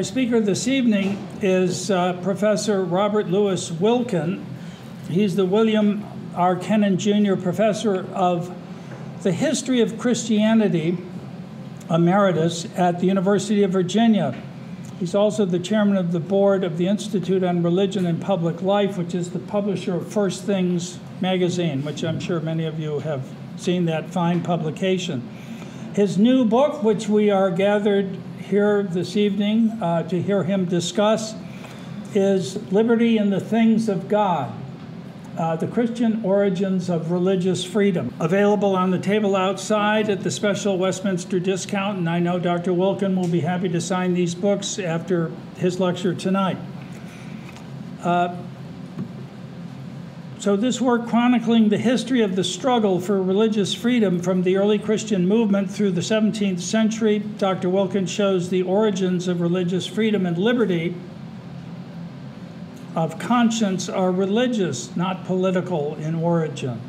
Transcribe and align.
Our 0.00 0.04
speaker 0.04 0.40
this 0.40 0.66
evening 0.66 1.28
is 1.42 1.90
uh, 1.90 2.14
Professor 2.22 2.82
Robert 2.82 3.26
Louis 3.26 3.70
Wilken. 3.72 4.42
He's 5.10 5.36
the 5.36 5.44
William 5.44 6.06
R. 6.34 6.56
Kennan 6.56 6.96
Jr. 6.96 7.36
Professor 7.36 8.06
of 8.14 8.50
the 9.22 9.30
History 9.30 9.82
of 9.82 9.98
Christianity 9.98 10.96
Emeritus 11.90 12.66
at 12.78 13.00
the 13.00 13.08
University 13.08 13.62
of 13.62 13.72
Virginia. 13.72 14.42
He's 14.98 15.14
also 15.14 15.44
the 15.44 15.58
chairman 15.58 15.98
of 15.98 16.12
the 16.12 16.20
board 16.20 16.64
of 16.64 16.78
the 16.78 16.88
Institute 16.88 17.44
on 17.44 17.62
Religion 17.62 18.06
and 18.06 18.22
Public 18.22 18.62
Life, 18.62 18.96
which 18.96 19.14
is 19.14 19.32
the 19.32 19.38
publisher 19.38 19.96
of 19.96 20.10
First 20.10 20.44
Things 20.44 20.98
magazine, 21.20 21.84
which 21.84 22.04
I'm 22.04 22.20
sure 22.20 22.40
many 22.40 22.64
of 22.64 22.80
you 22.80 23.00
have 23.00 23.28
seen 23.58 23.84
that 23.84 24.08
fine 24.08 24.42
publication. 24.42 25.28
His 25.92 26.16
new 26.16 26.46
book, 26.46 26.82
which 26.82 27.06
we 27.06 27.28
are 27.28 27.50
gathered 27.50 28.16
here 28.40 28.82
this 28.82 29.16
evening 29.16 29.70
uh, 29.82 30.02
to 30.04 30.20
hear 30.20 30.42
him 30.42 30.64
discuss, 30.64 31.34
is 32.14 32.56
Liberty 32.72 33.18
in 33.18 33.30
the 33.30 33.40
Things 33.40 33.88
of 33.88 34.08
God 34.08 34.52
uh, 35.40 35.56
The 35.56 35.66
Christian 35.66 36.22
Origins 36.24 36.90
of 36.90 37.10
Religious 37.10 37.64
Freedom. 37.64 38.12
Available 38.20 38.76
on 38.76 38.90
the 38.90 38.98
table 38.98 39.36
outside 39.36 40.10
at 40.10 40.22
the 40.22 40.30
special 40.30 40.76
Westminster 40.76 41.40
discount, 41.40 41.98
and 41.98 42.08
I 42.08 42.18
know 42.18 42.38
Dr. 42.38 42.72
Wilken 42.72 43.16
will 43.16 43.28
be 43.28 43.40
happy 43.40 43.68
to 43.70 43.80
sign 43.80 44.14
these 44.14 44.34
books 44.34 44.78
after 44.78 45.30
his 45.56 45.80
lecture 45.80 46.14
tonight. 46.14 46.58
Uh, 48.02 48.36
so, 50.40 50.56
this 50.56 50.80
work 50.80 51.06
chronicling 51.06 51.68
the 51.68 51.76
history 51.76 52.22
of 52.22 52.34
the 52.34 52.44
struggle 52.44 52.98
for 52.98 53.22
religious 53.22 53.74
freedom 53.74 54.20
from 54.20 54.42
the 54.42 54.56
early 54.56 54.78
Christian 54.78 55.28
movement 55.28 55.70
through 55.70 55.90
the 55.90 56.00
17th 56.00 56.60
century, 56.60 57.18
Dr. 57.18 57.68
Wilkins 57.68 58.10
shows 58.10 58.48
the 58.48 58.62
origins 58.62 59.28
of 59.28 59.42
religious 59.42 59.86
freedom 59.86 60.24
and 60.24 60.38
liberty 60.38 60.94
of 62.96 63.18
conscience 63.18 63.90
are 63.90 64.10
religious, 64.10 64.96
not 64.96 65.26
political 65.26 65.94
in 65.96 66.14
origin. 66.14 66.80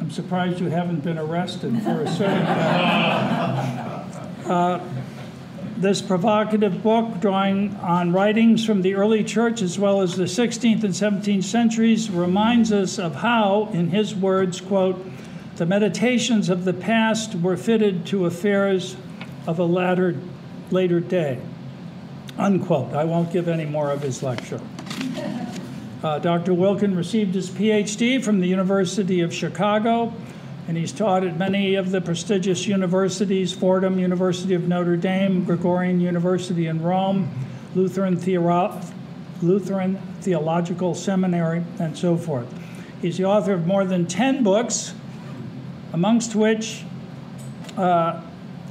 I'm 0.00 0.10
surprised 0.10 0.58
you 0.58 0.70
haven't 0.70 1.04
been 1.04 1.18
arrested 1.18 1.82
for 1.82 2.00
asserting 2.00 2.44
that. 2.44 4.06
Uh, 4.40 4.80
this 5.80 6.02
provocative 6.02 6.82
book, 6.82 7.20
drawing 7.20 7.74
on 7.76 8.12
writings 8.12 8.64
from 8.64 8.82
the 8.82 8.94
early 8.94 9.24
church 9.24 9.62
as 9.62 9.78
well 9.78 10.02
as 10.02 10.14
the 10.14 10.24
16th 10.24 10.84
and 10.84 10.92
17th 10.92 11.44
centuries, 11.44 12.10
reminds 12.10 12.70
us 12.70 12.98
of 12.98 13.14
how, 13.14 13.70
in 13.72 13.88
his 13.88 14.14
words, 14.14 14.60
quote, 14.60 15.02
the 15.56 15.64
meditations 15.66 16.48
of 16.48 16.64
the 16.64 16.72
past 16.72 17.34
were 17.36 17.56
fitted 17.56 18.06
to 18.06 18.26
affairs 18.26 18.96
of 19.46 19.58
a 19.58 19.64
latter, 19.64 20.16
later 20.70 21.00
day, 21.00 21.40
unquote. 22.38 22.92
I 22.92 23.04
won't 23.04 23.32
give 23.32 23.48
any 23.48 23.64
more 23.64 23.90
of 23.90 24.02
his 24.02 24.22
lecture. 24.22 24.60
Uh, 26.02 26.18
Dr. 26.18 26.52
Wilken 26.52 26.96
received 26.96 27.34
his 27.34 27.50
PhD 27.50 28.22
from 28.22 28.40
the 28.40 28.48
University 28.48 29.20
of 29.20 29.34
Chicago 29.34 30.14
and 30.70 30.78
he's 30.78 30.92
taught 30.92 31.24
at 31.24 31.36
many 31.36 31.74
of 31.74 31.90
the 31.90 32.00
prestigious 32.00 32.64
universities 32.68 33.52
Fordham, 33.52 33.98
University 33.98 34.54
of 34.54 34.68
Notre 34.68 34.96
Dame, 34.96 35.44
Gregorian 35.44 36.00
University 36.00 36.68
in 36.68 36.80
Rome, 36.80 37.28
Lutheran, 37.74 38.14
Lutheran 39.42 39.96
Theological 40.20 40.94
Seminary, 40.94 41.64
and 41.80 41.98
so 41.98 42.16
forth. 42.16 42.46
He's 43.02 43.16
the 43.16 43.24
author 43.24 43.52
of 43.52 43.66
more 43.66 43.84
than 43.84 44.06
10 44.06 44.44
books, 44.44 44.94
amongst 45.92 46.36
which 46.36 46.84
uh, 47.76 48.22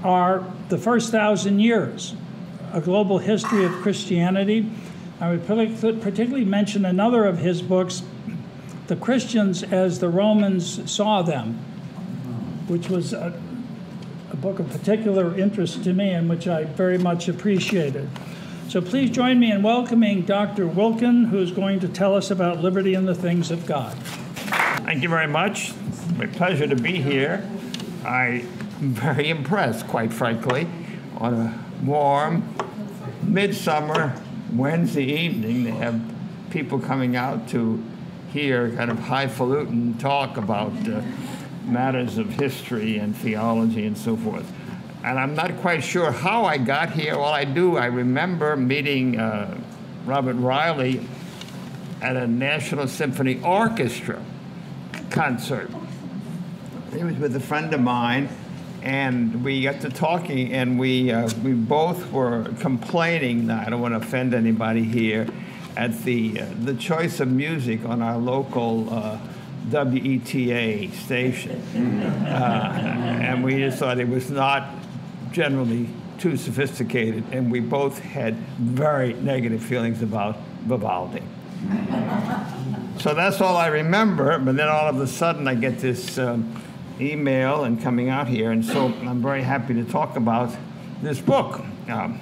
are 0.02 0.46
The 0.70 0.78
First 0.78 1.12
Thousand 1.12 1.60
Years, 1.60 2.16
A 2.72 2.80
Global 2.80 3.18
History 3.18 3.66
of 3.66 3.74
Christianity. 3.82 4.72
I 5.20 5.32
would 5.32 5.46
particularly 5.46 6.46
mention 6.46 6.86
another 6.86 7.26
of 7.26 7.40
his 7.40 7.62
books, 7.62 8.04
The 8.88 8.96
Christians 8.96 9.64
as 9.64 10.00
the 10.00 10.08
Romans 10.08 10.90
Saw 10.90 11.24
Them, 11.24 11.66
which 12.70 12.90
was 12.90 13.14
a, 13.14 13.34
a 14.32 14.36
book 14.36 14.60
of 14.60 14.70
particular 14.70 15.38
interest 15.38 15.84
to 15.84 15.94
me 15.94 16.12
and 16.12 16.30
which 16.30 16.48
I 16.48 16.66
very 16.66 16.98
much 16.98 17.28
appreciated. 17.28 18.08
So 18.68 18.82
please 18.82 19.10
join 19.10 19.40
me 19.40 19.52
in 19.52 19.64
welcoming 19.64 20.22
Dr. 20.22 20.68
Wilken, 20.68 21.30
who's 21.30 21.52
going 21.52 21.80
to 21.80 21.88
tell 21.88 22.16
us 22.16 22.30
about 22.30 22.60
liberty 22.60 22.94
and 22.94 23.08
the 23.08 23.16
things 23.16 23.50
of 23.50 23.66
God. 23.66 23.98
Thank 24.86 25.02
you 25.02 25.10
very 25.10 25.28
much. 25.28 25.74
It's 25.88 26.10
my 26.12 26.28
pleasure 26.28 26.68
to 26.68 26.76
be 26.76 27.02
here. 27.02 27.50
I'm 28.06 28.42
very 28.80 29.30
impressed, 29.30 29.88
quite 29.88 30.14
frankly, 30.14 30.68
on 31.18 31.34
a 31.34 31.66
warm, 31.84 32.56
midsummer 33.24 34.16
Wednesday 34.54 35.06
evening 35.06 35.66
to 35.66 35.72
have 35.72 36.00
people 36.52 36.80
coming 36.80 37.16
out 37.16 37.50
to 37.50 37.84
hear 38.32 38.70
kind 38.76 38.92
of 38.92 39.00
highfalutin 39.00 39.98
talk 39.98 40.38
about 40.38 40.72
uh, 40.88 41.02
matters 41.70 42.18
of 42.18 42.30
history 42.30 42.98
and 42.98 43.16
theology 43.16 43.86
and 43.86 43.98
so 43.98 44.18
forth. 44.18 44.52
And 45.04 45.18
I'm 45.18 45.34
not 45.34 45.58
quite 45.58 45.84
sure 45.84 46.12
how 46.12 46.44
I 46.46 46.58
got 46.58 46.92
here. 46.92 47.16
All 47.16 47.34
I 47.34 47.46
do, 47.46 47.78
I 47.78 47.86
remember 47.86 48.56
meeting 48.58 49.18
uh, 49.20 49.58
Robert 50.06 50.36
Reilly 50.36 51.02
at 52.02 52.16
a 52.16 52.28
National 52.28 52.88
Symphony 52.88 53.42
Orchestra 53.42 54.22
concert. 55.10 55.70
He 56.94 57.04
was 57.04 57.16
with 57.16 57.36
a 57.36 57.40
friend 57.40 57.74
of 57.74 57.82
mine, 57.82 58.30
and 58.82 59.44
we 59.44 59.64
got 59.64 59.82
to 59.82 59.90
talking, 59.90 60.54
and 60.54 60.80
we 60.80 61.12
uh, 61.12 61.30
we 61.44 61.54
both 61.54 62.12
were 62.12 62.46
complaining. 62.60 63.48
Now, 63.48 63.64
I 63.66 63.70
don't 63.70 63.82
want 63.82 63.94
to 63.94 64.00
offend 64.00 64.34
anybody 64.34 64.84
here, 64.84 65.28
at 65.78 65.98
the 66.04 66.42
uh, 66.42 66.46
the 66.62 66.74
choice 66.74 67.20
of 67.20 67.30
music 67.30 67.86
on 67.86 68.02
our 68.02 68.18
local 68.18 68.92
uh, 68.92 69.18
WETA 69.70 70.94
station. 70.94 71.62
Uh, 72.26 72.80
and 73.22 73.44
we 73.44 73.58
just 73.58 73.80
thought 73.80 74.00
it 74.00 74.08
was 74.08 74.30
not 74.30 74.70
generally 75.32 75.88
too 76.18 76.36
sophisticated, 76.36 77.24
and 77.32 77.52
we 77.52 77.60
both 77.60 78.00
had 78.00 78.36
very 78.58 79.14
negative 79.14 79.64
feelings 79.64 80.02
about 80.02 80.38
Vivaldi. 80.64 81.24
so 83.00 83.14
that's 83.14 83.42
all 83.42 83.56
I 83.56 83.68
remember, 83.68 84.38
but 84.40 84.56
then 84.56 84.68
all 84.68 84.88
of 84.88 85.00
a 85.00 85.08
sudden 85.08 85.48
I 85.48 85.56
get 85.56 85.80
this 85.80 86.18
um, 86.18 86.62
email 87.00 87.64
and 87.64 87.82
coming 87.82 88.10
out 88.10 88.28
here, 88.28 88.52
and 88.52 88.64
so 88.64 88.88
I'm 88.88 89.22
very 89.22 89.44
happy 89.44 89.74
to 89.76 89.84
talk 89.84 90.18
about 90.18 90.56
this 91.02 91.20
book. 91.20 91.62
Um, 91.88 92.20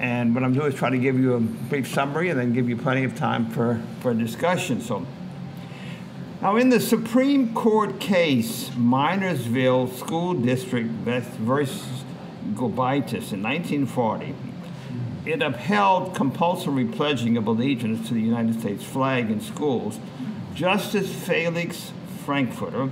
and 0.00 0.34
what 0.34 0.42
I'm 0.42 0.52
doing 0.52 0.72
is 0.72 0.74
try 0.74 0.90
to 0.90 0.98
give 0.98 1.18
you 1.18 1.34
a 1.34 1.40
brief 1.40 1.86
summary 1.86 2.30
and 2.30 2.40
then 2.40 2.52
give 2.52 2.68
you 2.68 2.76
plenty 2.76 3.04
of 3.04 3.14
time 3.14 3.48
for, 3.50 3.80
for 4.00 4.12
discussion. 4.12 4.80
So 4.80 5.06
now, 6.42 6.56
in 6.56 6.70
the 6.70 6.80
Supreme 6.80 7.54
Court 7.54 8.00
case, 8.00 8.68
Minersville 8.70 9.96
School 9.96 10.34
District 10.34 10.88
versus 10.88 12.02
Gobitis 12.54 13.32
in 13.32 13.44
1940, 13.44 14.34
it 15.24 15.40
upheld 15.40 16.16
compulsory 16.16 16.84
pledging 16.84 17.36
of 17.36 17.46
allegiance 17.46 18.08
to 18.08 18.14
the 18.14 18.20
United 18.20 18.58
States 18.58 18.82
flag 18.82 19.30
in 19.30 19.40
schools. 19.40 20.00
Justice 20.52 21.14
Felix 21.14 21.92
Frankfurter, 22.24 22.90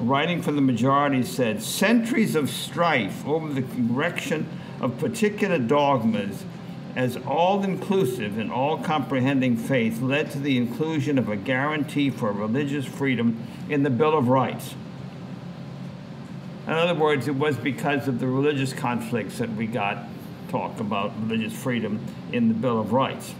writing 0.00 0.40
for 0.40 0.52
the 0.52 0.62
majority, 0.62 1.22
said 1.22 1.62
centuries 1.62 2.34
of 2.34 2.48
strife 2.48 3.26
over 3.26 3.52
the 3.52 3.62
correction 3.62 4.48
of 4.80 4.98
particular 4.98 5.58
dogmas 5.58 6.46
as 6.96 7.18
all 7.26 7.62
inclusive 7.62 8.38
and 8.38 8.50
all 8.50 8.78
comprehending 8.78 9.56
faith 9.56 10.00
led 10.00 10.30
to 10.30 10.38
the 10.40 10.56
inclusion 10.56 11.18
of 11.18 11.28
a 11.28 11.36
guarantee 11.36 12.08
for 12.08 12.32
religious 12.32 12.86
freedom 12.86 13.46
in 13.68 13.82
the 13.82 13.90
Bill 13.90 14.16
of 14.16 14.28
Rights. 14.28 14.74
In 16.66 16.72
other 16.72 16.98
words, 16.98 17.28
it 17.28 17.34
was 17.36 17.56
because 17.56 18.08
of 18.08 18.18
the 18.18 18.26
religious 18.26 18.72
conflicts 18.72 19.38
that 19.38 19.54
we 19.54 19.66
got 19.66 20.08
talk 20.48 20.80
about 20.80 21.12
religious 21.20 21.52
freedom 21.52 22.00
in 22.32 22.48
the 22.48 22.54
Bill 22.54 22.80
of 22.80 22.92
Rights. 22.92 23.34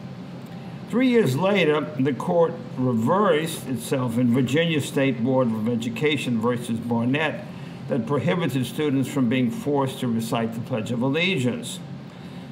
Three 0.91 1.09
years 1.09 1.37
later, 1.37 1.81
the 1.99 2.13
court 2.13 2.53
reversed 2.77 3.67
itself 3.69 4.19
in 4.19 4.33
Virginia 4.33 4.81
State 4.81 5.25
Board 5.25 5.49
of 5.49 5.69
Education 5.69 6.41
versus 6.41 6.79
Barnette 6.79 7.45
that 7.89 8.07
prohibited 8.07 8.67
students 8.67 9.09
from 9.09 9.29
being 9.29 9.51
forced 9.51 10.01
to 10.01 10.09
recite 10.09 10.55
the 10.55 10.61
Pledge 10.61 10.93
of 10.93 11.03
Allegiance. 11.03 11.81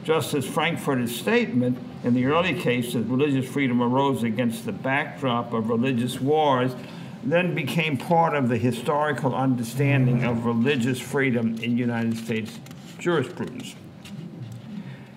Justice 0.05 0.47
Frankfurter's 0.47 1.17
statement 1.17 1.79
in 2.05 2.13
the 2.13 2.27
early 2.27 2.53
case 2.53 2.93
that 2.93 3.05
religious 3.05 3.51
freedom 3.51 3.83
arose 3.83 4.23
against 4.23 4.67
the 4.67 4.73
backdrop 4.73 5.55
of 5.55 5.71
religious 5.71 6.21
wars 6.21 6.73
then 7.23 7.55
became 7.55 7.97
part 7.97 8.35
of 8.35 8.51
the 8.51 8.59
historical 8.59 9.35
understanding 9.35 10.23
of 10.25 10.45
religious 10.45 11.01
freedom 11.01 11.57
in 11.63 11.79
United 11.79 12.19
States 12.19 12.61
jurisprudence. 12.99 13.75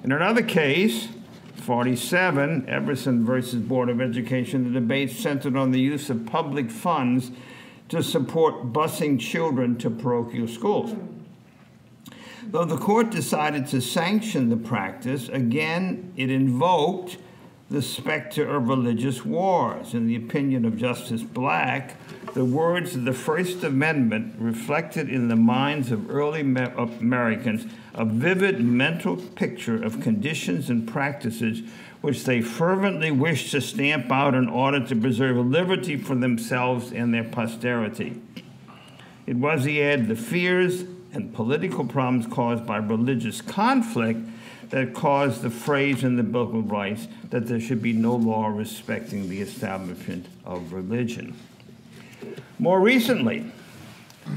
In 0.06 0.14
another 0.14 0.42
case, 0.42 1.10
47, 1.58 2.70
Everson 2.70 3.26
versus 3.26 3.62
Board 3.62 3.90
of 3.90 4.00
Education, 4.00 4.72
the 4.74 4.80
debate 4.80 5.12
centered 5.12 5.58
on 5.58 5.72
the 5.72 5.82
use 5.82 6.10
of 6.10 6.26
public 6.26 6.72
funds 6.72 7.32
to 7.90 8.02
support 8.02 8.72
busing 8.72 9.20
children 9.20 9.78
to 9.80 9.90
parochial 9.90 10.48
schools. 10.48 10.96
Though 12.50 12.64
the 12.64 12.78
court 12.78 13.10
decided 13.10 13.68
to 13.68 13.82
sanction 13.82 14.50
the 14.50 14.56
practice, 14.56 15.28
again 15.28 16.14
it 16.16 16.32
invoked 16.32 17.18
the 17.70 17.82
specter 17.82 18.48
of 18.48 18.70
religious 18.70 19.26
wars. 19.26 19.94
In 19.94 20.08
the 20.08 20.16
opinion 20.16 20.64
of 20.64 20.78
Justice 20.78 21.24
Black, 21.24 21.98
the 22.34 22.46
words 22.46 22.96
of 22.96 23.04
the 23.04 23.12
First 23.12 23.66
Amendment 23.66 24.36
reflected 24.40 25.10
in 25.10 25.28
the 25.28 25.36
minds 25.36 25.92
of 25.92 26.10
early 26.10 26.40
Americans 26.40 27.66
a 27.94 28.06
vivid 28.06 28.62
mental 28.64 29.18
picture 29.18 29.84
of 29.84 30.00
conditions 30.00 30.70
and 30.70 30.88
practices 30.88 31.64
which 32.00 32.24
they 32.24 32.42
fervently 32.42 33.12
wished 33.12 33.52
to 33.52 33.60
stamp 33.60 34.10
out 34.10 34.34
in 34.34 34.48
order 34.48 34.80
to 34.88 34.96
preserve 34.96 35.36
liberty 35.36 35.98
for 35.98 36.16
themselves 36.16 36.94
and 36.94 37.14
their 37.14 37.26
posterity. 37.26 38.22
It 39.26 39.36
was, 39.36 39.66
he 39.66 39.82
added, 39.84 40.08
the 40.08 40.16
fears 40.16 40.86
and 41.18 41.34
political 41.34 41.84
problems 41.84 42.28
caused 42.28 42.66
by 42.66 42.78
religious 42.78 43.42
conflict 43.42 44.20
that 44.70 44.94
caused 44.94 45.42
the 45.42 45.50
phrase 45.50 46.04
in 46.04 46.16
the 46.16 46.24
Bill 46.24 46.44
of 46.44 46.72
Rights 46.72 47.08
that 47.32 47.48
there 47.48 47.60
should 47.60 47.82
be 47.82 47.92
no 47.92 48.16
law 48.16 48.48
respecting 48.48 49.28
the 49.28 49.42
establishment 49.42 50.28
of 50.46 50.72
religion. 50.74 51.36
More 52.60 52.80
recently, 52.80 53.52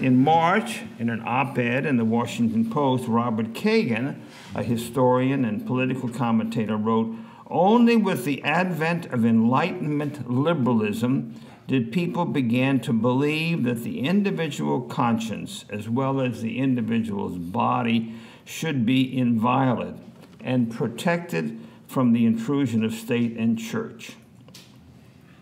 in 0.01 0.23
March, 0.23 0.81
in 0.99 1.11
an 1.11 1.23
op 1.27 1.59
ed 1.59 1.85
in 1.85 1.97
the 1.97 2.05
Washington 2.05 2.71
Post, 2.71 3.07
Robert 3.07 3.53
Kagan, 3.53 4.21
a 4.55 4.63
historian 4.63 5.45
and 5.45 5.67
political 5.67 6.09
commentator, 6.09 6.77
wrote 6.77 7.15
Only 7.47 7.97
with 7.97 8.25
the 8.25 8.43
advent 8.43 9.07
of 9.07 9.27
Enlightenment 9.27 10.31
liberalism 10.31 11.35
did 11.71 11.93
people 11.93 12.25
begin 12.25 12.81
to 12.81 12.93
believe 12.93 13.63
that 13.63 13.85
the 13.85 14.01
individual 14.01 14.81
conscience, 14.81 15.65
as 15.71 15.89
well 15.89 16.21
as 16.21 16.43
the 16.43 16.59
individual's 16.59 17.39
body, 17.39 18.13
should 18.45 18.85
be 18.85 19.17
inviolate 19.17 19.95
and 20.41 20.75
protected 20.75 21.61
from 21.87 22.13
the 22.13 22.27
intrusion 22.27 22.83
of 22.83 22.93
state 22.93 23.37
and 23.37 23.57
church. 23.57 24.15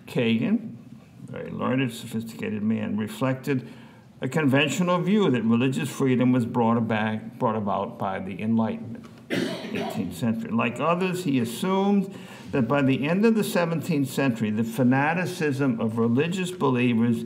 Kagan, 0.06 0.74
very 1.24 1.50
learned, 1.50 1.90
sophisticated 1.94 2.62
man, 2.62 2.98
reflected 2.98 3.66
a 4.20 4.28
conventional 4.28 4.98
view 5.00 5.30
that 5.30 5.42
religious 5.44 5.88
freedom 5.88 6.30
was 6.30 6.44
brought, 6.44 6.86
back, 6.86 7.38
brought 7.38 7.56
about 7.56 7.98
by 7.98 8.18
the 8.18 8.42
Enlightenment, 8.42 9.06
18th 9.30 10.14
century. 10.14 10.50
Like 10.50 10.80
others, 10.80 11.24
he 11.24 11.38
assumed 11.40 12.16
that 12.52 12.62
by 12.62 12.82
the 12.82 13.08
end 13.08 13.26
of 13.26 13.34
the 13.34 13.42
17th 13.42 14.06
century, 14.06 14.50
the 14.50 14.64
fanaticism 14.64 15.80
of 15.80 15.98
religious 15.98 16.50
believers 16.50 17.24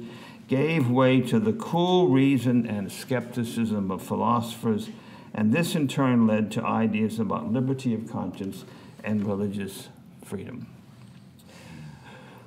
gave 0.48 0.90
way 0.90 1.20
to 1.20 1.38
the 1.38 1.52
cool 1.52 2.08
reason 2.08 2.66
and 2.66 2.90
skepticism 2.90 3.90
of 3.90 4.02
philosophers 4.02 4.90
and 5.34 5.52
this 5.52 5.74
in 5.74 5.88
turn 5.88 6.26
led 6.26 6.50
to 6.52 6.62
ideas 6.62 7.18
about 7.18 7.52
liberty 7.52 7.94
of 7.94 8.10
conscience 8.10 8.64
and 9.02 9.26
religious 9.26 9.88
freedom. 10.24 10.66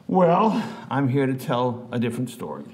Well, 0.07 0.63
I'm 0.89 1.09
here 1.09 1.25
to 1.25 1.33
tell 1.33 1.87
a 1.91 1.99
different 1.99 2.29
story 2.29 2.65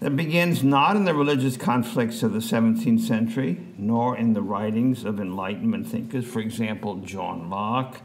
that 0.00 0.14
begins 0.14 0.62
not 0.62 0.96
in 0.96 1.06
the 1.06 1.14
religious 1.14 1.56
conflicts 1.56 2.22
of 2.22 2.34
the 2.34 2.40
17th 2.40 3.00
century, 3.00 3.65
nor 3.78 4.16
in 4.16 4.32
the 4.32 4.42
writings 4.42 5.04
of 5.04 5.20
Enlightenment 5.20 5.86
thinkers, 5.86 6.26
for 6.26 6.40
example, 6.40 6.96
John 6.96 7.50
Locke, 7.50 8.00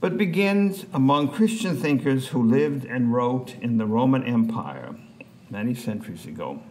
but 0.00 0.16
begins 0.16 0.86
among 0.92 1.30
Christian 1.30 1.76
thinkers 1.76 2.28
who 2.28 2.42
lived 2.42 2.84
and 2.84 3.12
wrote 3.12 3.56
in 3.60 3.78
the 3.78 3.86
Roman 3.86 4.22
Empire 4.22 4.94
many 5.50 5.74
centuries 5.74 6.26
ago. 6.26 6.62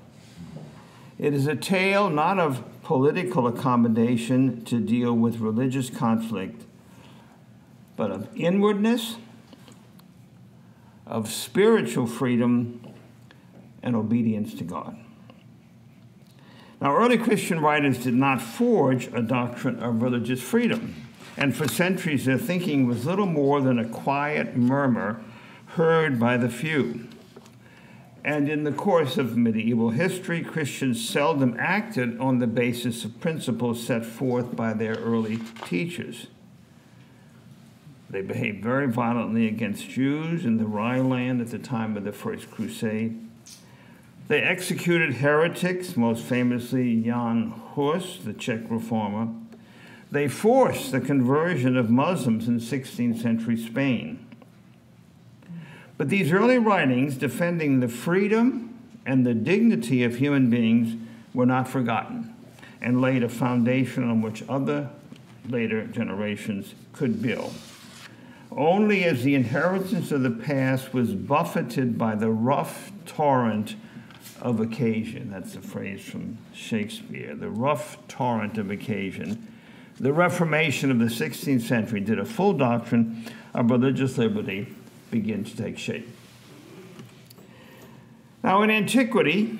It 1.17 1.33
is 1.33 1.47
a 1.47 1.55
tale 1.55 2.09
not 2.09 2.39
of 2.39 2.63
political 2.83 3.47
accommodation 3.47 4.63
to 4.65 4.79
deal 4.79 5.13
with 5.13 5.37
religious 5.39 5.89
conflict, 5.89 6.63
but 7.95 8.11
of 8.11 8.27
inwardness, 8.35 9.15
of 11.05 11.29
spiritual 11.29 12.05
freedom, 12.05 12.81
and 13.81 13.95
obedience 13.95 14.53
to 14.55 14.63
God. 14.63 14.97
Now, 16.81 16.95
early 16.95 17.17
Christian 17.17 17.61
writers 17.61 18.03
did 18.03 18.13
not 18.13 18.41
forge 18.41 19.07
a 19.13 19.21
doctrine 19.21 19.81
of 19.81 20.01
religious 20.01 20.41
freedom, 20.41 20.93
and 21.37 21.55
for 21.55 21.67
centuries 21.67 22.25
their 22.25 22.37
thinking 22.37 22.85
was 22.85 23.05
little 23.05 23.25
more 23.25 23.61
than 23.61 23.79
a 23.79 23.87
quiet 23.87 24.55
murmur 24.55 25.21
heard 25.67 26.19
by 26.19 26.37
the 26.37 26.49
few. 26.49 27.07
And 28.23 28.49
in 28.49 28.63
the 28.63 28.71
course 28.71 29.17
of 29.17 29.37
medieval 29.37 29.91
history, 29.91 30.41
Christians 30.43 31.07
seldom 31.07 31.55
acted 31.59 32.19
on 32.19 32.39
the 32.39 32.47
basis 32.47 33.05
of 33.05 33.19
principles 33.21 33.85
set 33.85 34.03
forth 34.03 34.55
by 34.55 34.73
their 34.73 34.95
early 34.95 35.39
teachers. 35.65 36.27
They 38.09 38.21
behaved 38.21 38.63
very 38.63 38.87
violently 38.87 39.47
against 39.47 39.89
Jews 39.89 40.45
in 40.45 40.57
the 40.57 40.65
Rhineland 40.65 41.41
at 41.41 41.47
the 41.47 41.59
time 41.59 41.95
of 41.97 42.03
the 42.03 42.11
First 42.11 42.49
Crusade. 42.49 43.24
They 44.27 44.41
executed 44.41 45.15
heretics, 45.15 45.95
most 45.95 46.23
famously 46.23 47.01
Jan 47.01 47.53
Hus, 47.75 48.17
the 48.23 48.33
Czech 48.33 48.61
reformer. 48.69 49.27
They 50.11 50.27
forced 50.27 50.91
the 50.91 51.01
conversion 51.01 51.77
of 51.77 51.89
Muslims 51.91 52.47
in 52.47 52.59
16th 52.59 53.21
century 53.21 53.57
Spain. 53.57 54.25
But 55.97 56.09
these 56.09 56.31
early 56.31 56.57
writings 56.57 57.17
defending 57.17 57.79
the 57.79 57.87
freedom 57.87 58.77
and 59.05 59.25
the 59.25 59.33
dignity 59.33 60.03
of 60.03 60.15
human 60.15 60.49
beings 60.49 60.95
were 61.33 61.45
not 61.45 61.67
forgotten 61.67 62.33
and 62.81 63.01
laid 63.01 63.23
a 63.23 63.29
foundation 63.29 64.03
on 64.09 64.21
which 64.21 64.43
other 64.49 64.89
later 65.47 65.85
generations 65.85 66.73
could 66.93 67.21
build. 67.21 67.53
Only 68.51 69.03
as 69.03 69.23
the 69.23 69.35
inheritance 69.35 70.11
of 70.11 70.23
the 70.23 70.31
past 70.31 70.93
was 70.93 71.13
buffeted 71.13 71.97
by 71.97 72.15
the 72.15 72.29
rough 72.29 72.91
torrent 73.05 73.75
of 74.41 74.59
occasion, 74.59 75.31
that's 75.31 75.55
a 75.55 75.61
phrase 75.61 76.01
from 76.01 76.37
Shakespeare, 76.53 77.35
the 77.35 77.49
rough 77.49 77.97
torrent 78.07 78.57
of 78.57 78.69
occasion, 78.71 79.51
the 79.99 80.11
Reformation 80.11 80.91
of 80.91 80.99
the 80.99 81.05
16th 81.05 81.61
century 81.61 82.01
did 82.01 82.19
a 82.19 82.25
full 82.25 82.53
doctrine. 82.53 83.25
Of 83.53 83.71
religious 83.71 84.17
liberty 84.17 84.67
begin 85.11 85.45
to 85.45 85.55
take 85.55 85.77
shape. 85.77 86.09
Now, 88.43 88.61
in 88.63 88.69
antiquity 88.69 89.57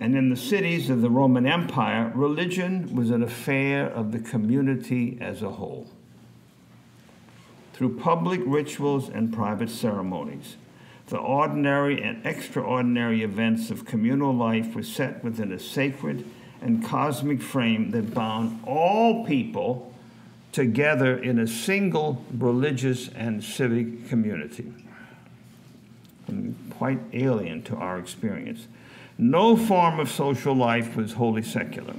and 0.00 0.16
in 0.16 0.30
the 0.30 0.36
cities 0.36 0.88
of 0.88 1.02
the 1.02 1.10
Roman 1.10 1.46
Empire, 1.46 2.10
religion 2.14 2.96
was 2.96 3.10
an 3.10 3.22
affair 3.22 3.86
of 3.86 4.12
the 4.12 4.18
community 4.18 5.18
as 5.20 5.42
a 5.42 5.50
whole. 5.50 5.86
Through 7.74 7.98
public 7.98 8.40
rituals 8.46 9.10
and 9.10 9.30
private 9.30 9.68
ceremonies, 9.68 10.56
the 11.08 11.18
ordinary 11.18 12.02
and 12.02 12.24
extraordinary 12.24 13.22
events 13.22 13.70
of 13.70 13.84
communal 13.84 14.34
life 14.34 14.74
were 14.74 14.82
set 14.82 15.22
within 15.22 15.52
a 15.52 15.58
sacred 15.58 16.24
and 16.62 16.84
cosmic 16.84 17.42
frame 17.42 17.90
that 17.90 18.14
bound 18.14 18.60
all 18.66 19.26
people 19.26 19.92
together 20.52 21.16
in 21.16 21.38
a 21.38 21.46
single 21.46 22.24
religious 22.32 23.08
and 23.08 23.42
civic 23.44 24.08
community 24.08 24.72
quite 26.70 27.00
alien 27.12 27.62
to 27.62 27.76
our 27.76 27.98
experience. 27.98 28.66
No 29.16 29.56
form 29.56 30.00
of 30.00 30.10
social 30.10 30.54
life 30.54 30.96
was 30.96 31.12
wholly 31.14 31.42
secular. 31.42 31.94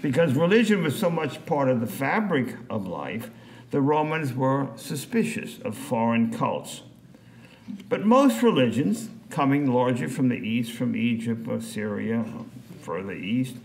Because 0.00 0.34
religion 0.34 0.82
was 0.82 0.98
so 0.98 1.10
much 1.10 1.44
part 1.44 1.68
of 1.68 1.80
the 1.80 1.86
fabric 1.86 2.56
of 2.70 2.86
life, 2.86 3.30
the 3.70 3.80
Romans 3.80 4.32
were 4.32 4.68
suspicious 4.76 5.58
of 5.60 5.76
foreign 5.76 6.32
cults. 6.32 6.82
But 7.88 8.04
most 8.04 8.42
religions, 8.42 9.08
coming 9.30 9.72
largely 9.72 10.06
from 10.06 10.28
the 10.28 10.36
east, 10.36 10.72
from 10.72 10.96
Egypt 10.96 11.46
or 11.48 11.60
Syria, 11.60 12.24
further 12.82 13.12
east, 13.12 13.56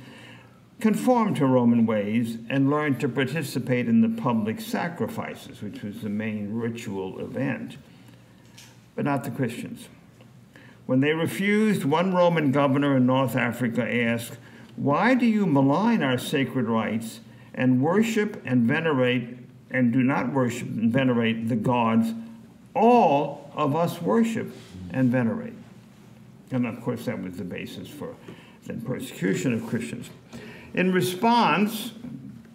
conformed 0.80 1.38
to 1.38 1.46
Roman 1.46 1.86
ways 1.86 2.38
and 2.50 2.70
learned 2.70 3.00
to 3.00 3.10
participate 3.10 3.88
in 3.88 4.02
the 4.02 4.22
public 4.22 4.60
sacrifices, 4.60 5.62
which 5.62 5.82
was 5.82 6.02
the 6.02 6.10
main 6.10 6.54
ritual 6.54 7.20
event 7.20 7.78
but 8.96 9.06
not 9.06 9.24
the 9.24 9.32
Christians. 9.32 9.88
When 10.86 11.00
they 11.00 11.14
refused, 11.14 11.86
one 11.86 12.14
Roman 12.14 12.52
governor 12.52 12.98
in 12.98 13.06
North 13.06 13.36
Africa 13.36 13.88
asked, 13.90 14.38
Why 14.76 15.16
do 15.16 15.26
you 15.26 15.46
malign 15.46 16.04
our 16.04 16.18
sacred 16.18 16.68
rites 16.68 17.22
and 17.54 17.82
worship 17.82 18.42
and 18.46 18.66
venerate 18.66 19.38
and 19.72 19.92
do 19.92 20.04
not 20.04 20.34
worship 20.34 20.68
and 20.68 20.92
venerate 20.92 21.48
the 21.50 21.56
gods 21.56 22.14
all 22.76 23.43
of 23.56 23.76
us 23.76 24.02
worship 24.02 24.52
and 24.92 25.12
venerate? 25.12 25.54
And 26.52 26.68
of 26.68 26.82
course, 26.82 27.06
that 27.06 27.22
was 27.22 27.38
the 27.38 27.44
basis 27.44 27.88
for 27.88 28.16
the 28.66 28.74
persecution 28.74 29.54
of 29.54 29.66
Christians. 29.68 30.10
In 30.74 30.94
response, 30.94 31.94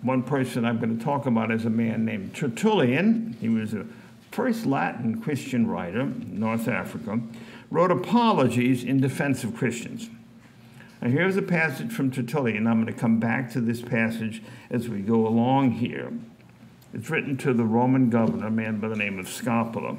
one 0.02 0.22
person 0.22 0.64
I'm 0.64 0.78
going 0.78 0.96
to 0.98 1.04
talk 1.04 1.26
about 1.26 1.50
is 1.50 1.64
a 1.64 1.70
man 1.70 2.04
named 2.04 2.34
Tertullian. 2.34 3.36
He 3.40 3.48
was 3.48 3.74
a 3.74 3.86
first 4.30 4.66
Latin 4.66 5.20
Christian 5.20 5.66
writer, 5.66 6.04
North 6.04 6.68
Africa, 6.68 7.20
wrote 7.70 7.90
apologies 7.90 8.84
in 8.84 9.00
defense 9.00 9.44
of 9.44 9.56
Christians. 9.56 10.08
Now, 11.02 11.08
here's 11.08 11.36
a 11.36 11.42
passage 11.42 11.92
from 11.92 12.10
Tertullian. 12.10 12.66
I'm 12.66 12.82
going 12.82 12.92
to 12.92 12.98
come 12.98 13.20
back 13.20 13.52
to 13.52 13.60
this 13.60 13.82
passage 13.82 14.42
as 14.70 14.88
we 14.88 15.00
go 15.00 15.26
along 15.26 15.72
here. 15.72 16.12
It's 16.92 17.10
written 17.10 17.36
to 17.38 17.52
the 17.52 17.64
Roman 17.64 18.10
governor, 18.10 18.46
a 18.46 18.50
man 18.50 18.80
by 18.80 18.88
the 18.88 18.96
name 18.96 19.18
of 19.18 19.28
Scapula. 19.28 19.96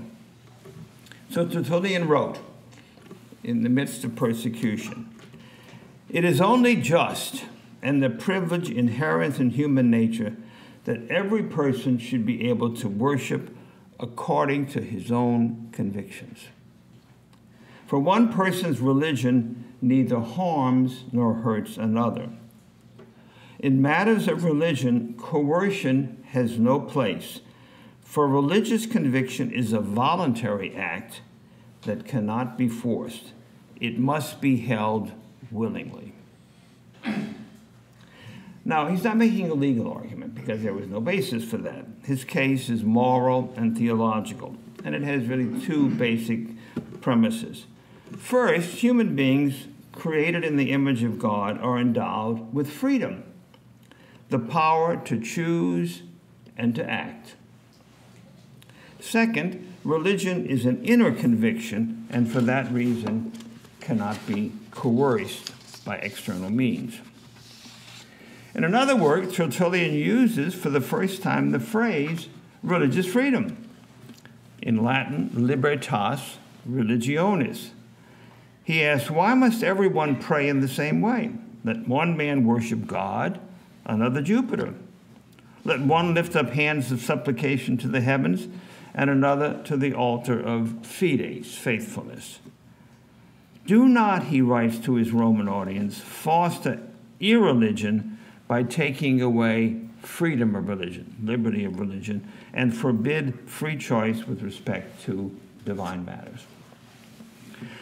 So 1.30 1.46
Tertullian 1.46 2.08
wrote, 2.08 2.40
in 3.44 3.62
the 3.62 3.70
midst 3.70 4.04
of 4.04 4.16
persecution, 4.16 5.14
It 6.10 6.26
is 6.26 6.42
only 6.42 6.76
just 6.76 7.46
and 7.84 8.02
the 8.02 8.10
privilege 8.10 8.70
inherent 8.70 9.40
in 9.40 9.52
human 9.52 9.92
nature 9.92 10.36
that 10.86 11.08
every 11.08 11.44
person 11.44 12.00
should 12.00 12.26
be 12.26 12.50
able 12.50 12.76
to 12.78 12.88
worship 12.88 13.56
according 14.00 14.68
to 14.68 14.82
his 14.82 15.12
own 15.12 15.70
convictions. 15.72 16.48
For 17.86 18.00
one 18.00 18.34
person's 18.34 18.80
religion 18.80 19.66
neither 19.82 20.20
harms 20.20 21.04
nor 21.12 21.36
hurts 21.36 21.78
another. 21.78 22.30
In 23.60 23.82
matters 23.82 24.28
of 24.28 24.44
religion, 24.44 25.14
coercion 25.18 26.24
has 26.30 26.58
no 26.58 26.80
place, 26.80 27.42
for 28.10 28.28
religious 28.28 28.88
conviction 28.88 29.52
is 29.52 29.72
a 29.72 29.80
voluntary 29.80 30.76
act 30.76 31.22
that 31.84 32.08
cannot 32.08 32.58
be 32.58 32.68
forced. 32.68 33.34
It 33.80 34.00
must 34.00 34.42
be 34.42 34.58
held 34.58 35.12
willingly. 35.52 36.14
Now, 38.66 38.88
he's 38.88 39.04
not 39.04 39.16
making 39.16 39.52
a 39.52 39.54
legal 39.54 39.94
argument 39.94 40.34
because 40.34 40.64
there 40.64 40.74
was 40.74 40.88
no 40.88 41.00
basis 41.00 41.44
for 41.44 41.58
that. 41.58 41.86
His 42.04 42.24
case 42.24 42.68
is 42.68 42.84
moral 42.84 43.54
and 43.56 43.78
theological, 43.78 44.56
and 44.84 44.96
it 44.96 45.04
has 45.04 45.28
really 45.28 45.62
two 45.64 45.90
basic 45.90 46.48
premises. 47.02 47.68
First, 48.18 48.80
human 48.80 49.16
beings 49.16 49.68
created 49.92 50.44
in 50.44 50.58
the 50.58 50.72
image 50.72 51.04
of 51.04 51.20
God 51.20 51.60
are 51.62 51.78
endowed 51.78 52.56
with 52.56 52.72
freedom, 52.72 53.24
the 54.30 54.40
power 54.40 54.98
to 54.98 55.22
choose 55.22 56.02
and 56.58 56.74
to 56.74 56.90
act. 56.90 57.36
Second, 59.00 59.74
religion 59.84 60.46
is 60.46 60.66
an 60.66 60.84
inner 60.84 61.12
conviction 61.12 62.08
and 62.10 62.32
for 62.32 62.42
that 62.42 62.72
reason 62.72 63.32
cannot 63.80 64.26
be 64.28 64.52
coerced 64.72 65.54
by 65.86 65.96
external 65.98 66.50
means. 66.50 67.00
In 68.54 68.64
another 68.64 68.96
work, 68.96 69.32
Tertullian 69.32 69.94
uses 69.94 70.54
for 70.54 70.70
the 70.70 70.82
first 70.82 71.22
time 71.22 71.52
the 71.52 71.60
phrase 71.60 72.28
religious 72.64 73.06
freedom. 73.06 73.58
In 74.62 74.84
Latin, 74.84 75.32
libertas 75.34 76.38
religionis. 76.70 77.70
He 78.64 78.84
asks, 78.84 79.10
Why 79.10 79.34
must 79.34 79.64
everyone 79.64 80.18
pray 80.18 80.50
in 80.50 80.60
the 80.60 80.68
same 80.68 81.02
way? 81.02 81.32
Let 81.64 81.88
one 81.88 82.18
man 82.18 82.46
worship 82.46 82.86
God, 82.86 83.40
another 83.86 84.22
Jupiter. 84.22 84.74
Let 85.64 85.82
one 85.82 86.14
lift 86.14 86.36
up 86.36 86.50
hands 86.52 86.92
of 86.92 87.02
supplication 87.02 87.78
to 87.78 87.88
the 87.88 88.02
heavens, 88.02 88.48
and 88.94 89.10
another 89.10 89.62
to 89.66 89.78
the 89.78 89.94
altar 89.94 90.40
of 90.40 90.86
fides, 90.86 91.56
faithfulness. 91.56 92.40
Do 93.66 93.88
not, 93.88 94.26
he 94.26 94.42
writes 94.42 94.80
to 94.80 94.96
his 94.96 95.12
Roman 95.12 95.48
audience, 95.48 96.00
foster 96.00 96.82
irreligion 97.20 98.18
by 98.48 98.64
taking 98.64 99.22
away 99.22 99.82
freedom 100.02 100.56
of 100.56 100.68
religion, 100.68 101.16
liberty 101.24 101.66
of 101.66 101.80
religion, 101.80 102.28
and 102.54 102.76
forbid 102.76 103.38
free 103.48 103.78
choice 103.78 104.26
with 104.26 104.42
respect 104.42 105.04
to 105.04 105.36
divine 105.66 106.04
matters. 106.06 106.46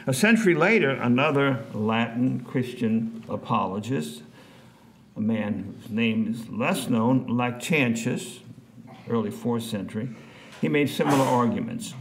A 0.07 0.13
century 0.13 0.55
later, 0.55 0.89
another 0.89 1.63
Latin 1.73 2.41
Christian 2.41 3.23
apologist, 3.29 4.23
a 5.15 5.21
man 5.21 5.75
whose 5.81 5.91
name 5.91 6.27
is 6.27 6.49
less 6.49 6.89
known, 6.89 7.27
Lactantius, 7.27 8.39
early 9.09 9.31
fourth 9.31 9.63
century, 9.63 10.09
he 10.61 10.69
made 10.69 10.89
similar 10.89 11.25
arguments. 11.25 11.93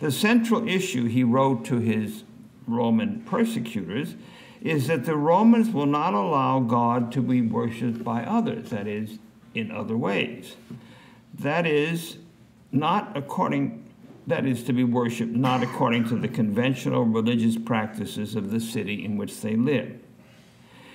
The 0.00 0.12
central 0.12 0.68
issue 0.68 1.06
he 1.06 1.24
wrote 1.24 1.64
to 1.66 1.78
his 1.78 2.24
Roman 2.66 3.22
persecutors 3.22 4.14
is 4.60 4.88
that 4.88 5.04
the 5.04 5.16
Romans 5.16 5.70
will 5.70 5.86
not 5.86 6.14
allow 6.14 6.60
God 6.60 7.12
to 7.12 7.22
be 7.22 7.40
worshiped 7.40 8.02
by 8.04 8.24
others, 8.24 8.70
that 8.70 8.86
is, 8.86 9.18
in 9.54 9.70
other 9.70 9.96
ways. 9.96 10.56
That 11.34 11.66
is, 11.66 12.18
not 12.72 13.16
according 13.16 13.84
that 14.26 14.44
is 14.44 14.62
to 14.64 14.74
be 14.74 14.84
worshiped 14.84 15.34
not 15.34 15.62
according 15.62 16.06
to 16.06 16.14
the 16.14 16.28
conventional 16.28 17.02
religious 17.04 17.56
practices 17.56 18.36
of 18.36 18.50
the 18.50 18.60
city 18.60 19.02
in 19.02 19.16
which 19.16 19.40
they 19.40 19.56
live. 19.56 19.98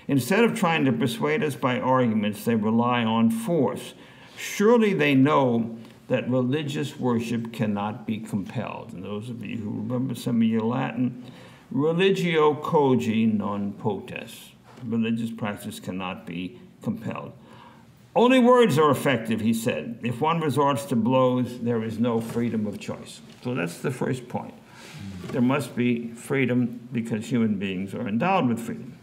Instead 0.07 0.43
of 0.43 0.55
trying 0.55 0.85
to 0.85 0.91
persuade 0.91 1.43
us 1.43 1.55
by 1.55 1.79
arguments, 1.79 2.45
they 2.45 2.53
rely 2.53 3.03
on 3.03 3.31
force. 3.31 3.95
Surely 4.37 4.93
they 4.93 5.15
know 5.15 5.79
that 6.07 6.29
religious 6.29 6.99
worship 6.99 7.53
cannot 7.53 8.05
be 8.05 8.19
compelled. 8.19 8.93
And 8.93 9.03
those 9.03 9.29
of 9.29 9.43
you 9.43 9.57
who 9.57 9.69
remember 9.69 10.15
some 10.15 10.41
of 10.41 10.47
your 10.47 10.61
Latin, 10.61 11.23
religio 11.71 12.55
cogi 12.55 13.25
non 13.25 13.73
potest. 13.73 14.51
Religious 14.83 15.31
practice 15.31 15.79
cannot 15.79 16.25
be 16.25 16.59
compelled. 16.81 17.31
Only 18.15 18.39
words 18.39 18.77
are 18.77 18.91
effective, 18.91 19.41
he 19.41 19.53
said. 19.53 19.99
If 20.03 20.21
one 20.21 20.39
resorts 20.39 20.85
to 20.85 20.95
blows, 20.95 21.59
there 21.59 21.83
is 21.83 21.97
no 21.97 22.21
freedom 22.21 22.67
of 22.67 22.79
choice. 22.79 23.21
So 23.43 23.55
that's 23.55 23.79
the 23.79 23.91
first 23.91 24.27
point. 24.27 24.53
There 25.31 25.41
must 25.41 25.75
be 25.75 26.09
freedom 26.09 26.87
because 26.91 27.25
human 27.25 27.57
beings 27.57 27.95
are 27.95 28.07
endowed 28.07 28.47
with 28.47 28.59
freedom. 28.59 28.97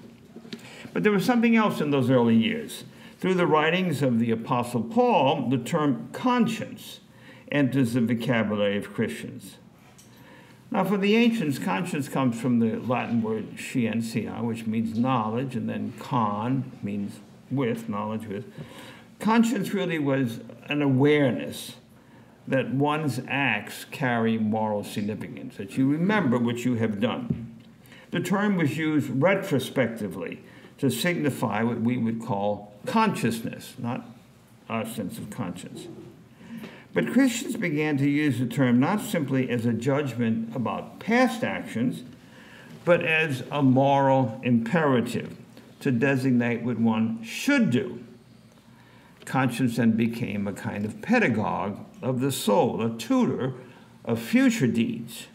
But 0.93 1.03
there 1.03 1.13
was 1.13 1.25
something 1.25 1.57
else 1.57 1.81
in 1.81 1.91
those 1.91 2.11
early 2.11 2.37
years. 2.37 2.85
Through 3.21 3.35
the 3.35 3.47
writings 3.47 4.01
of 4.01 4.19
the 4.19 4.31
Apostle 4.31 4.83
Paul, 4.83 5.51
the 5.51 5.59
term 5.59 6.09
conscience 6.11 7.01
enters 7.53 7.93
the 7.93 8.01
vocabulary 8.01 8.79
of 8.79 8.95
Christians. 8.95 9.59
Now, 10.71 10.85
for 10.85 10.97
the 10.97 11.17
ancients, 11.17 11.59
conscience 11.59 12.09
comes 12.09 12.41
from 12.41 12.61
the 12.61 12.79
Latin 12.79 13.21
word 13.21 13.59
scientia, 13.59 14.43
which 14.43 14.67
means 14.67 14.99
knowledge, 14.99 15.55
and 15.55 15.69
then 15.69 15.93
con 15.99 16.73
means 16.83 17.21
with, 17.51 17.91
knowledge 17.91 18.27
with. 18.27 18.47
Conscience 19.19 19.75
really 19.75 19.99
was 19.99 20.41
an 20.71 20.81
awareness 20.81 21.77
that 22.49 22.73
one's 22.73 23.21
acts 23.29 23.85
carry 23.91 24.39
moral 24.39 24.83
significance, 24.83 25.59
that 25.59 25.77
you 25.77 25.91
remember 25.91 26.39
what 26.39 26.65
you 26.65 26.77
have 26.77 27.01
done. 27.01 27.55
The 28.13 28.21
term 28.21 28.57
was 28.57 28.79
used 28.79 29.11
retrospectively 29.11 30.43
to 30.81 30.91
signify 30.91 31.63
what 31.63 31.81
we 31.81 31.97
would 31.97 32.23
call 32.23 32.73
consciousness, 32.87 33.75
not 33.79 34.05
our 34.69 34.87
sense 34.87 35.19
of 35.19 35.31
conscience. 35.31 35.87
But 36.93 37.13
Christians 37.13 37.57
began 37.57 37.97
to 37.99 38.09
use 38.09 38.39
the 38.39 38.47
term 38.47 38.81
not 38.81 39.01
simply 39.01 39.49
as 39.49 39.65
a 39.65 39.73
judgment 39.73 40.55
about 40.57 40.99
past 40.99 41.45
actions, 41.45 42.03
but 42.85 43.05
as 43.05 43.45
a 43.51 43.63
moral 43.63 44.41
imperative 44.43 45.37
to 45.81 45.93
designate 45.93 46.63
what 46.63 46.79
one 46.79 47.23
should 47.23 47.71
do 47.71 48.05
conscience 49.31 49.77
then 49.77 49.93
became 49.93 50.49
a 50.49 50.53
kind 50.53 50.85
of 50.85 51.01
pedagogue 51.01 51.79
of 52.03 52.21
the 52.21 52.33
soul, 52.33 52.83
a 52.83 52.99
tutor 52.99 53.55
of 54.05 54.21
future 54.21 54.67
deeds. 54.67 55.27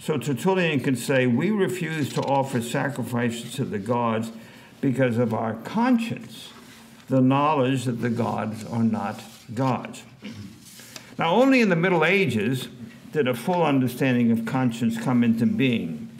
So 0.00 0.18
Tertullian 0.18 0.80
can 0.80 0.96
say, 0.96 1.28
We 1.28 1.50
refuse 1.52 2.12
to 2.14 2.22
offer 2.22 2.60
sacrifices 2.60 3.54
to 3.54 3.64
the 3.64 3.78
gods 3.78 4.32
because 4.82 5.16
of 5.16 5.32
our 5.32 5.54
conscience, 5.54 6.50
the 7.08 7.22
knowledge 7.22 7.84
that 7.84 8.02
the 8.02 8.10
gods 8.10 8.64
are 8.64 8.84
not 8.84 9.22
gods. 9.54 10.02
Now, 11.18 11.36
only 11.36 11.62
in 11.62 11.70
the 11.70 11.76
Middle 11.76 12.04
Ages 12.04 12.68
did 13.12 13.28
a 13.28 13.34
full 13.34 13.62
understanding 13.62 14.30
of 14.32 14.44
conscience 14.44 14.98
come 14.98 15.24
into 15.24 15.46
being 15.46 16.10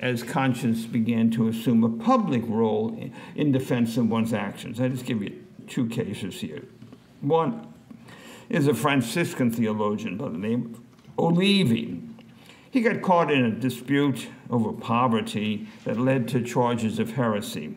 as 0.00 0.22
conscience 0.22 0.84
began 0.86 1.30
to 1.30 1.48
assume 1.48 1.82
a 1.82 2.04
public 2.04 2.42
role 2.46 3.10
in 3.34 3.52
defense 3.52 3.96
of 3.96 4.08
one's 4.08 4.32
actions. 4.32 4.80
I 4.80 4.88
just 4.88 5.04
give 5.04 5.22
you 5.22 5.44
two 5.66 5.88
cases 5.88 6.40
here. 6.40 6.62
One 7.20 7.66
is 8.48 8.68
a 8.68 8.74
Franciscan 8.74 9.50
theologian 9.50 10.16
by 10.16 10.28
the 10.28 10.38
name 10.38 10.74
of 11.18 11.24
Olivi. 11.24 12.07
He 12.70 12.80
got 12.80 13.02
caught 13.02 13.30
in 13.30 13.44
a 13.44 13.50
dispute 13.50 14.28
over 14.50 14.72
poverty 14.72 15.68
that 15.84 15.98
led 15.98 16.28
to 16.28 16.42
charges 16.42 16.98
of 16.98 17.12
heresy. 17.12 17.76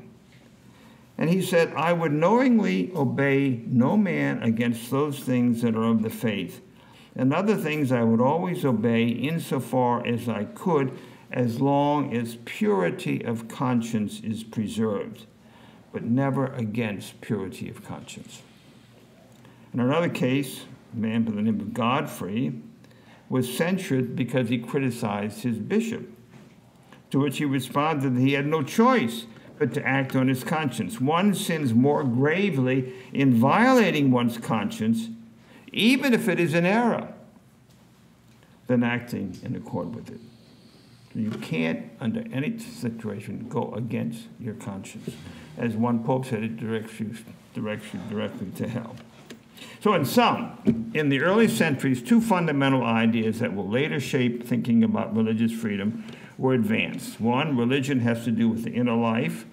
And 1.18 1.30
he 1.30 1.42
said, 1.42 1.74
I 1.76 1.94
would 1.94 2.12
knowingly 2.12 2.92
obey 2.96 3.62
no 3.68 3.96
man 3.96 4.42
against 4.44 4.90
those 4.90 5.20
things 5.20 5.62
that 5.62 5.76
are 5.76 5.84
of 5.84 6.02
the 6.02 6.10
faith. 6.10 6.62
And 7.16 7.34
other 7.34 7.56
things 7.56 7.92
I 7.92 8.04
would 8.04 8.22
always 8.22 8.66
obey 8.66 9.08
insofar 9.08 10.06
as 10.06 10.28
I 10.28 10.46
could, 10.46 10.98
as 11.32 11.62
long 11.62 12.16
as 12.16 12.38
purity 12.46 13.24
of 13.24 13.48
conscience 13.48 14.20
is 14.22 14.44
preserved 14.44 15.26
but 15.92 16.04
never 16.04 16.48
against 16.54 17.20
purity 17.22 17.70
of 17.70 17.84
conscience. 17.84 18.42
In 19.74 19.80
another 19.80 20.10
case, 20.10 20.66
a 20.94 20.98
man 20.98 21.24
by 21.24 21.32
the 21.32 21.42
name 21.42 21.60
of 21.60 21.74
Godfrey 21.74 22.54
was 23.32 23.52
censured 23.52 24.14
because 24.14 24.50
he 24.50 24.58
criticized 24.58 25.44
his 25.44 25.58
bishop, 25.58 26.06
to 27.10 27.18
which 27.18 27.38
he 27.38 27.46
responded 27.46 28.14
that 28.14 28.20
he 28.20 28.34
had 28.34 28.46
no 28.46 28.62
choice 28.62 29.26
but 29.58 29.74
to 29.74 29.88
act 29.88 30.18
on 30.18 30.28
his 30.28 30.44
conscience. 30.44 31.00
One 31.00 31.34
sins 31.34 31.74
more 31.74 32.04
gravely 32.04 32.92
in 33.14 33.34
violating 33.34 34.12
one's 34.12 34.38
conscience, 34.38 35.08
even 35.72 36.14
if 36.14 36.28
it 36.28 36.42
is 36.42 36.54
an 36.54 36.66
error, 36.66 37.14
than 38.68 38.84
acting 38.84 39.40
in 39.44 39.56
accord 39.56 39.96
with 39.96 40.10
it. 40.10 40.20
You 41.16 41.30
can't, 41.30 41.90
under 42.02 42.26
any 42.34 42.60
situation, 42.60 43.48
go 43.48 43.72
against 43.74 44.28
your 44.42 44.56
conscience. 44.56 45.16
As 45.58 45.74
one 45.76 46.04
pope 46.04 46.26
said, 46.26 46.44
it 46.44 46.58
directs 46.58 47.00
you, 47.00 47.16
directs 47.54 47.94
you 47.94 48.02
directly 48.10 48.50
to 48.58 48.68
hell. 48.68 48.96
So, 49.80 49.94
in 49.94 50.06
sum, 50.06 50.92
in 50.94 51.10
the 51.10 51.22
early 51.22 51.48
centuries, 51.48 52.02
two 52.02 52.22
fundamental 52.22 52.84
ideas 52.84 53.40
that 53.40 53.56
will 53.56 53.68
later 53.68 54.00
shape 54.00 54.44
thinking 54.44 54.84
about 54.84 55.16
religious 55.16 55.52
freedom 55.52 56.06
were 56.38 56.54
advanced. 56.54 57.20
One, 57.20 57.58
religion 57.58 58.00
has 58.00 58.24
to 58.26 58.32
do 58.32 58.50
with 58.50 58.64
the 58.64 58.72
inner 58.72 58.96
life 58.96 59.46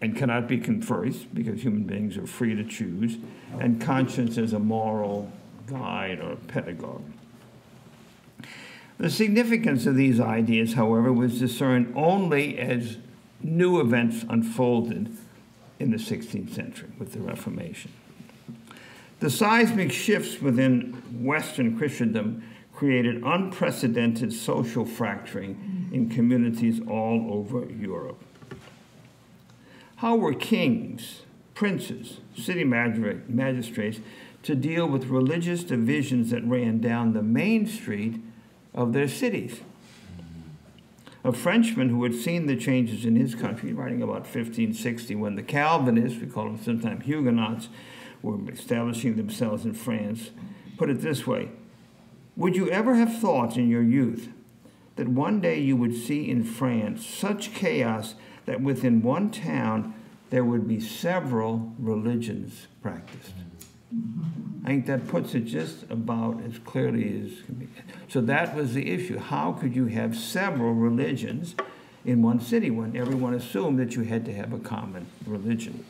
and 0.00 0.16
cannot 0.16 0.46
be 0.46 0.58
conferred 0.58 1.14
because 1.32 1.62
human 1.62 1.84
beings 1.84 2.16
are 2.16 2.26
free 2.26 2.54
to 2.54 2.64
choose, 2.64 3.16
and 3.58 3.80
conscience 3.80 4.36
as 4.36 4.52
a 4.52 4.58
moral 4.58 5.32
guide 5.66 6.20
or 6.20 6.36
pedagogue. 6.36 7.04
The 8.98 9.10
significance 9.10 9.86
of 9.86 9.96
these 9.96 10.20
ideas, 10.20 10.74
however, 10.74 11.12
was 11.12 11.38
discerned 11.38 11.92
only 11.96 12.58
as 12.58 12.98
new 13.42 13.80
events 13.80 14.24
unfolded 14.28 15.16
in 15.80 15.90
the 15.90 15.96
16th 15.96 16.54
century 16.54 16.90
with 16.98 17.12
the 17.12 17.20
Reformation. 17.20 17.90
The 19.20 19.30
seismic 19.30 19.92
shifts 19.92 20.40
within 20.40 20.92
Western 21.24 21.78
Christendom 21.78 22.42
created 22.74 23.22
unprecedented 23.24 24.32
social 24.32 24.84
fracturing 24.84 25.88
in 25.92 26.10
communities 26.10 26.80
all 26.88 27.28
over 27.30 27.64
Europe. 27.66 28.22
How 29.96 30.16
were 30.16 30.34
kings, 30.34 31.22
princes, 31.54 32.20
city 32.36 32.64
magistrates 32.64 34.00
to 34.42 34.54
deal 34.54 34.86
with 34.86 35.06
religious 35.06 35.64
divisions 35.64 36.30
that 36.30 36.44
ran 36.44 36.80
down 36.80 37.12
the 37.14 37.22
main 37.22 37.66
street 37.66 38.20
of 38.74 38.92
their 38.92 39.08
cities. 39.08 39.60
A 41.22 41.32
Frenchman 41.32 41.88
who 41.88 42.02
had 42.02 42.14
seen 42.14 42.46
the 42.46 42.56
changes 42.56 43.06
in 43.06 43.16
his 43.16 43.34
country, 43.34 43.72
writing 43.72 44.02
about 44.02 44.26
1560, 44.26 45.14
when 45.14 45.36
the 45.36 45.42
Calvinists, 45.42 46.20
we 46.20 46.26
call 46.26 46.44
them 46.44 46.60
sometimes 46.62 47.06
Huguenots, 47.06 47.68
were 48.24 48.50
establishing 48.50 49.16
themselves 49.16 49.64
in 49.64 49.74
France, 49.74 50.30
put 50.76 50.90
it 50.90 51.00
this 51.00 51.26
way 51.26 51.50
Would 52.36 52.56
you 52.56 52.70
ever 52.70 52.94
have 52.96 53.18
thought 53.18 53.56
in 53.56 53.68
your 53.68 53.82
youth 53.82 54.28
that 54.96 55.08
one 55.08 55.40
day 55.40 55.58
you 55.58 55.76
would 55.76 55.94
see 55.94 56.28
in 56.28 56.44
France 56.44 57.06
such 57.06 57.52
chaos 57.54 58.14
that 58.46 58.60
within 58.60 59.02
one 59.02 59.30
town 59.30 59.94
there 60.30 60.44
would 60.44 60.66
be 60.66 60.80
several 60.80 61.72
religions 61.78 62.66
practiced? 62.82 63.32
I 64.64 64.68
think 64.68 64.86
that 64.86 65.06
puts 65.06 65.34
it 65.34 65.44
just 65.44 65.84
about 65.90 66.42
as 66.42 66.58
clearly 66.58 67.22
as 67.22 67.42
can 67.42 67.54
be. 67.54 67.68
So 68.08 68.20
that 68.22 68.54
was 68.56 68.72
the 68.72 68.90
issue. 68.90 69.18
How 69.18 69.52
could 69.52 69.76
you 69.76 69.86
have 69.86 70.16
several 70.16 70.72
religions 70.72 71.54
in 72.04 72.22
one 72.22 72.40
city 72.40 72.70
when 72.70 72.96
everyone 72.96 73.34
assumed 73.34 73.78
that 73.78 73.94
you 73.94 74.02
had 74.02 74.24
to 74.24 74.32
have 74.32 74.52
a 74.52 74.58
common 74.58 75.06
religion? 75.26 75.84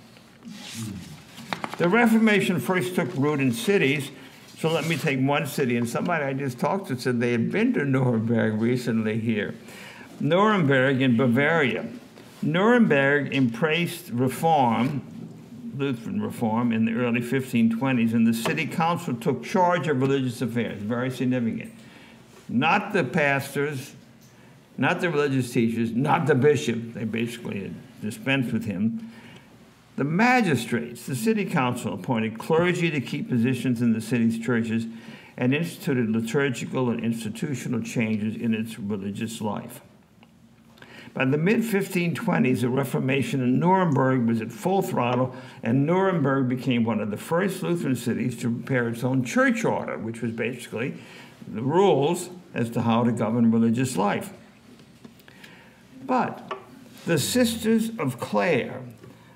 The 1.76 1.88
Reformation 1.88 2.60
first 2.60 2.94
took 2.94 3.08
root 3.14 3.40
in 3.40 3.52
cities. 3.52 4.10
So 4.58 4.70
let 4.70 4.86
me 4.86 4.96
take 4.96 5.20
one 5.20 5.46
city. 5.46 5.76
And 5.76 5.88
somebody 5.88 6.24
I 6.24 6.32
just 6.32 6.58
talked 6.58 6.88
to 6.88 6.98
said 6.98 7.20
they 7.20 7.32
had 7.32 7.50
been 7.50 7.72
to 7.74 7.84
Nuremberg 7.84 8.60
recently 8.60 9.18
here. 9.18 9.54
Nuremberg 10.20 11.02
in 11.02 11.16
Bavaria. 11.16 11.86
Nuremberg 12.42 13.34
embraced 13.34 14.10
reform 14.10 15.02
Lutheran 15.76 16.22
reform 16.22 16.72
in 16.72 16.84
the 16.84 16.92
early 16.92 17.20
1520s, 17.20 18.12
and 18.14 18.26
the 18.26 18.34
city 18.34 18.66
council 18.66 19.14
took 19.14 19.42
charge 19.42 19.88
of 19.88 20.00
religious 20.00 20.40
affairs. 20.40 20.80
Very 20.80 21.10
significant. 21.10 21.72
Not 22.48 22.92
the 22.92 23.04
pastors, 23.04 23.94
not 24.76 25.00
the 25.00 25.10
religious 25.10 25.52
teachers, 25.52 25.92
not 25.92 26.26
the 26.26 26.34
bishop. 26.34 26.94
They 26.94 27.04
basically 27.04 27.72
dispensed 28.00 28.52
with 28.52 28.64
him. 28.64 29.10
The 29.96 30.04
magistrates, 30.04 31.06
the 31.06 31.14
city 31.14 31.44
council, 31.44 31.94
appointed 31.94 32.38
clergy 32.38 32.90
to 32.90 33.00
keep 33.00 33.28
positions 33.28 33.80
in 33.80 33.92
the 33.92 34.00
city's 34.00 34.38
churches 34.38 34.86
and 35.36 35.54
instituted 35.54 36.10
liturgical 36.10 36.90
and 36.90 37.04
institutional 37.04 37.80
changes 37.80 38.34
in 38.36 38.54
its 38.54 38.78
religious 38.78 39.40
life. 39.40 39.80
By 41.12 41.24
the 41.24 41.38
mid 41.38 41.60
1520s, 41.60 42.62
the 42.62 42.68
Reformation 42.68 43.40
in 43.40 43.60
Nuremberg 43.60 44.26
was 44.26 44.40
at 44.40 44.50
full 44.50 44.82
throttle, 44.82 45.34
and 45.62 45.86
Nuremberg 45.86 46.48
became 46.48 46.82
one 46.82 47.00
of 47.00 47.12
the 47.12 47.16
first 47.16 47.62
Lutheran 47.62 47.94
cities 47.94 48.36
to 48.38 48.50
prepare 48.50 48.88
its 48.88 49.04
own 49.04 49.24
church 49.24 49.64
order, 49.64 49.96
which 49.96 50.22
was 50.22 50.32
basically 50.32 50.94
the 51.46 51.62
rules 51.62 52.30
as 52.52 52.68
to 52.70 52.82
how 52.82 53.04
to 53.04 53.12
govern 53.12 53.52
religious 53.52 53.96
life. 53.96 54.32
But 56.04 56.58
the 57.06 57.18
Sisters 57.18 57.90
of 57.96 58.18
Clare, 58.18 58.80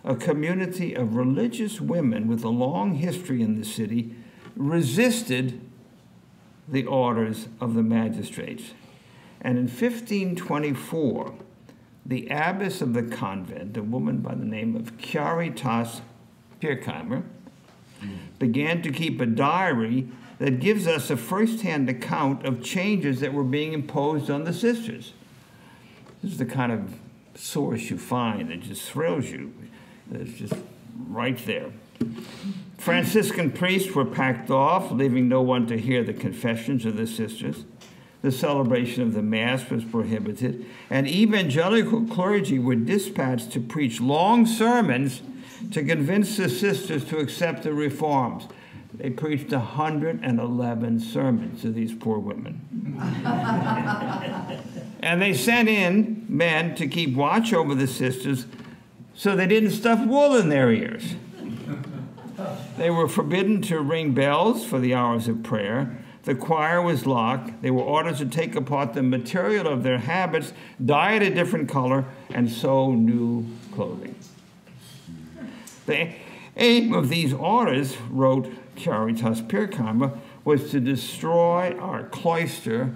a 0.09 0.17
community 0.17 0.95
of 0.95 1.15
religious 1.15 1.83
women 1.83 2.27
with 2.29 2.43
a 2.43 2.49
long 2.49 2.95
history 2.95 3.43
in 3.43 3.61
the 3.61 3.65
city, 3.65 4.15
resisted 4.57 5.61
the 6.67 6.87
orders 6.87 7.47
of 7.61 7.75
the 7.75 7.83
magistrates. 7.83 8.73
And 9.43 9.59
in 9.59 9.65
1524, 9.65 11.35
the 12.07 12.27
abbess 12.29 12.81
of 12.81 12.95
the 12.95 13.03
convent, 13.03 13.77
a 13.77 13.83
woman 13.83 14.19
by 14.19 14.35
the 14.35 14.47
name 14.47 14.75
of 14.75 14.97
Caritas 14.97 16.01
Pirkheimer, 16.59 17.23
began 18.39 18.81
to 18.81 18.91
keep 18.91 19.21
a 19.21 19.27
diary 19.27 20.09
that 20.39 20.59
gives 20.59 20.87
us 20.87 21.11
a 21.11 21.19
first-hand 21.19 21.91
account 21.91 22.47
of 22.47 22.63
changes 22.63 23.21
that 23.21 23.35
were 23.35 23.45
being 23.45 23.75
imposed 23.75 24.31
on 24.31 24.45
the 24.45 24.55
sisters. 24.55 25.13
This 26.23 26.33
is 26.33 26.39
the 26.39 26.47
kind 26.47 26.73
of 26.73 26.95
source 27.35 27.91
you 27.91 27.99
find 27.99 28.49
that 28.49 28.61
just 28.61 28.91
thrills 28.91 29.31
you. 29.31 29.53
It's 30.13 30.39
just 30.39 30.55
right 31.09 31.39
there. 31.47 31.71
Franciscan 32.79 33.53
priests 33.53 33.95
were 33.95 34.05
packed 34.05 34.51
off, 34.51 34.93
leaving 34.93 35.29
no 35.29 35.43
one 35.43 35.67
to 35.67 35.77
hear 35.77 36.03
the 36.03 36.15
confessions 36.15 36.85
of 36.85 36.97
the 36.97 37.07
sisters 37.07 37.65
the 38.23 38.33
celebration 38.33 39.03
of 39.03 39.15
the 39.15 39.23
Mass 39.23 39.71
was 39.71 39.85
prohibited, 39.85 40.67
and 40.91 41.07
evangelical 41.07 42.05
clergy 42.07 42.59
were 42.59 42.75
dispatched 42.75 43.53
to 43.53 43.61
preach 43.61 44.01
long 44.01 44.45
sermons 44.45 45.23
to 45.71 45.85
convince 45.85 46.37
the 46.37 46.49
sisters 46.49 47.05
to 47.07 47.19
accept 47.19 47.63
the 47.63 47.73
reforms. 47.73 48.49
They 48.95 49.11
preached 49.11 49.53
111 49.53 51.01
sermons 51.01 51.63
to 51.63 51.71
these 51.71 51.95
poor 51.95 52.19
women. 52.19 52.61
and 55.01 55.23
they 55.23 55.35
sent 55.35 55.69
in 55.69 56.27
men 56.29 56.75
to 56.77 56.89
keep 56.89 57.15
watch 57.15 57.53
over 57.53 57.75
the 57.75 57.87
sisters 57.87 58.47
so 59.19 59.37
they 59.37 59.47
didn't 59.47 59.73
stuff 59.73 60.07
wool 60.07 60.35
in 60.37 60.49
their 60.49 60.73
ears. 60.73 61.17
They 62.79 62.89
were 62.89 63.09
forbidden 63.09 63.61
to 63.63 63.81
ring 63.81 64.15
bells 64.15 64.65
for 64.65 64.79
the 64.79 64.95
hours 64.95 65.29
of 65.29 65.43
prayer 65.43 65.99
the 66.29 66.35
choir 66.35 66.83
was 66.83 67.07
locked. 67.07 67.63
They 67.63 67.71
were 67.71 67.83
ordered 67.83 68.19
to 68.19 68.27
take 68.27 68.55
apart 68.55 68.93
the 68.93 69.03
material 69.03 69.67
of 69.67 69.83
their 69.83 69.97
habits, 69.97 70.53
dye 70.85 71.15
it 71.15 71.23
a 71.23 71.31
different 71.35 71.71
color, 71.71 72.05
and 72.29 72.53
sew 72.53 72.93
new 72.93 73.47
clothing. 73.73 74.15
The 75.87 76.11
aim 76.59 76.93
of 76.93 77.09
these 77.09 77.33
orders, 77.33 77.97
wrote 78.11 78.53
Caritas 78.77 79.41
Pirkheimer, 79.41 80.19
was 80.45 80.71
to 80.71 80.81
destroy 80.81 81.75
our 81.79 82.05
cloister 82.05 82.93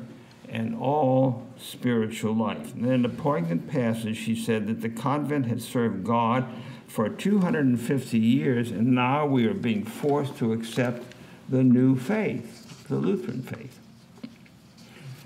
and 0.52 0.76
all 0.76 1.46
spiritual 1.58 2.34
life. 2.34 2.74
And 2.74 2.86
in 2.86 3.04
a 3.04 3.08
poignant 3.08 3.68
passage, 3.68 4.16
she 4.16 4.36
said 4.36 4.68
that 4.68 4.82
the 4.82 4.88
convent 4.88 5.46
had 5.46 5.60
served 5.60 6.04
God 6.04 6.46
for 6.86 7.08
250 7.08 8.18
years, 8.18 8.70
and 8.70 8.94
now 8.94 9.26
we 9.26 9.46
are 9.46 9.54
being 9.54 9.84
forced 9.84 10.36
to 10.36 10.52
accept 10.52 11.02
the 11.48 11.64
new 11.64 11.96
faith 11.96 12.62
the 12.92 12.98
Lutheran 12.98 13.42
faith. 13.42 13.78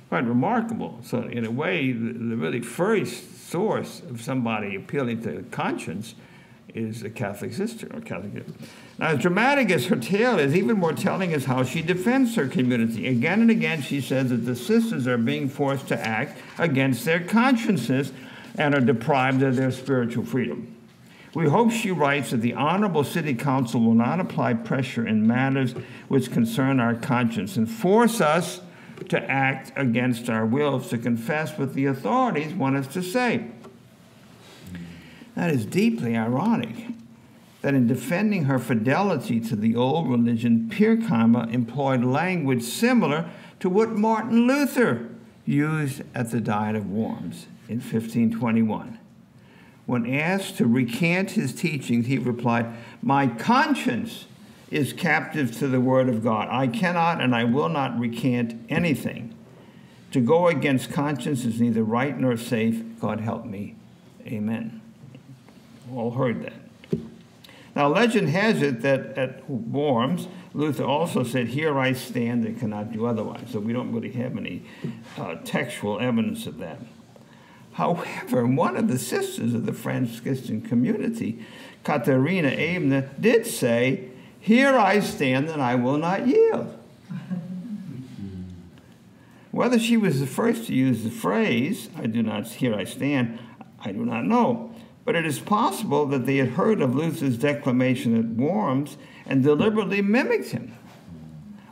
Quite 0.08 0.24
remarkable. 0.24 1.00
So, 1.02 1.22
in 1.22 1.44
a 1.44 1.50
way, 1.50 1.92
the, 1.92 2.12
the 2.12 2.36
really 2.36 2.60
first 2.60 3.48
source 3.48 4.00
of 4.08 4.22
somebody 4.22 4.76
appealing 4.76 5.22
to 5.22 5.44
conscience 5.50 6.14
is 6.76 7.02
a 7.02 7.10
Catholic 7.10 7.52
sister 7.52 7.88
or 7.94 8.00
Catholic. 8.00 8.44
Now, 8.98 9.08
as 9.08 9.18
dramatic 9.20 9.70
as 9.70 9.86
her 9.86 9.96
tale 9.96 10.38
is, 10.38 10.54
even 10.54 10.78
more 10.78 10.92
telling 10.92 11.32
is 11.32 11.46
how 11.46 11.62
she 11.64 11.82
defends 11.82 12.34
her 12.36 12.46
community. 12.46 13.08
Again 13.08 13.40
and 13.40 13.50
again, 13.50 13.82
she 13.82 14.00
says 14.00 14.30
that 14.30 14.44
the 14.44 14.56
sisters 14.56 15.06
are 15.06 15.18
being 15.18 15.48
forced 15.48 15.88
to 15.88 15.98
act 15.98 16.38
against 16.58 17.04
their 17.04 17.20
consciences 17.20 18.12
and 18.58 18.74
are 18.74 18.80
deprived 18.80 19.42
of 19.42 19.56
their 19.56 19.70
spiritual 19.70 20.24
freedom. 20.24 20.74
We 21.34 21.48
hope, 21.48 21.70
she 21.70 21.90
writes, 21.90 22.30
that 22.30 22.38
the 22.38 22.54
Honorable 22.54 23.04
City 23.04 23.34
Council 23.34 23.80
will 23.80 23.94
not 23.94 24.20
apply 24.20 24.54
pressure 24.54 25.06
in 25.06 25.26
matters 25.26 25.72
which 26.08 26.32
concern 26.32 26.80
our 26.80 26.94
conscience 26.94 27.56
and 27.56 27.70
force 27.70 28.22
us 28.22 28.62
to 29.10 29.30
act 29.30 29.72
against 29.76 30.30
our 30.30 30.46
wills, 30.46 30.88
to 30.88 30.96
confess 30.96 31.58
what 31.58 31.74
the 31.74 31.84
authorities 31.86 32.54
want 32.54 32.76
us 32.76 32.86
to 32.94 33.02
say. 33.02 33.48
That 35.36 35.50
is 35.50 35.64
deeply 35.64 36.16
ironic 36.16 36.88
that 37.66 37.74
in 37.74 37.86
defending 37.86 38.44
her 38.44 38.58
fidelity 38.58 39.40
to 39.40 39.56
the 39.56 39.74
old 39.74 40.08
religion, 40.08 40.70
Pirkheimer 40.72 41.52
employed 41.52 42.04
language 42.04 42.62
similar 42.62 43.28
to 43.60 43.68
what 43.68 43.90
Martin 43.90 44.46
Luther 44.46 45.08
used 45.44 46.02
at 46.14 46.30
the 46.30 46.40
Diet 46.40 46.76
of 46.76 46.90
Worms 46.90 47.46
in 47.68 47.78
1521. 47.78 48.98
When 49.86 50.06
asked 50.06 50.58
to 50.58 50.66
recant 50.66 51.32
his 51.32 51.52
teachings, 51.52 52.06
he 52.06 52.18
replied, 52.18 52.66
My 53.02 53.26
conscience 53.26 54.26
is 54.70 54.92
captive 54.92 55.56
to 55.58 55.68
the 55.68 55.80
word 55.80 56.08
of 56.08 56.22
God. 56.22 56.48
I 56.50 56.68
cannot 56.68 57.20
and 57.20 57.34
I 57.34 57.44
will 57.44 57.68
not 57.68 57.98
recant 57.98 58.64
anything. 58.68 59.34
To 60.12 60.20
go 60.20 60.48
against 60.48 60.92
conscience 60.92 61.44
is 61.44 61.60
neither 61.60 61.82
right 61.82 62.16
nor 62.16 62.36
safe. 62.36 62.80
God 63.00 63.20
help 63.20 63.44
me. 63.44 63.74
Amen. 64.24 64.82
All 65.94 66.10
heard 66.10 66.42
that. 66.42 67.00
Now, 67.74 67.88
legend 67.88 68.30
has 68.30 68.62
it 68.62 68.80
that 68.82 69.18
at 69.18 69.48
Worms, 69.50 70.28
Luther 70.54 70.84
also 70.84 71.22
said, 71.22 71.48
Here 71.48 71.78
I 71.78 71.92
stand 71.92 72.46
and 72.46 72.58
cannot 72.58 72.90
do 72.90 73.04
otherwise. 73.04 73.48
So 73.50 73.60
we 73.60 73.74
don't 73.74 73.92
really 73.92 74.12
have 74.12 74.36
any 74.38 74.62
uh, 75.18 75.36
textual 75.44 76.00
evidence 76.00 76.46
of 76.46 76.56
that. 76.58 76.78
However, 77.72 78.46
one 78.46 78.76
of 78.78 78.88
the 78.88 78.98
sisters 78.98 79.52
of 79.52 79.66
the 79.66 79.74
Franciscan 79.74 80.62
community, 80.62 81.44
Katharina 81.84 82.48
Ebner, 82.48 83.10
did 83.20 83.46
say, 83.46 84.08
Here 84.40 84.78
I 84.78 85.00
stand 85.00 85.50
and 85.50 85.60
I 85.60 85.74
will 85.74 85.98
not 85.98 86.26
yield. 86.26 86.74
Whether 89.50 89.78
she 89.78 89.98
was 89.98 90.20
the 90.20 90.26
first 90.26 90.66
to 90.68 90.74
use 90.74 91.04
the 91.04 91.10
phrase, 91.10 91.90
I 91.96 92.06
do 92.06 92.22
not, 92.22 92.46
here 92.46 92.74
I 92.74 92.84
stand, 92.84 93.38
I 93.80 93.92
do 93.92 94.06
not 94.06 94.24
know. 94.24 94.74
But 95.06 95.14
it 95.14 95.24
is 95.24 95.38
possible 95.38 96.04
that 96.06 96.26
they 96.26 96.36
had 96.36 96.50
heard 96.50 96.82
of 96.82 96.94
Luther's 96.94 97.38
declamation 97.38 98.18
at 98.18 98.26
Worms 98.26 98.98
and 99.24 99.42
deliberately 99.42 100.02
mimicked 100.02 100.50
him. 100.50 100.76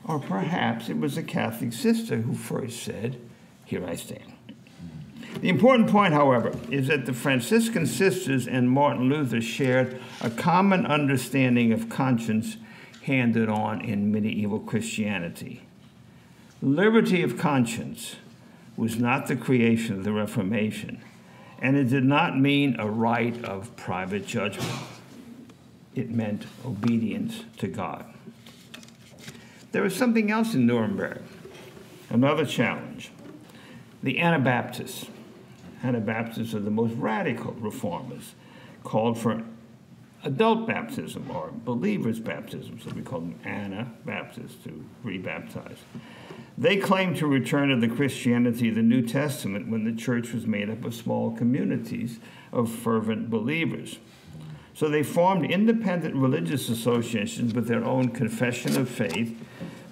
Or 0.07 0.21
perhaps 0.21 0.89
it 0.89 0.99
was 0.99 1.19
a 1.19 1.23
Catholic 1.23 1.73
sister 1.73 2.19
who 2.19 2.35
first 2.35 2.83
said, 2.83 3.21
Here 3.65 3.85
I 3.85 3.97
stand. 3.97 4.33
The 5.41 5.49
important 5.49 5.91
point, 5.91 6.15
however, 6.15 6.55
is 6.71 6.87
that 6.87 7.07
the 7.07 7.13
Franciscan 7.13 7.87
sisters 7.87 8.47
and 8.47 8.71
Martin 8.71 9.09
Luther 9.09 9.41
shared 9.41 10.01
a 10.21 10.31
common 10.31 10.87
understanding 10.87 11.73
of 11.73 11.89
conscience 11.89 12.57
handed 13.03 13.49
on 13.49 13.81
in 13.81 14.13
medieval 14.13 14.61
Christianity. 14.61 15.63
Liberty 16.63 17.23
of 17.23 17.37
conscience 17.37 18.15
was 18.77 18.97
not 18.97 19.27
the 19.27 19.37
creation 19.37 19.97
of 19.97 20.05
the 20.05 20.13
Reformation, 20.13 21.03
and 21.61 21.77
it 21.77 21.85
did 21.85 22.05
not 22.05 22.39
mean 22.39 22.77
a 22.79 22.89
right 22.89 23.45
of 23.45 23.75
private 23.77 24.27
judgment. 24.27 24.71
It 25.95 26.11
meant 26.11 26.47
obedience 26.65 27.45
to 27.59 27.69
God. 27.69 28.05
There 29.73 29.83
was 29.83 29.95
something 29.95 30.31
else 30.31 30.55
in 30.55 30.67
Nuremberg, 30.67 31.23
another 32.11 32.47
challenge. 32.47 33.11
The 34.03 34.19
Anabaptists, 34.19 35.07
Anabaptists 35.83 36.55
are 36.55 36.61
the 36.61 36.71
most 36.71 36.95
radical 36.95 37.53
reformers, 37.53 38.35
called 38.83 39.19
for 39.19 39.43
adult 40.25 40.67
baptism 40.67 41.31
or 41.31 41.51
believers' 41.53 42.21
baptism, 42.21 42.81
so 42.81 42.91
we 42.91 43.03
call 43.03 43.21
them 43.21 43.39
Anabaptists 43.45 44.63
to 44.65 44.85
rebaptize. 45.05 45.79
They 46.57 46.77
claimed 46.77 47.17
to 47.17 47.27
return 47.27 47.71
to 47.71 47.77
the 47.77 47.93
Christianity 47.93 48.69
of 48.69 48.77
the 48.77 48.83
New 48.83 49.03
Testament 49.03 49.69
when 49.69 49.85
the 49.85 49.93
church 49.93 50.33
was 50.33 50.47
made 50.47 50.71
up 50.71 50.85
of 50.85 50.95
small 50.95 51.33
communities 51.33 52.21
of 52.53 52.71
fervent 52.71 53.29
believers. 53.29 53.99
So 54.75 54.89
they 54.89 55.03
formed 55.03 55.51
independent 55.51 56.15
religious 56.15 56.69
associations 56.69 57.55
with 57.55 57.67
their 57.67 57.85
own 57.85 58.11
confession 58.11 58.77
of 58.77 58.89
faith, 58.89 59.37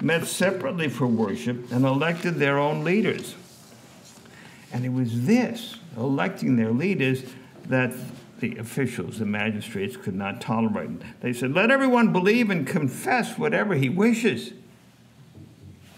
met 0.00 0.26
separately 0.26 0.88
for 0.88 1.06
worship, 1.06 1.70
and 1.72 1.84
elected 1.84 2.36
their 2.36 2.58
own 2.58 2.84
leaders. 2.84 3.34
And 4.72 4.84
it 4.84 4.92
was 4.92 5.26
this, 5.26 5.76
electing 5.96 6.56
their 6.56 6.72
leaders, 6.72 7.24
that 7.66 7.92
the 8.40 8.56
officials, 8.56 9.18
the 9.18 9.26
magistrates, 9.26 9.96
could 9.96 10.16
not 10.16 10.40
tolerate. 10.40 10.90
They 11.20 11.32
said, 11.32 11.54
Let 11.54 11.70
everyone 11.70 12.12
believe 12.12 12.50
and 12.50 12.66
confess 12.66 13.38
whatever 13.38 13.74
he 13.74 13.88
wishes. 13.88 14.52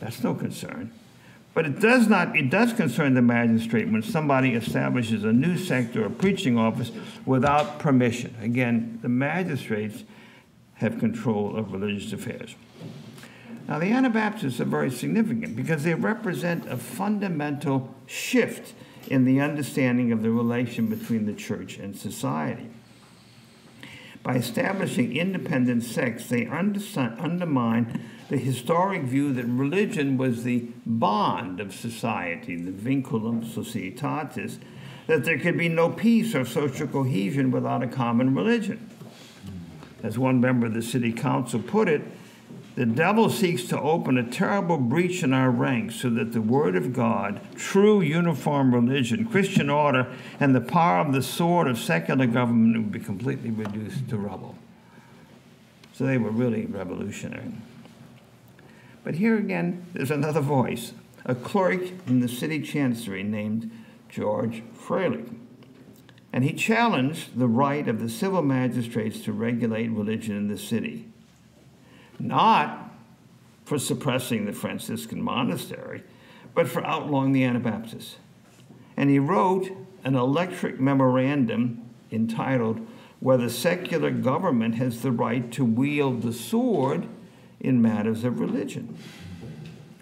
That's 0.00 0.22
no 0.22 0.34
concern. 0.34 0.92
But 1.54 1.66
it 1.66 1.80
does 1.80 2.08
not, 2.08 2.36
it 2.36 2.50
does 2.50 2.72
concern 2.72 3.14
the 3.14 3.22
magistrate 3.22 3.88
when 3.88 4.02
somebody 4.02 4.54
establishes 4.54 5.22
a 5.22 5.32
new 5.32 5.56
sect 5.56 5.96
or 5.96 6.10
preaching 6.10 6.58
office 6.58 6.90
without 7.24 7.78
permission. 7.78 8.34
Again, 8.42 8.98
the 9.02 9.08
magistrates 9.08 10.02
have 10.74 10.98
control 10.98 11.56
of 11.56 11.72
religious 11.72 12.12
affairs. 12.12 12.56
Now, 13.68 13.78
the 13.78 13.92
Anabaptists 13.92 14.60
are 14.60 14.64
very 14.64 14.90
significant 14.90 15.56
because 15.56 15.84
they 15.84 15.94
represent 15.94 16.66
a 16.68 16.76
fundamental 16.76 17.94
shift 18.06 18.74
in 19.06 19.24
the 19.24 19.40
understanding 19.40 20.12
of 20.12 20.22
the 20.22 20.30
relation 20.30 20.88
between 20.88 21.24
the 21.24 21.32
church 21.32 21.78
and 21.78 21.96
society. 21.96 22.68
By 24.22 24.36
establishing 24.36 25.16
independent 25.16 25.84
sects, 25.84 26.28
they 26.28 26.46
undermine 26.46 28.00
the 28.28 28.36
historic 28.36 29.02
view 29.02 29.32
that 29.32 29.44
religion 29.44 30.16
was 30.16 30.44
the 30.44 30.68
bond 30.86 31.60
of 31.60 31.74
society, 31.74 32.56
the 32.56 32.70
vinculum 32.70 33.44
societatis, 33.44 34.58
that 35.06 35.24
there 35.24 35.38
could 35.38 35.58
be 35.58 35.68
no 35.68 35.90
peace 35.90 36.34
or 36.34 36.44
social 36.44 36.86
cohesion 36.86 37.50
without 37.50 37.82
a 37.82 37.86
common 37.86 38.34
religion. 38.34 38.88
As 40.02 40.18
one 40.18 40.40
member 40.40 40.66
of 40.66 40.74
the 40.74 40.82
city 40.82 41.12
council 41.12 41.60
put 41.60 41.88
it, 41.88 42.02
the 42.76 42.86
devil 42.86 43.30
seeks 43.30 43.64
to 43.64 43.80
open 43.80 44.18
a 44.18 44.28
terrible 44.28 44.78
breach 44.78 45.22
in 45.22 45.32
our 45.32 45.50
ranks 45.50 45.94
so 45.94 46.10
that 46.10 46.32
the 46.32 46.42
Word 46.42 46.74
of 46.74 46.92
God, 46.92 47.40
true 47.54 48.00
uniform 48.00 48.74
religion, 48.74 49.26
Christian 49.26 49.70
order, 49.70 50.12
and 50.40 50.54
the 50.54 50.60
power 50.60 50.98
of 50.98 51.12
the 51.12 51.22
sword 51.22 51.68
of 51.68 51.78
secular 51.78 52.26
government 52.26 52.76
would 52.76 52.92
be 52.92 52.98
completely 52.98 53.50
reduced 53.50 54.08
to 54.08 54.16
rubble. 54.16 54.58
So 55.92 56.04
they 56.04 56.18
were 56.18 56.30
really 56.30 56.66
revolutionary. 56.66 57.52
But 59.04 59.16
here 59.16 59.36
again, 59.36 59.86
there's 59.92 60.10
another 60.10 60.40
voice 60.40 60.92
a 61.26 61.34
clerk 61.34 61.80
in 62.06 62.20
the 62.20 62.28
city 62.28 62.60
chancery 62.60 63.22
named 63.22 63.70
George 64.08 64.62
Freilich. 64.74 65.34
And 66.32 66.44
he 66.44 66.52
challenged 66.52 67.38
the 67.38 67.46
right 67.46 67.86
of 67.86 68.00
the 68.00 68.08
civil 68.08 68.42
magistrates 68.42 69.20
to 69.20 69.32
regulate 69.32 69.90
religion 69.90 70.36
in 70.36 70.48
the 70.48 70.58
city. 70.58 71.06
Not 72.18 72.92
for 73.64 73.78
suppressing 73.78 74.44
the 74.44 74.52
Franciscan 74.52 75.22
monastery, 75.22 76.02
but 76.54 76.68
for 76.68 76.84
outlawing 76.84 77.32
the 77.32 77.44
Anabaptists. 77.44 78.16
And 78.96 79.10
he 79.10 79.18
wrote 79.18 79.70
an 80.04 80.14
electric 80.14 80.78
memorandum 80.78 81.88
entitled 82.12 82.86
Whether 83.20 83.48
Secular 83.48 84.10
Government 84.10 84.74
Has 84.74 85.00
the 85.00 85.12
Right 85.12 85.50
to 85.52 85.64
Wield 85.64 86.22
the 86.22 86.32
Sword 86.32 87.08
in 87.64 87.80
matters 87.80 88.24
of 88.24 88.40
religion, 88.40 88.96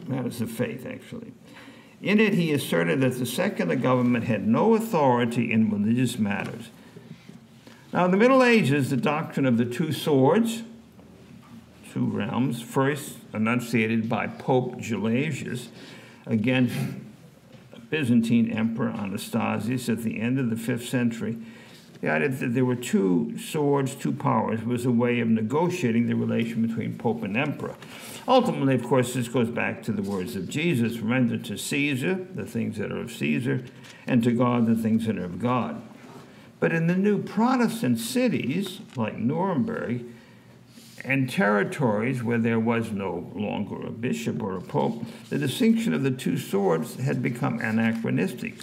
matters 0.07 0.41
of 0.41 0.51
faith, 0.51 0.85
actually. 0.87 1.33
In 2.03 2.19
it, 2.19 2.35
he 2.35 2.53
asserted 2.53 3.01
that 3.01 3.19
the 3.19 3.27
secular 3.27 3.77
government 3.77 4.25
had 4.25 4.47
no 4.47 4.75
authority 4.75 5.53
in 5.53 5.71
religious 5.71 6.19
matters. 6.19 6.71
Now, 7.93 8.07
in 8.07 8.11
the 8.11 8.17
Middle 8.17 8.43
Ages, 8.43 8.91
the 8.91 8.97
doctrine 8.97 9.47
of 9.47 9.57
the 9.57 9.65
two 9.65 9.93
swords, 9.93 10.63
two 11.93 12.07
realms, 12.07 12.61
first 12.61 13.19
enunciated 13.33 14.09
by 14.09 14.27
Pope 14.27 14.79
Gelasius 14.79 15.69
against 16.27 16.75
Byzantine 17.91 18.51
Emperor 18.51 18.89
Anastasius 18.89 19.89
at 19.89 20.03
the 20.03 20.21
end 20.21 20.39
of 20.39 20.51
the 20.51 20.57
fifth 20.57 20.89
century, 20.89 21.37
the 22.03 22.11
idea 22.11 22.29
that 22.29 22.53
there 22.53 22.65
were 22.65 22.75
two 22.75 23.39
swords, 23.39 23.95
two 23.95 24.13
powers, 24.13 24.65
was 24.65 24.85
a 24.85 24.91
way 24.91 25.21
of 25.21 25.29
negotiating 25.29 26.09
the 26.09 26.17
relation 26.17 26.67
between 26.67 26.99
Pope 26.99 27.23
and 27.23 27.37
Emperor. 27.37 27.77
Ultimately, 28.27 28.75
of 28.75 28.83
course, 28.83 29.15
this 29.15 29.29
goes 29.29 29.49
back 29.49 29.85
to 29.85 29.93
the 29.93 30.03
words 30.03 30.35
of 30.35 30.49
Jesus 30.49 30.99
render 30.99 31.39
to 31.39 31.57
Caesar 31.57 32.27
the 32.35 32.45
things 32.45 32.77
that 32.79 32.91
are 32.91 33.01
of 33.01 33.13
Caesar, 33.13 33.65
and 34.05 34.23
to 34.25 34.33
God 34.33 34.67
the 34.67 34.75
things 34.75 35.07
that 35.07 35.17
are 35.17 35.25
of 35.25 35.39
God. 35.39 35.81
But 36.59 36.73
in 36.73 36.89
the 36.89 36.97
new 36.97 37.23
Protestant 37.23 38.01
cities, 38.01 38.81
like 38.97 39.17
Nuremberg, 39.17 40.05
and 41.05 41.31
territories 41.31 42.23
where 42.23 42.39
there 42.39 42.61
was 42.61 42.91
no 42.91 43.31
longer 43.35 43.87
a 43.87 43.91
bishop 43.91 44.43
or 44.43 44.57
a 44.57 44.61
pope, 44.61 45.05
the 45.29 45.39
distinction 45.39 45.95
of 45.95 46.03
the 46.03 46.11
two 46.11 46.37
swords 46.37 46.97
had 46.97 47.23
become 47.23 47.61
anachronistic. 47.61 48.55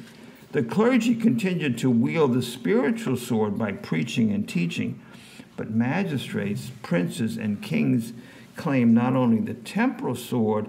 The 0.52 0.64
clergy 0.64 1.14
continued 1.14 1.78
to 1.80 1.92
wield 1.92 2.34
the 2.34 2.42
spiritual 2.42 3.18
sword 3.18 3.58
by 3.58 3.72
preaching 3.74 4.32
and 4.32 4.50
teaching, 4.50 5.00
but 5.56 5.70
magistrates, 5.70 6.72
princes, 6.82 7.38
and 7.38 7.62
kings 7.62 8.14
claimed 8.56 8.94
not 8.94 9.16
only 9.16 9.40
the 9.40 9.54
temporal 9.54 10.16
sword, 10.16 10.68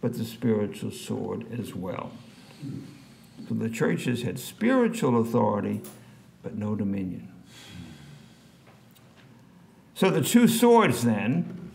but 0.00 0.14
the 0.14 0.24
spiritual 0.24 0.90
sword 0.90 1.46
as 1.58 1.74
well. 1.74 2.10
So 3.48 3.54
the 3.54 3.70
churches 3.70 4.22
had 4.22 4.38
spiritual 4.38 5.20
authority, 5.20 5.80
but 6.42 6.56
no 6.56 6.74
dominion. 6.74 7.28
So 9.94 10.10
the 10.10 10.22
two 10.22 10.48
swords, 10.48 11.04
then, 11.04 11.72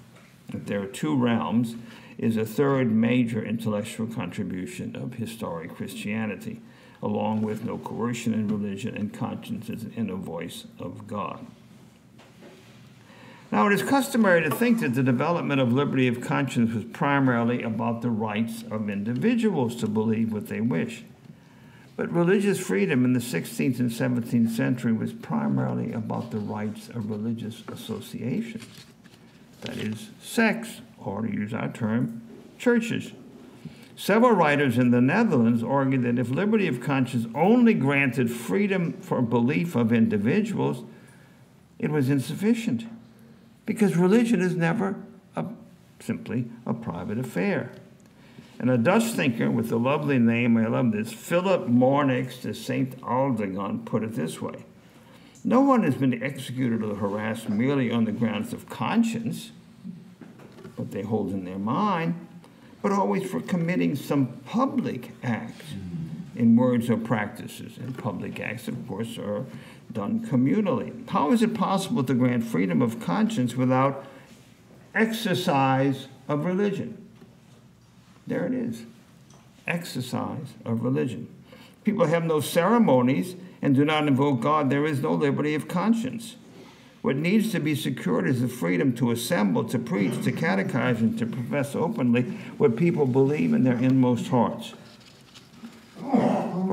that 0.49 0.67
there 0.67 0.81
are 0.81 0.87
two 0.87 1.15
realms, 1.15 1.75
is 2.17 2.37
a 2.37 2.45
third 2.45 2.91
major 2.91 3.43
intellectual 3.43 4.07
contribution 4.07 4.95
of 4.95 5.15
historic 5.15 5.75
Christianity, 5.75 6.61
along 7.01 7.41
with 7.41 7.63
no 7.63 7.77
coercion 7.77 8.33
in 8.33 8.47
religion 8.47 8.95
and 8.95 9.13
conscience 9.13 9.69
as 9.69 9.83
an 9.83 9.93
inner 9.95 10.15
voice 10.15 10.65
of 10.79 11.07
God. 11.07 11.45
Now, 13.51 13.67
it 13.67 13.73
is 13.73 13.83
customary 13.83 14.43
to 14.43 14.49
think 14.49 14.79
that 14.81 14.95
the 14.95 15.03
development 15.03 15.61
of 15.61 15.71
liberty 15.71 16.07
of 16.07 16.19
conscience 16.19 16.73
was 16.73 16.83
primarily 16.85 17.63
about 17.63 18.01
the 18.01 18.09
rights 18.09 18.63
of 18.69 18.89
individuals 18.89 19.75
to 19.77 19.87
believe 19.87 20.33
what 20.33 20.47
they 20.47 20.61
wish. 20.61 21.03
But 21.95 22.11
religious 22.11 22.59
freedom 22.59 23.05
in 23.05 23.13
the 23.13 23.19
16th 23.19 23.79
and 23.79 23.89
17th 23.89 24.49
century 24.49 24.91
was 24.91 25.13
primarily 25.13 25.93
about 25.93 26.31
the 26.31 26.39
rights 26.39 26.89
of 26.89 27.09
religious 27.09 27.63
associations. 27.71 28.65
That 29.61 29.77
is, 29.77 30.09
sects, 30.21 30.81
or 30.97 31.21
to 31.21 31.31
use 31.31 31.53
our 31.53 31.71
term, 31.71 32.21
churches. 32.57 33.11
Several 33.95 34.31
writers 34.31 34.77
in 34.77 34.91
the 34.91 34.99
Netherlands 34.99 35.63
argued 35.63 36.03
that 36.03 36.19
if 36.19 36.29
liberty 36.29 36.67
of 36.67 36.81
conscience 36.81 37.27
only 37.33 37.73
granted 37.73 38.29
freedom 38.29 38.93
for 38.93 39.21
belief 39.21 39.75
of 39.75 39.93
individuals, 39.93 40.83
it 41.79 41.89
was 41.89 42.09
insufficient 42.09 42.85
because 43.65 43.95
religion 43.95 44.41
is 44.41 44.55
never 44.55 44.95
a, 45.35 45.45
simply 45.99 46.45
a 46.65 46.73
private 46.73 47.17
affair. 47.17 47.71
And 48.59 48.69
a 48.69 48.77
Dutch 48.77 49.03
thinker 49.03 49.49
with 49.49 49.69
the 49.69 49.79
lovely 49.79 50.19
name, 50.19 50.57
I 50.57 50.67
love 50.67 50.91
this, 50.91 51.11
Philip 51.11 51.67
Marnix 51.67 52.41
de 52.41 52.53
St. 52.53 52.99
Aldegon, 53.01 53.85
put 53.85 54.03
it 54.03 54.13
this 54.13 54.41
way 54.41 54.65
No 55.43 55.61
one 55.61 55.83
has 55.83 55.95
been 55.95 56.21
executed 56.21 56.83
or 56.83 56.95
harassed 56.95 57.49
merely 57.49 57.91
on 57.91 58.05
the 58.05 58.11
grounds 58.11 58.51
of 58.51 58.69
conscience, 58.69 59.51
what 60.75 60.91
they 60.91 61.01
hold 61.01 61.31
in 61.31 61.45
their 61.45 61.59
mind, 61.59 62.24
but 62.85 62.91
always 62.91 63.27
for 63.27 63.41
committing 63.41 63.95
some 63.95 64.27
public 64.45 65.09
acts 65.23 65.73
in 66.35 66.55
words 66.55 66.87
or 66.87 66.95
practices. 66.95 67.79
And 67.79 67.97
public 67.97 68.39
acts, 68.39 68.67
of 68.67 68.87
course, 68.87 69.17
are 69.17 69.43
done 69.91 70.23
communally. 70.23 71.09
How 71.09 71.31
is 71.31 71.41
it 71.41 71.55
possible 71.55 72.03
to 72.03 72.13
grant 72.13 72.43
freedom 72.43 72.83
of 72.83 72.99
conscience 72.99 73.55
without 73.55 74.05
exercise 74.93 76.09
of 76.27 76.45
religion? 76.45 77.03
There 78.27 78.45
it 78.45 78.53
is 78.53 78.83
exercise 79.65 80.53
of 80.63 80.83
religion. 80.83 81.27
People 81.85 82.05
have 82.05 82.23
no 82.23 82.39
ceremonies 82.39 83.35
and 83.63 83.73
do 83.73 83.83
not 83.83 84.07
invoke 84.07 84.41
God. 84.41 84.69
There 84.69 84.85
is 84.85 85.01
no 85.01 85.11
liberty 85.13 85.55
of 85.55 85.67
conscience. 85.67 86.35
What 87.05 87.17
needs 87.17 87.51
to 87.51 87.59
be 87.59 87.75
secured 87.75 88.27
is 88.27 88.41
the 88.41 88.47
freedom 88.47 88.91
to 88.95 89.11
assemble, 89.11 89.63
to 89.65 89.77
preach, 89.77 90.23
to 90.23 90.31
catechize, 90.31 91.01
and 91.01 91.15
to 91.19 91.27
profess 91.27 91.75
openly 91.75 92.23
what 92.57 92.75
people 92.75 93.05
believe 93.05 93.53
in 93.53 93.63
their 93.63 93.77
inmost 93.77 94.29
hearts. 94.29 94.73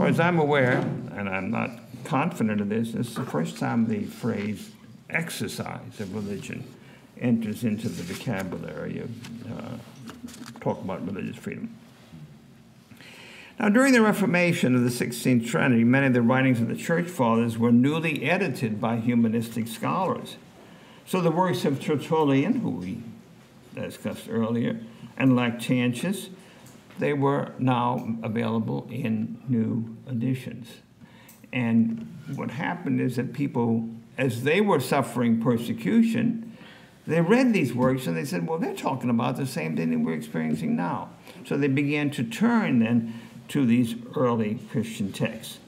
As 0.00 0.18
I'm 0.18 0.38
aware, 0.38 0.78
and 1.14 1.28
I'm 1.28 1.50
not 1.50 1.72
confident 2.04 2.62
of 2.62 2.70
this, 2.70 2.92
this 2.92 3.08
is 3.08 3.14
the 3.14 3.24
first 3.24 3.58
time 3.58 3.88
the 3.88 4.04
phrase 4.04 4.70
exercise 5.10 6.00
of 6.00 6.14
religion 6.14 6.64
enters 7.20 7.62
into 7.62 7.90
the 7.90 8.02
vocabulary 8.02 9.00
of 9.00 9.52
uh, 9.52 9.76
talk 10.60 10.82
about 10.82 11.06
religious 11.06 11.36
freedom. 11.36 11.76
Now, 13.58 13.68
during 13.68 13.92
the 13.92 14.02
Reformation 14.02 14.74
of 14.74 14.82
the 14.82 14.88
16th 14.88 15.48
century, 15.48 15.84
many 15.84 16.06
of 16.06 16.14
the 16.14 16.22
writings 16.22 16.60
of 16.60 16.68
the 16.68 16.76
Church 16.76 17.06
Fathers 17.06 17.58
were 17.58 17.70
newly 17.70 18.24
edited 18.24 18.80
by 18.80 18.96
humanistic 18.96 19.68
scholars. 19.68 20.36
So 21.06 21.20
the 21.20 21.30
works 21.30 21.64
of 21.64 21.80
Tertullian, 21.80 22.60
who 22.60 22.70
we 22.70 23.02
discussed 23.74 24.28
earlier, 24.30 24.80
and 25.16 25.32
Lactantius, 25.32 26.30
they 26.98 27.12
were 27.12 27.52
now 27.58 28.16
available 28.22 28.88
in 28.90 29.42
new 29.48 29.96
editions. 30.08 30.68
And 31.52 32.06
what 32.34 32.52
happened 32.52 33.00
is 33.00 33.16
that 33.16 33.32
people, 33.32 33.88
as 34.16 34.44
they 34.44 34.60
were 34.60 34.80
suffering 34.80 35.40
persecution, 35.40 36.56
they 37.06 37.20
read 37.20 37.52
these 37.52 37.74
works 37.74 38.06
and 38.06 38.16
they 38.16 38.24
said, 38.24 38.46
well, 38.46 38.58
they're 38.58 38.74
talking 38.74 39.10
about 39.10 39.36
the 39.36 39.46
same 39.46 39.76
thing 39.76 39.90
that 39.90 39.98
we're 39.98 40.14
experiencing 40.14 40.76
now. 40.76 41.10
So 41.44 41.56
they 41.56 41.68
began 41.68 42.10
to 42.12 42.24
turn 42.24 42.78
then 42.78 43.14
to 43.52 43.66
these 43.66 43.94
early 44.16 44.58
Christian 44.70 45.12
texts. 45.12 45.58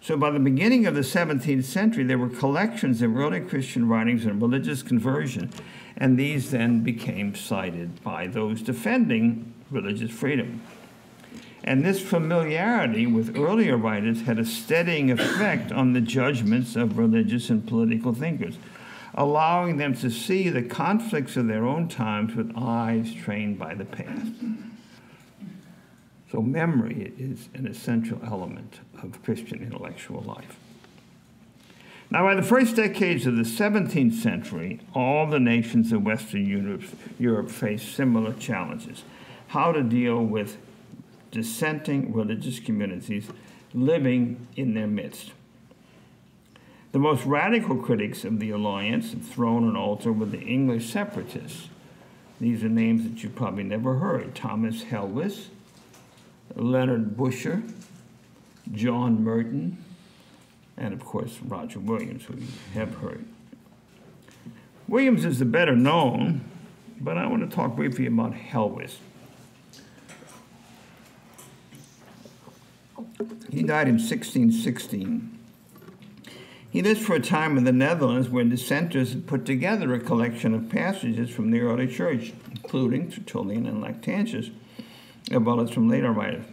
So 0.00 0.16
by 0.16 0.30
the 0.30 0.38
beginning 0.38 0.86
of 0.86 0.94
the 0.94 1.00
17th 1.00 1.64
century, 1.64 2.04
there 2.04 2.18
were 2.18 2.28
collections 2.28 3.02
of 3.02 3.16
early 3.16 3.40
Christian 3.40 3.88
writings 3.88 4.24
on 4.26 4.38
religious 4.38 4.82
conversion, 4.82 5.50
and 5.96 6.16
these 6.16 6.52
then 6.52 6.84
became 6.84 7.34
cited 7.34 8.02
by 8.04 8.28
those 8.28 8.62
defending 8.62 9.52
religious 9.70 10.12
freedom. 10.12 10.62
And 11.64 11.84
this 11.84 12.00
familiarity 12.00 13.06
with 13.06 13.36
earlier 13.36 13.76
writers 13.76 14.22
had 14.22 14.38
a 14.38 14.44
steadying 14.44 15.10
effect 15.10 15.72
on 15.72 15.94
the 15.94 16.00
judgments 16.00 16.76
of 16.76 16.96
religious 16.96 17.50
and 17.50 17.66
political 17.66 18.14
thinkers 18.14 18.56
allowing 19.16 19.78
them 19.78 19.94
to 19.94 20.10
see 20.10 20.50
the 20.50 20.62
conflicts 20.62 21.36
of 21.36 21.46
their 21.46 21.64
own 21.64 21.88
times 21.88 22.34
with 22.36 22.52
eyes 22.54 23.14
trained 23.14 23.58
by 23.58 23.74
the 23.74 23.84
past. 23.84 24.30
So, 26.36 26.42
memory 26.42 27.14
is 27.16 27.48
an 27.54 27.66
essential 27.66 28.20
element 28.22 28.80
of 29.02 29.22
Christian 29.22 29.62
intellectual 29.62 30.20
life. 30.20 30.58
Now, 32.10 32.24
by 32.24 32.34
the 32.34 32.42
first 32.42 32.76
decades 32.76 33.24
of 33.24 33.36
the 33.36 33.42
17th 33.42 34.12
century, 34.12 34.80
all 34.92 35.26
the 35.26 35.40
nations 35.40 35.92
of 35.92 36.02
Western 36.02 36.44
Europe, 36.44 36.82
Europe 37.18 37.48
faced 37.48 37.94
similar 37.94 38.34
challenges 38.34 39.02
how 39.48 39.72
to 39.72 39.82
deal 39.82 40.22
with 40.22 40.58
dissenting 41.30 42.12
religious 42.12 42.60
communities 42.60 43.30
living 43.72 44.46
in 44.56 44.74
their 44.74 44.86
midst. 44.86 45.32
The 46.92 46.98
most 46.98 47.24
radical 47.24 47.76
critics 47.76 48.26
of 48.26 48.40
the 48.40 48.50
alliance 48.50 49.14
and 49.14 49.26
throne 49.26 49.64
and 49.64 49.74
altar 49.74 50.12
were 50.12 50.26
the 50.26 50.42
English 50.42 50.90
separatists. 50.90 51.70
These 52.42 52.62
are 52.62 52.68
names 52.68 53.04
that 53.04 53.22
you 53.22 53.30
probably 53.30 53.64
never 53.64 53.94
heard 53.94 54.34
Thomas 54.34 54.84
Helwys, 54.84 55.46
Leonard 56.54 57.16
Busher, 57.16 57.62
John 58.72 59.18
Murton, 59.24 59.76
and 60.76 60.92
of 60.92 61.04
course 61.04 61.38
Roger 61.44 61.80
Williams, 61.80 62.24
who 62.24 62.36
you 62.36 62.46
have 62.74 62.94
heard. 62.96 63.24
Williams 64.88 65.24
is 65.24 65.38
the 65.38 65.44
better 65.44 65.74
known, 65.74 66.42
but 67.00 67.18
I 67.18 67.26
want 67.26 67.48
to 67.48 67.54
talk 67.54 67.76
briefly 67.76 68.06
about 68.06 68.34
Helwys. 68.34 68.96
He 73.50 73.62
died 73.62 73.88
in 73.88 73.94
1616 73.94 75.36
he 76.76 76.82
lived 76.82 77.00
for 77.00 77.16
a 77.16 77.20
time 77.20 77.56
in 77.56 77.64
the 77.64 77.72
Netherlands 77.72 78.28
where 78.28 78.44
dissenters 78.44 79.14
had 79.14 79.26
put 79.26 79.46
together 79.46 79.94
a 79.94 79.98
collection 79.98 80.52
of 80.52 80.68
passages 80.68 81.30
from 81.30 81.50
the 81.50 81.60
early 81.60 81.86
church, 81.86 82.34
including 82.50 83.10
Tertullian 83.10 83.64
and 83.64 83.82
Lactantius, 83.82 84.50
Uh, 85.30 85.36
as 85.36 85.42
well 85.42 85.66
from 85.66 85.88
later 85.88 86.12
writers. 86.12 86.44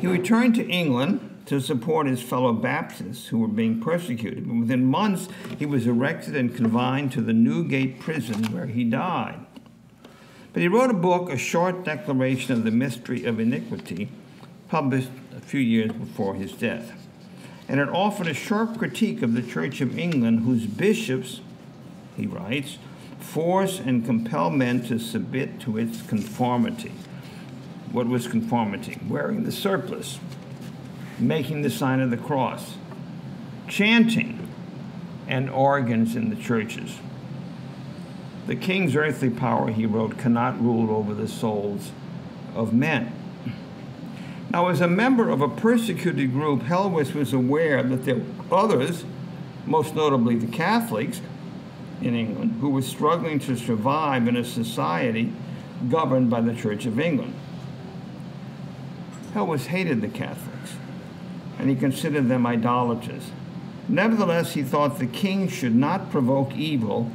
He 0.00 0.06
returned 0.06 0.54
to 0.56 0.68
England 0.68 1.42
to 1.46 1.60
support 1.60 2.06
his 2.06 2.22
fellow 2.22 2.52
Baptists 2.52 3.28
who 3.28 3.38
were 3.38 3.48
being 3.48 3.80
persecuted, 3.80 4.46
but 4.46 4.54
within 4.54 4.86
months 4.86 5.28
he 5.58 5.66
was 5.66 5.86
arrested 5.86 6.34
and 6.34 6.54
confined 6.54 7.12
to 7.12 7.20
the 7.20 7.32
Newgate 7.32 8.00
prison 8.00 8.44
where 8.52 8.66
he 8.66 8.84
died. 8.84 9.38
But 10.52 10.62
he 10.62 10.68
wrote 10.68 10.90
a 10.90 10.94
book, 10.94 11.30
A 11.30 11.36
Short 11.36 11.84
Declaration 11.84 12.52
of 12.52 12.64
the 12.64 12.70
Mystery 12.70 13.24
of 13.24 13.40
Iniquity, 13.40 14.08
published 14.68 15.10
a 15.36 15.40
few 15.40 15.60
years 15.60 15.92
before 15.92 16.34
his 16.34 16.52
death 16.52 16.92
and 17.68 17.80
it 17.80 17.88
offered 17.88 18.26
a 18.26 18.34
sharp 18.34 18.76
critique 18.76 19.22
of 19.22 19.34
the 19.34 19.42
Church 19.42 19.80
of 19.80 19.98
England, 19.98 20.40
whose 20.40 20.66
bishops, 20.66 21.40
he 22.16 22.26
writes, 22.26 22.76
force 23.18 23.78
and 23.78 24.04
compel 24.04 24.50
men 24.50 24.82
to 24.82 24.98
submit 24.98 25.60
to 25.60 25.78
its 25.78 26.02
conformity. 26.02 26.92
What 27.92 28.08
was 28.08 28.26
conformity? 28.26 28.98
Wearing 29.06 29.44
the 29.44 29.52
surplice, 29.52 30.18
making 31.18 31.60
the 31.60 31.70
sign 31.70 32.00
of 32.00 32.10
the 32.10 32.16
cross, 32.16 32.76
chanting, 33.68 34.48
and 35.28 35.50
organs 35.50 36.16
in 36.16 36.30
the 36.30 36.36
churches. 36.36 36.98
The 38.46 38.56
king's 38.56 38.96
earthly 38.96 39.30
power, 39.30 39.70
he 39.70 39.86
wrote, 39.86 40.18
cannot 40.18 40.60
rule 40.60 40.90
over 40.90 41.14
the 41.14 41.28
souls 41.28 41.92
of 42.54 42.72
men. 42.72 43.12
Now, 44.50 44.68
as 44.68 44.80
a 44.80 44.88
member 44.88 45.28
of 45.28 45.40
a 45.40 45.48
persecuted 45.48 46.32
group, 46.32 46.62
Helwys 46.62 47.14
was 47.14 47.32
aware 47.32 47.82
that 47.82 48.04
there 48.04 48.16
were 48.16 48.24
others, 48.50 49.04
most 49.66 49.94
notably 49.94 50.36
the 50.36 50.46
Catholics 50.46 51.20
in 52.00 52.14
England, 52.14 52.58
who 52.60 52.70
were 52.70 52.82
struggling 52.82 53.38
to 53.40 53.56
survive 53.56 54.26
in 54.28 54.36
a 54.36 54.44
society 54.44 55.32
governed 55.88 56.30
by 56.30 56.40
the 56.40 56.54
Church 56.54 56.84
of 56.84 56.98
England. 56.98 57.34
Helwys 59.34 59.66
hated 59.66 60.00
the 60.00 60.08
Catholics, 60.08 60.74
and 61.58 61.70
he 61.70 61.76
considered 61.76 62.28
them 62.28 62.46
idolaters, 62.46 63.30
Nevertheless, 63.88 64.54
he 64.54 64.62
thought 64.62 64.98
the 64.98 65.06
king 65.06 65.48
should 65.48 65.74
not 65.74 66.10
provoke 66.10 66.54
evil 66.56 67.10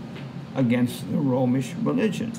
against 0.55 1.09
the 1.09 1.17
Romish 1.17 1.73
religion. 1.75 2.33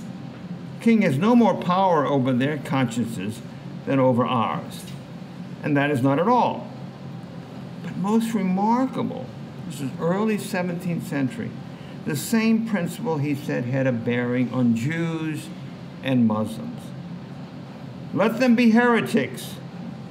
King 0.81 1.03
has 1.03 1.19
no 1.19 1.35
more 1.35 1.55
power 1.55 2.07
over 2.07 2.33
their 2.33 2.59
consciences 2.59 3.41
than 3.87 3.99
over 3.99 4.25
ours. 4.25 4.85
And 5.63 5.77
that 5.77 5.91
is 5.91 6.03
not 6.03 6.19
at 6.19 6.29
all. 6.29 6.71
But 7.83 7.97
most 7.97 8.35
remarkable, 8.35 9.27
this 9.67 9.81
is 9.81 9.91
early 9.99 10.37
17th 10.37 11.05
century, 11.05 11.51
the 12.05 12.17
same 12.17 12.67
principle, 12.67 13.19
he 13.19 13.35
said, 13.35 13.65
had 13.65 13.87
a 13.87 13.93
bearing 13.93 14.53
on 14.53 14.77
Jews 14.77 15.49
and 16.03 16.27
Muslims. 16.27 16.81
Let 18.15 18.41
them 18.41 18.55
be 18.55 18.71
heretics, 18.71 19.57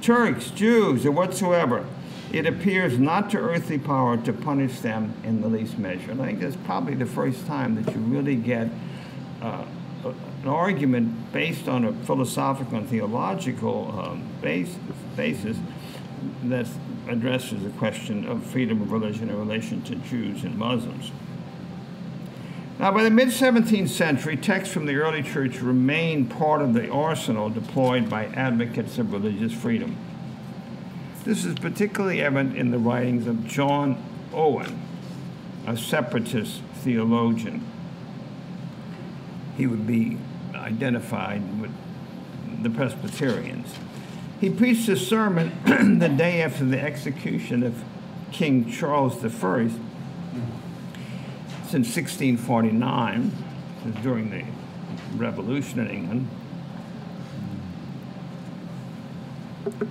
Turks, 0.00 0.50
Jews, 0.50 1.04
or 1.04 1.12
whatsoever. 1.12 1.84
It 2.32 2.46
appears 2.46 2.98
not 2.98 3.30
to 3.30 3.38
earthly 3.38 3.78
power 3.78 4.16
to 4.18 4.32
punish 4.32 4.80
them 4.80 5.14
in 5.24 5.40
the 5.40 5.48
least 5.48 5.78
measure. 5.78 6.10
And 6.10 6.20
I 6.20 6.26
think 6.26 6.40
that's 6.40 6.56
probably 6.56 6.94
the 6.94 7.06
first 7.06 7.46
time 7.46 7.82
that 7.82 7.94
you 7.94 8.00
really 8.00 8.36
get 8.36 8.68
uh, 9.40 9.64
an 10.04 10.48
argument 10.48 11.32
based 11.32 11.68
on 11.68 11.84
a 11.84 11.92
philosophical 12.04 12.78
and 12.78 12.88
theological 12.88 13.98
um, 13.98 14.22
base, 14.42 14.76
basis 15.16 15.56
that 16.44 16.66
addresses 17.08 17.62
the 17.62 17.70
question 17.70 18.26
of 18.26 18.44
freedom 18.44 18.82
of 18.82 18.92
religion 18.92 19.30
in 19.30 19.38
relation 19.38 19.82
to 19.82 19.94
Jews 19.96 20.44
and 20.44 20.56
Muslims. 20.56 21.10
Now, 22.78 22.92
by 22.92 23.02
the 23.02 23.10
mid 23.10 23.28
17th 23.28 23.88
century, 23.88 24.36
texts 24.36 24.72
from 24.72 24.86
the 24.86 24.94
early 24.94 25.24
church 25.24 25.60
remained 25.60 26.30
part 26.30 26.62
of 26.62 26.74
the 26.74 26.88
arsenal 26.88 27.50
deployed 27.50 28.08
by 28.08 28.26
advocates 28.26 28.98
of 28.98 29.12
religious 29.12 29.52
freedom. 29.52 29.96
This 31.24 31.44
is 31.44 31.56
particularly 31.56 32.22
evident 32.22 32.56
in 32.56 32.70
the 32.70 32.78
writings 32.78 33.26
of 33.26 33.44
John 33.48 34.00
Owen, 34.32 34.80
a 35.66 35.76
separatist 35.76 36.62
theologian. 36.76 37.66
He 39.56 39.66
would 39.66 39.84
be 39.84 40.16
identified 40.54 41.60
with 41.60 41.72
the 42.62 42.70
Presbyterians. 42.70 43.74
He 44.40 44.50
preached 44.50 44.88
a 44.88 44.96
sermon 44.96 45.50
the 45.98 46.08
day 46.08 46.42
after 46.42 46.64
the 46.64 46.80
execution 46.80 47.64
of 47.64 47.82
King 48.30 48.70
Charles 48.70 49.24
I 49.24 49.68
since 51.68 51.94
1649, 51.94 53.30
during 54.02 54.30
the 54.30 54.42
Revolution 55.16 55.80
in 55.80 55.90
England. 55.90 56.28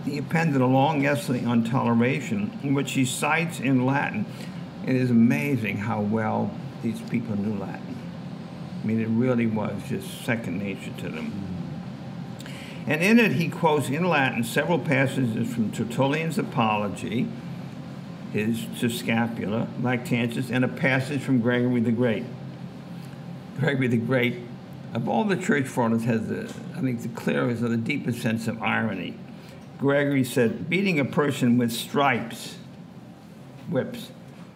He 0.04 0.18
appended 0.18 0.60
a 0.60 0.66
long 0.66 1.06
essay 1.06 1.46
on 1.46 1.64
toleration, 1.64 2.58
in 2.64 2.74
which 2.74 2.94
he 2.94 3.06
cites 3.06 3.60
in 3.60 3.86
Latin. 3.86 4.26
It 4.88 4.96
is 4.96 5.12
amazing 5.12 5.78
how 5.78 6.02
well 6.02 6.50
these 6.82 7.00
people 7.02 7.36
knew 7.36 7.60
Latin. 7.60 7.96
I 8.82 8.86
mean, 8.88 9.00
it 9.00 9.10
really 9.10 9.46
was 9.46 9.80
just 9.88 10.26
second 10.26 10.58
nature 10.58 10.92
to 10.98 11.10
them. 11.10 11.32
And 12.88 13.04
in 13.04 13.20
it, 13.20 13.34
he 13.34 13.50
quotes 13.50 13.90
in 13.90 14.08
Latin 14.08 14.44
several 14.44 14.80
passages 14.80 15.54
from 15.54 15.72
Tertullian's 15.72 16.40
Apology, 16.40 17.28
his 18.38 18.66
To 18.80 18.90
Scapula, 18.90 19.68
Lactantius, 19.82 20.52
and 20.52 20.64
a 20.64 20.68
passage 20.68 21.22
from 21.22 21.42
Gregory 21.42 21.82
the 21.82 21.92
Great. 21.92 22.24
Gregory 23.60 23.88
the 23.88 23.98
Great, 23.98 24.42
of 24.94 25.10
all 25.10 25.24
the 25.24 25.36
church 25.36 25.68
fathers, 25.68 26.04
has 26.04 26.28
the, 26.28 26.44
I 26.76 26.82
think, 26.82 27.02
the 27.02 27.10
clearest 27.10 27.64
or 27.64 27.70
the 27.70 27.78
deepest 27.78 28.22
sense 28.22 28.48
of 28.48 28.62
irony. 28.62 29.18
Gregory 29.80 30.24
said, 30.24 30.70
beating 30.70 31.00
a 31.00 31.06
person 31.06 31.58
with 31.58 31.72
stripes, 31.72 32.58
whips, 33.70 34.12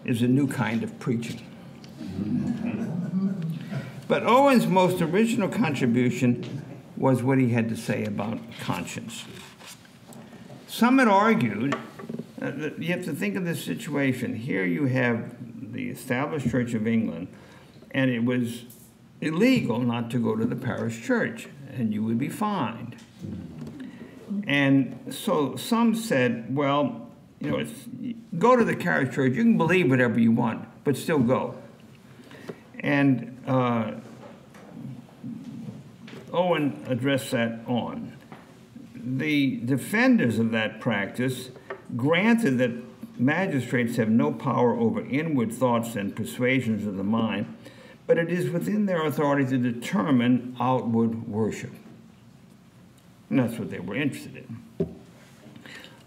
is 0.05 0.21
a 0.21 0.27
new 0.27 0.47
kind 0.47 0.83
of 0.83 0.99
preaching. 0.99 1.41
But 4.07 4.23
Owen's 4.23 4.67
most 4.67 5.01
original 5.01 5.49
contribution 5.49 6.63
was 6.97 7.23
what 7.23 7.37
he 7.39 7.49
had 7.49 7.69
to 7.69 7.77
say 7.77 8.05
about 8.05 8.39
conscience. 8.59 9.23
Some 10.67 10.99
had 10.99 11.07
argued 11.07 11.75
you 12.41 12.87
have 12.87 13.05
to 13.05 13.13
think 13.13 13.35
of 13.35 13.45
this 13.45 13.63
situation. 13.63 14.35
Here 14.35 14.65
you 14.65 14.85
have 14.85 15.35
the 15.73 15.89
established 15.89 16.49
Church 16.49 16.73
of 16.73 16.87
England, 16.87 17.27
and 17.91 18.09
it 18.09 18.23
was 18.23 18.63
illegal 19.21 19.79
not 19.79 20.09
to 20.11 20.17
go 20.17 20.35
to 20.35 20.45
the 20.45 20.55
parish 20.55 21.03
church, 21.05 21.47
and 21.69 21.93
you 21.93 22.03
would 22.03 22.17
be 22.17 22.29
fined. 22.29 22.95
And 24.47 25.13
so 25.13 25.55
some 25.55 25.93
said, 25.93 26.55
well, 26.55 27.07
you 27.39 27.51
know, 27.51 28.15
go 28.37 28.55
to 28.55 28.63
the 28.63 28.75
parish 28.75 29.13
church. 29.13 29.33
You 29.33 29.43
can 29.43 29.57
believe 29.57 29.89
whatever 29.89 30.19
you 30.19 30.31
want, 30.31 30.67
but 30.83 30.97
still 30.97 31.19
go. 31.19 31.55
And 32.79 33.37
uh, 33.47 33.93
Owen 36.33 36.83
addressed 36.87 37.31
that 37.31 37.59
on. 37.67 38.17
The 38.95 39.57
defenders 39.57 40.39
of 40.39 40.51
that 40.51 40.79
practice 40.79 41.49
Granted 41.95 42.57
that 42.59 42.71
magistrates 43.19 43.97
have 43.97 44.09
no 44.09 44.31
power 44.31 44.73
over 44.73 45.05
inward 45.05 45.51
thoughts 45.51 45.95
and 45.95 46.15
persuasions 46.15 46.87
of 46.87 46.97
the 46.97 47.03
mind, 47.03 47.55
but 48.07 48.17
it 48.17 48.29
is 48.29 48.49
within 48.49 48.85
their 48.85 49.05
authority 49.05 49.45
to 49.49 49.57
determine 49.57 50.55
outward 50.59 51.27
worship. 51.27 51.71
And 53.29 53.39
that's 53.39 53.57
what 53.57 53.69
they 53.69 53.79
were 53.79 53.95
interested 53.95 54.35
in. 54.37 54.95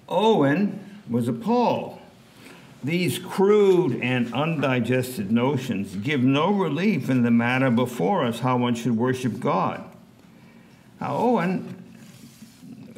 Owen 0.09 1.01
was 1.09 1.29
appalled. 1.29 1.99
These 2.83 3.19
crude 3.19 3.99
and 4.03 4.33
undigested 4.35 5.33
notions 5.33 5.97
give 5.97 6.23
no 6.23 6.53
relief 6.53 7.09
in 7.09 7.23
the 7.23 7.31
matter 7.31 7.71
before 7.71 8.27
us 8.27 8.41
how 8.41 8.59
one 8.59 8.75
should 8.75 8.97
worship 8.97 9.41
God. 9.41 9.83
Now, 11.01 11.17
Owen 11.17 11.74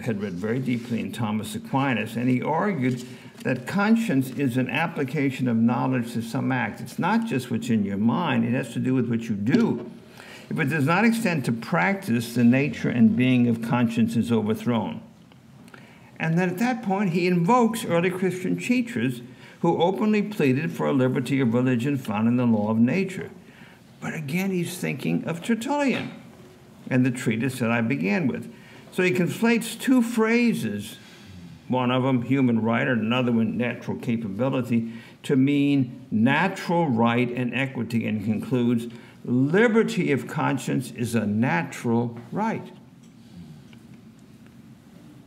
had 0.06 0.22
read 0.22 0.32
very 0.32 0.58
deeply 0.58 1.00
in 1.00 1.12
Thomas 1.12 1.54
Aquinas, 1.54 2.16
and 2.16 2.28
he 2.28 2.42
argued 2.42 3.04
that 3.44 3.66
conscience 3.66 4.30
is 4.30 4.56
an 4.56 4.70
application 4.70 5.46
of 5.46 5.56
knowledge 5.56 6.14
to 6.14 6.22
some 6.22 6.50
act. 6.50 6.80
It's 6.80 6.98
not 6.98 7.26
just 7.26 7.50
what's 7.50 7.68
in 7.68 7.84
your 7.84 7.98
mind, 7.98 8.44
it 8.44 8.52
has 8.52 8.72
to 8.72 8.78
do 8.78 8.94
with 8.94 9.08
what 9.08 9.28
you 9.28 9.34
do. 9.34 9.90
If 10.48 10.58
it 10.58 10.66
does 10.66 10.86
not 10.86 11.04
extend 11.04 11.44
to 11.44 11.52
practice, 11.52 12.34
the 12.34 12.44
nature 12.44 12.88
and 12.88 13.16
being 13.16 13.48
of 13.48 13.62
conscience 13.62 14.16
is 14.16 14.32
overthrown. 14.32 15.00
And 16.18 16.38
then 16.38 16.48
at 16.48 16.58
that 16.58 16.82
point, 16.82 17.10
he 17.10 17.26
invokes 17.26 17.84
early 17.84 18.10
Christian 18.10 18.56
teachers 18.56 19.20
who 19.60 19.82
openly 19.82 20.22
pleaded 20.22 20.72
for 20.72 20.86
a 20.86 20.92
liberty 20.92 21.40
of 21.40 21.52
religion 21.52 21.98
found 21.98 22.28
in 22.28 22.36
the 22.36 22.46
law 22.46 22.70
of 22.70 22.78
nature. 22.78 23.30
But 24.00 24.14
again, 24.14 24.50
he's 24.50 24.78
thinking 24.78 25.24
of 25.24 25.42
Tertullian 25.42 26.12
and 26.88 27.04
the 27.04 27.10
treatise 27.10 27.58
that 27.58 27.70
I 27.70 27.80
began 27.80 28.28
with. 28.28 28.52
So 28.96 29.02
he 29.02 29.10
conflates 29.10 29.78
two 29.78 30.00
phrases, 30.00 30.96
one 31.68 31.90
of 31.90 32.02
them 32.02 32.22
human 32.22 32.62
right 32.62 32.88
and 32.88 33.02
another 33.02 33.30
one 33.30 33.58
natural 33.58 33.98
capability, 33.98 34.90
to 35.24 35.36
mean 35.36 36.06
natural 36.10 36.88
right 36.88 37.30
and 37.30 37.54
equity 37.54 38.06
and 38.06 38.24
concludes 38.24 38.86
liberty 39.22 40.12
of 40.12 40.26
conscience 40.26 40.92
is 40.92 41.14
a 41.14 41.26
natural 41.26 42.18
right. 42.32 42.72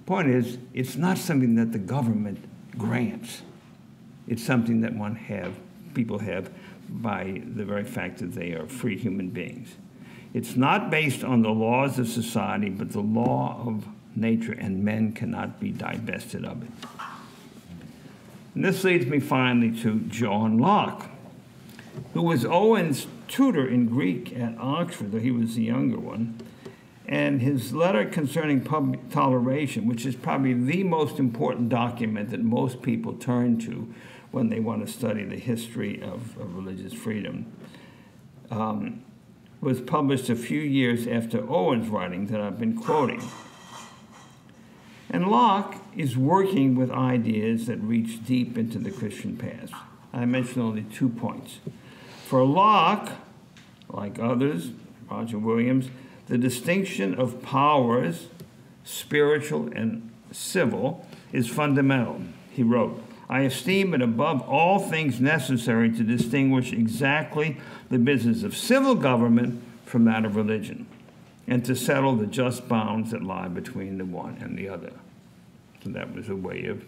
Point 0.08 0.30
is, 0.30 0.58
it's 0.74 0.96
not 0.96 1.20
something 1.20 1.54
that 1.54 1.72
the 1.72 1.78
government 1.78 2.44
grants. 2.76 3.44
It's 4.28 4.44
something 4.44 4.82
that 4.82 4.96
one 4.96 5.16
have, 5.16 5.54
people 5.94 6.18
have 6.18 6.50
by 6.90 7.44
the 7.46 7.66
very 7.66 7.84
fact 7.84 8.18
that 8.18 8.34
they 8.34 8.54
are 8.54 8.66
free 8.66 8.98
human 8.98 9.30
beings. 9.30 9.76
It's 10.34 10.56
not 10.56 10.90
based 10.90 11.24
on 11.24 11.42
the 11.42 11.50
laws 11.50 11.98
of 11.98 12.08
society, 12.08 12.70
but 12.70 12.92
the 12.92 13.02
law 13.02 13.64
of 13.66 13.86
nature, 14.16 14.54
and 14.54 14.84
men 14.84 15.14
cannot 15.14 15.60
be 15.60 15.72
divested 15.72 16.46
of 16.46 16.62
it. 16.64 16.70
And 18.56 18.66
this 18.66 18.84
leads 18.84 19.06
me 19.06 19.20
finally 19.20 19.72
to 19.82 20.00
John 20.02 20.58
Locke, 20.58 21.10
who 22.14 22.22
was 22.22 22.46
Owen's 22.46 23.08
tutor 23.28 23.68
in 23.68 23.88
Greek 23.88 24.36
at 24.38 24.58
Oxford, 24.60 25.12
though 25.12 25.20
he 25.20 25.32
was 25.32 25.56
the 25.56 25.64
younger 25.64 26.00
one. 26.00 26.40
And 27.08 27.42
his 27.42 27.74
letter 27.74 28.06
concerning 28.06 28.62
public 28.62 29.10
toleration, 29.10 29.88
which 29.88 30.06
is 30.06 30.16
probably 30.16 30.54
the 30.54 30.84
most 30.84 31.18
important 31.18 31.70
document 31.70 32.30
that 32.30 32.42
most 32.42 32.84
people 32.84 33.14
turn 33.14 33.58
to 33.62 33.92
when 34.32 34.50
they 34.50 34.60
want 34.60 34.86
to 34.86 34.92
study 34.92 35.24
the 35.24 35.38
history 35.38 36.02
of, 36.04 36.38
of 36.38 36.56
religious 36.56 36.94
freedom, 36.94 37.52
um, 38.52 39.04
was 39.62 39.82
published 39.82 40.30
a 40.30 40.36
few 40.36 40.62
years 40.62 41.06
after 41.08 41.40
Owen's 41.50 41.90
writing 41.90 42.28
that 42.28 42.40
I've 42.40 42.60
been 42.60 42.78
quoting. 42.78 43.22
And 45.10 45.28
Locke 45.28 45.76
is 45.96 46.18
working 46.18 46.76
with 46.76 46.92
ideas 46.92 47.66
that 47.66 47.78
reach 47.78 48.24
deep 48.26 48.58
into 48.58 48.78
the 48.78 48.92
Christian 48.92 49.36
past. 49.36 49.74
I 50.14 50.26
mentioned 50.26 50.64
only 50.64 50.84
two 50.84 51.10
points. 51.10 51.60
For 52.26 52.44
Locke, 52.44 53.12
like 53.90 54.20
others, 54.20 54.72
Roger 55.10 55.40
Williams, 55.40 55.90
the 56.28 56.38
distinction 56.38 57.16
of 57.16 57.42
powers, 57.42 58.28
spiritual 58.84 59.70
and 59.76 60.12
civil, 60.32 61.06
is 61.34 61.48
fundamental. 61.48 62.22
He 62.52 62.62
wrote, 62.62 63.04
I 63.30 63.42
esteem 63.42 63.94
it 63.94 64.02
above 64.02 64.42
all 64.42 64.80
things 64.80 65.22
necessary 65.22 65.92
to 65.92 66.04
distinguish 66.04 66.74
exactly 66.74 67.58
the 67.90 68.00
business 68.00 68.42
of 68.42 68.58
civil 68.58 68.96
government 68.96 69.62
from 69.86 70.06
that 70.06 70.26
of 70.26 70.36
religion, 70.36 70.88
and 71.48 71.64
to 71.66 71.76
settle 71.76 72.16
the 72.16 72.26
just 72.26 72.68
bounds 72.68 73.12
that 73.12 73.24
lie 73.24 73.48
between 73.48 73.98
the 74.00 74.06
one 74.06 74.38
and 74.42 74.58
the 74.58 74.68
other. 74.68 74.94
So 75.84 75.92
that 75.92 76.14
was 76.14 76.30
a 76.30 76.36
way 76.36 76.66
of 76.66 76.84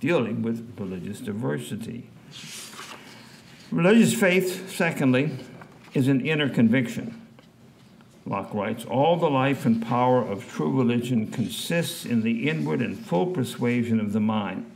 dealing 0.00 0.42
with 0.42 0.74
religious 0.78 1.20
diversity. 1.20 2.08
Religious 3.70 4.14
faith, 4.14 4.70
secondly, 4.70 5.32
is 5.92 6.08
an 6.08 6.24
inner 6.24 6.48
conviction. 6.48 7.22
Locke 8.26 8.52
writes, 8.54 8.84
all 8.84 9.16
the 9.16 9.30
life 9.30 9.66
and 9.66 9.84
power 9.84 10.20
of 10.20 10.50
true 10.50 10.70
religion 10.70 11.28
consists 11.28 12.04
in 12.04 12.22
the 12.22 12.48
inward 12.48 12.80
and 12.80 12.98
full 12.98 13.26
persuasion 13.26 14.00
of 14.00 14.12
the 14.12 14.20
mind. 14.20 14.70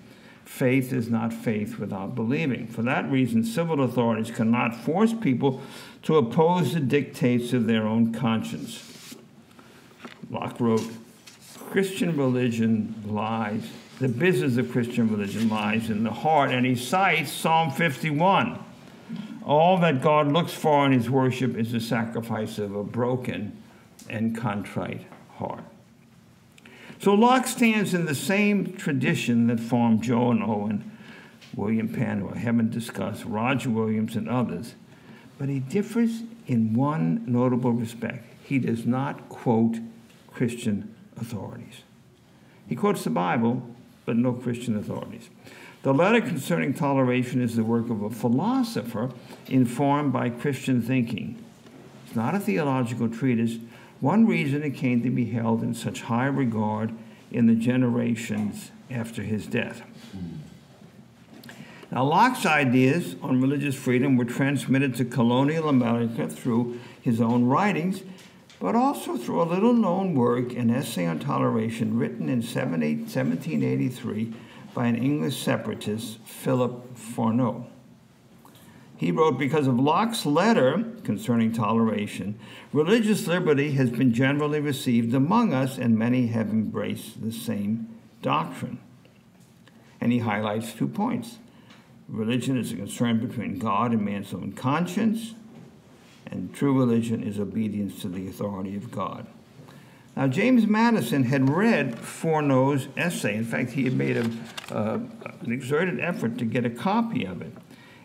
Faith 0.51 0.93
is 0.93 1.09
not 1.09 1.33
faith 1.33 1.79
without 1.79 2.15
believing. 2.15 2.67
For 2.67 2.83
that 2.83 3.11
reason, 3.11 3.45
civil 3.45 3.83
authorities 3.83 4.31
cannot 4.33 4.75
force 4.75 5.15
people 5.15 5.63
to 6.03 6.17
oppose 6.17 6.75
the 6.75 6.81
dictates 6.81 7.55
of 7.55 7.67
their 7.67 7.87
own 7.87 8.13
conscience. 8.13 9.15
Locke 10.29 10.61
wrote, 10.61 10.87
Christian 11.71 12.15
religion 12.17 12.95
lies, 13.07 13.63
the 14.01 14.09
business 14.09 14.59
of 14.59 14.71
Christian 14.71 15.09
religion 15.09 15.49
lies 15.49 15.89
in 15.89 16.03
the 16.03 16.11
heart, 16.11 16.51
and 16.51 16.67
he 16.67 16.75
cites 16.75 17.31
Psalm 17.31 17.71
51. 17.71 18.59
All 19.47 19.79
that 19.79 20.03
God 20.03 20.31
looks 20.33 20.53
for 20.53 20.85
in 20.85 20.93
his 20.93 21.09
worship 21.09 21.57
is 21.57 21.73
the 21.73 21.81
sacrifice 21.81 22.59
of 22.59 22.75
a 22.75 22.83
broken 22.83 23.57
and 24.11 24.37
contrite 24.37 25.07
heart. 25.37 25.65
So 27.01 27.15
Locke 27.15 27.47
stands 27.47 27.95
in 27.95 28.05
the 28.05 28.15
same 28.15 28.75
tradition 28.75 29.47
that 29.47 29.59
formed 29.59 30.03
John 30.03 30.43
Owen, 30.43 30.91
William 31.57 31.89
Penn, 31.89 32.21
who 32.21 32.31
I 32.31 32.37
haven't 32.37 32.73
discussed, 32.73 33.25
Roger 33.25 33.71
Williams, 33.71 34.17
and 34.17 34.29
others, 34.29 34.75
but 35.39 35.49
he 35.49 35.61
differs 35.61 36.23
in 36.47 36.75
one 36.75 37.25
notable 37.27 37.73
respect. 37.73 38.27
He 38.45 38.59
does 38.59 38.85
not 38.85 39.31
quote 39.31 39.79
Christian 40.31 40.95
authorities. 41.19 41.83
He 42.69 42.77
quotes 42.77 43.03
the 43.03 43.11
Bible, 43.11 43.63
but 44.05 44.17
no 44.17 44.35
Christian 44.35 44.77
authorities. 44.77 45.31
The 45.83 45.95
letter 45.95 46.21
concerning 46.21 46.75
toleration 46.75 47.41
is 47.41 47.57
the 47.57 47.65
work 47.65 47.89
of 47.89 48.03
a 48.03 48.11
philosopher 48.11 49.11
informed 49.47 50.13
by 50.13 50.29
Christian 50.29 50.83
thinking. 50.83 51.43
It's 52.07 52.15
not 52.15 52.35
a 52.35 52.39
theological 52.39 53.09
treatise. 53.09 53.57
One 54.01 54.27
reason 54.27 54.63
it 54.63 54.71
came 54.71 55.03
to 55.03 55.11
be 55.11 55.27
held 55.27 55.63
in 55.63 55.75
such 55.75 56.03
high 56.03 56.27
regard 56.27 56.93
in 57.31 57.47
the 57.47 57.55
generations 57.55 58.71
after 58.91 59.23
his 59.23 59.47
death. 59.47 59.83
Now, 61.93 62.05
Locke's 62.05 62.47
ideas 62.47 63.17
on 63.21 63.41
religious 63.41 63.75
freedom 63.75 64.17
were 64.17 64.25
transmitted 64.25 64.95
to 64.97 65.05
colonial 65.05 65.69
America 65.69 66.29
through 66.29 66.79
his 67.01 67.21
own 67.21 67.45
writings, 67.45 68.03
but 68.61 68.75
also 68.75 69.17
through 69.17 69.43
a 69.43 69.45
little 69.45 69.73
known 69.73 70.15
work, 70.15 70.53
an 70.55 70.71
essay 70.71 71.07
on 71.07 71.19
toleration 71.19 71.99
written 71.99 72.29
in 72.29 72.43
1783 72.43 74.33
by 74.73 74.87
an 74.87 74.97
English 74.97 75.43
separatist, 75.43 76.19
Philip 76.25 76.97
Furneaux. 76.97 77.70
He 79.01 79.13
wrote, 79.13 79.39
Because 79.39 79.67
of 79.67 79.81
Locke's 79.81 80.27
letter 80.27 80.85
concerning 81.05 81.53
toleration, 81.53 82.39
religious 82.71 83.27
liberty 83.27 83.71
has 83.71 83.89
been 83.89 84.13
generally 84.13 84.61
received 84.61 85.15
among 85.15 85.55
us, 85.55 85.79
and 85.79 85.99
many 85.99 86.27
have 86.27 86.51
embraced 86.51 87.23
the 87.23 87.33
same 87.33 87.89
doctrine. 88.21 88.79
And 90.03 90.13
he 90.13 90.19
highlights 90.19 90.75
two 90.75 90.87
points. 90.87 91.39
Religion 92.11 92.59
is 92.59 92.73
a 92.73 92.77
concern 92.77 93.27
between 93.27 93.59
God 93.59 93.93
and 93.93 94.05
man's 94.05 94.35
own 94.35 94.53
conscience, 94.53 95.33
and 96.27 96.55
true 96.55 96.79
religion 96.79 97.23
is 97.23 97.41
obedience 97.41 98.03
to 98.03 98.09
the 98.09 98.29
authority 98.29 98.77
of 98.77 98.91
God. 98.91 99.27
Now, 100.15 100.27
James 100.27 100.67
Madison 100.67 101.25
had 101.25 101.49
read 101.49 101.97
Furneaux's 101.97 102.89
essay. 102.99 103.37
In 103.37 103.47
fact, 103.47 103.71
he 103.71 103.85
had 103.85 103.95
made 103.95 104.19
a, 104.19 104.31
uh, 104.71 104.99
an 105.41 105.53
exerted 105.53 106.01
effort 106.01 106.37
to 106.37 106.45
get 106.45 106.67
a 106.67 106.71
copy 106.71 107.25
of 107.25 107.41
it 107.41 107.57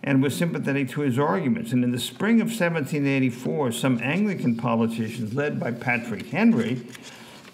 and 0.05 0.21
was 0.21 0.37
sympathetic 0.37 0.87
to 0.91 1.01
his 1.01 1.17
arguments. 1.17 1.73
And 1.73 1.83
in 1.83 1.91
the 1.91 1.99
spring 1.99 2.39
of 2.39 2.47
1784, 2.47 3.71
some 3.71 3.99
Anglican 4.01 4.55
politicians, 4.55 5.33
led 5.33 5.59
by 5.59 5.71
Patrick 5.71 6.27
Henry, 6.27 6.85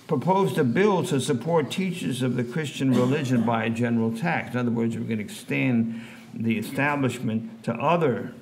proposed 0.05 0.57
a 0.57 0.65
bill 0.65 1.01
to 1.05 1.21
support 1.21 1.71
teachers 1.71 2.21
of 2.21 2.35
the 2.35 2.43
Christian 2.43 2.91
religion 2.91 3.43
by 3.43 3.63
a 3.63 3.69
general 3.69 4.15
tax. 4.15 4.53
In 4.53 4.59
other 4.59 4.69
words, 4.69 4.97
we're 4.97 5.05
going 5.05 5.19
to 5.19 5.23
extend 5.23 6.01
the 6.33 6.57
establishment 6.57 7.63
to 7.63 7.73
other 7.73 8.33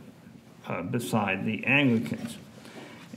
uh, 0.68 0.82
beside 0.82 1.46
the 1.46 1.64
Anglicans. 1.66 2.38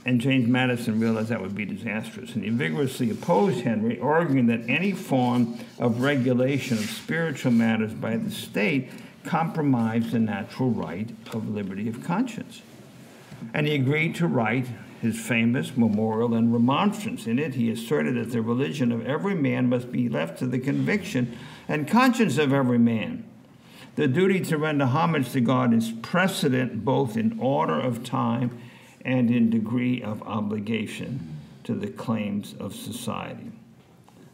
And 0.05 0.21
James 0.21 0.47
Madison 0.47 0.99
realized 0.99 1.29
that 1.29 1.41
would 1.41 1.55
be 1.55 1.65
disastrous, 1.65 2.35
and 2.35 2.43
he 2.43 2.49
vigorously 2.51 3.09
opposed 3.09 3.61
Henry, 3.61 3.99
arguing 3.99 4.47
that 4.47 4.69
any 4.69 4.91
form 4.91 5.57
of 5.79 6.01
regulation 6.01 6.77
of 6.77 6.83
spiritual 6.83 7.51
matters 7.51 7.93
by 7.93 8.17
the 8.17 8.29
state 8.29 8.89
compromised 9.23 10.11
the 10.11 10.19
natural 10.19 10.69
right 10.69 11.09
of 11.31 11.49
liberty 11.49 11.87
of 11.87 12.03
conscience. 12.03 12.61
And 13.53 13.67
he 13.67 13.75
agreed 13.75 14.15
to 14.15 14.27
write 14.27 14.67
his 15.01 15.19
famous 15.19 15.75
memorial 15.75 16.33
and 16.33 16.53
remonstrance. 16.53 17.27
In 17.27 17.37
it, 17.37 17.55
he 17.55 17.69
asserted 17.69 18.15
that 18.15 18.31
the 18.31 18.41
religion 18.41 18.91
of 18.91 19.05
every 19.05 19.35
man 19.35 19.67
must 19.67 19.91
be 19.91 20.07
left 20.07 20.39
to 20.39 20.47
the 20.47 20.59
conviction 20.59 21.37
and 21.67 21.87
conscience 21.87 22.37
of 22.37 22.53
every 22.53 22.79
man. 22.79 23.25
The 23.95 24.07
duty 24.07 24.39
to 24.45 24.57
render 24.57 24.85
homage 24.85 25.31
to 25.33 25.41
God 25.41 25.73
is 25.73 25.91
precedent 26.01 26.85
both 26.85 27.17
in 27.17 27.37
order 27.39 27.79
of 27.79 28.03
time 28.03 28.57
and 29.03 29.29
in 29.29 29.49
degree 29.49 30.01
of 30.01 30.23
obligation 30.23 31.37
to 31.65 31.75
the 31.75 31.87
claims 31.87 32.55
of 32.59 32.73
society. 32.73 33.51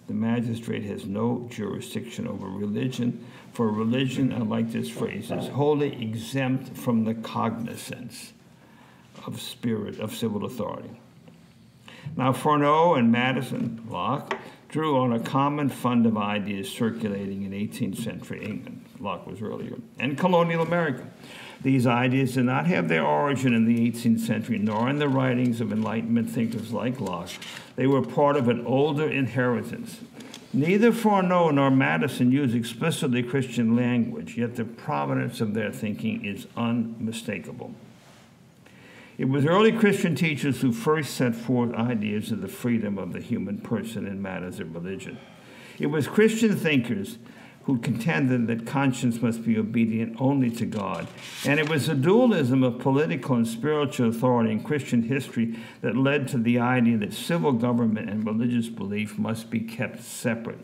The 0.07 0.13
magistrate 0.13 0.83
has 0.85 1.05
no 1.05 1.47
jurisdiction 1.49 2.27
over 2.27 2.47
religion, 2.47 3.25
for 3.53 3.69
religion, 3.69 4.33
I 4.33 4.39
like 4.39 4.71
this 4.71 4.89
phrase, 4.89 5.31
is 5.31 5.47
wholly 5.47 6.01
exempt 6.01 6.77
from 6.77 7.03
the 7.03 7.13
cognizance 7.13 8.33
of 9.25 9.41
spirit 9.41 9.99
of 9.99 10.15
civil 10.15 10.45
authority. 10.45 10.99
Now, 12.15 12.33
Furneaux 12.33 12.95
and 12.95 13.11
Madison 13.11 13.85
Locke 13.89 14.37
drew 14.69 14.97
on 14.97 15.13
a 15.13 15.19
common 15.19 15.69
fund 15.69 16.05
of 16.05 16.17
ideas 16.17 16.69
circulating 16.69 17.43
in 17.43 17.51
18th 17.51 18.03
century 18.03 18.45
England. 18.45 18.85
Locke 18.99 19.25
was 19.25 19.41
earlier, 19.41 19.75
and 19.97 20.17
colonial 20.17 20.61
America. 20.61 21.07
These 21.61 21.87
ideas 21.87 22.35
did 22.35 22.45
not 22.45 22.67
have 22.67 22.87
their 22.87 23.05
origin 23.05 23.53
in 23.53 23.65
the 23.65 23.91
18th 23.91 24.21
century, 24.21 24.57
nor 24.57 24.89
in 24.89 24.99
the 24.99 25.09
writings 25.09 25.59
of 25.59 25.73
Enlightenment 25.73 26.29
thinkers 26.29 26.71
like 26.71 27.01
Locke. 27.01 27.31
They 27.75 27.87
were 27.87 28.01
part 28.01 28.37
of 28.37 28.47
an 28.47 28.65
older 28.65 29.09
inheritance. 29.09 29.99
Neither 30.51 30.91
Furneaux 30.91 31.51
nor 31.51 31.69
Madison 31.69 32.31
use 32.31 32.55
explicitly 32.55 33.21
Christian 33.21 33.75
language, 33.75 34.35
yet 34.37 34.55
the 34.55 34.65
provenance 34.65 35.41
of 35.41 35.53
their 35.53 35.71
thinking 35.71 36.25
is 36.25 36.47
unmistakable. 36.57 37.75
It 39.19 39.29
was 39.29 39.45
early 39.45 39.71
Christian 39.71 40.15
teachers 40.15 40.61
who 40.61 40.71
first 40.71 41.13
set 41.13 41.35
forth 41.35 41.73
ideas 41.73 42.31
of 42.31 42.41
the 42.41 42.47
freedom 42.47 42.97
of 42.97 43.13
the 43.13 43.19
human 43.19 43.59
person 43.59 44.07
in 44.07 44.21
matters 44.21 44.59
of 44.59 44.73
religion. 44.73 45.19
It 45.77 45.87
was 45.87 46.07
Christian 46.07 46.55
thinkers 46.55 47.17
who 47.69 47.77
contended 47.77 48.47
that 48.47 48.65
conscience 48.65 49.21
must 49.21 49.45
be 49.45 49.55
obedient 49.55 50.19
only 50.19 50.49
to 50.49 50.65
God. 50.65 51.05
And 51.45 51.59
it 51.59 51.69
was 51.69 51.85
the 51.85 51.93
dualism 51.93 52.63
of 52.63 52.79
political 52.79 53.35
and 53.35 53.47
spiritual 53.47 54.09
authority 54.09 54.51
in 54.51 54.63
Christian 54.63 55.03
history 55.03 55.55
that 55.81 55.95
led 55.95 56.27
to 56.29 56.39
the 56.39 56.57
idea 56.57 56.97
that 56.97 57.13
civil 57.13 57.51
government 57.51 58.09
and 58.09 58.25
religious 58.25 58.69
belief 58.69 59.19
must 59.19 59.51
be 59.51 59.59
kept 59.59 60.01
separate. 60.01 60.57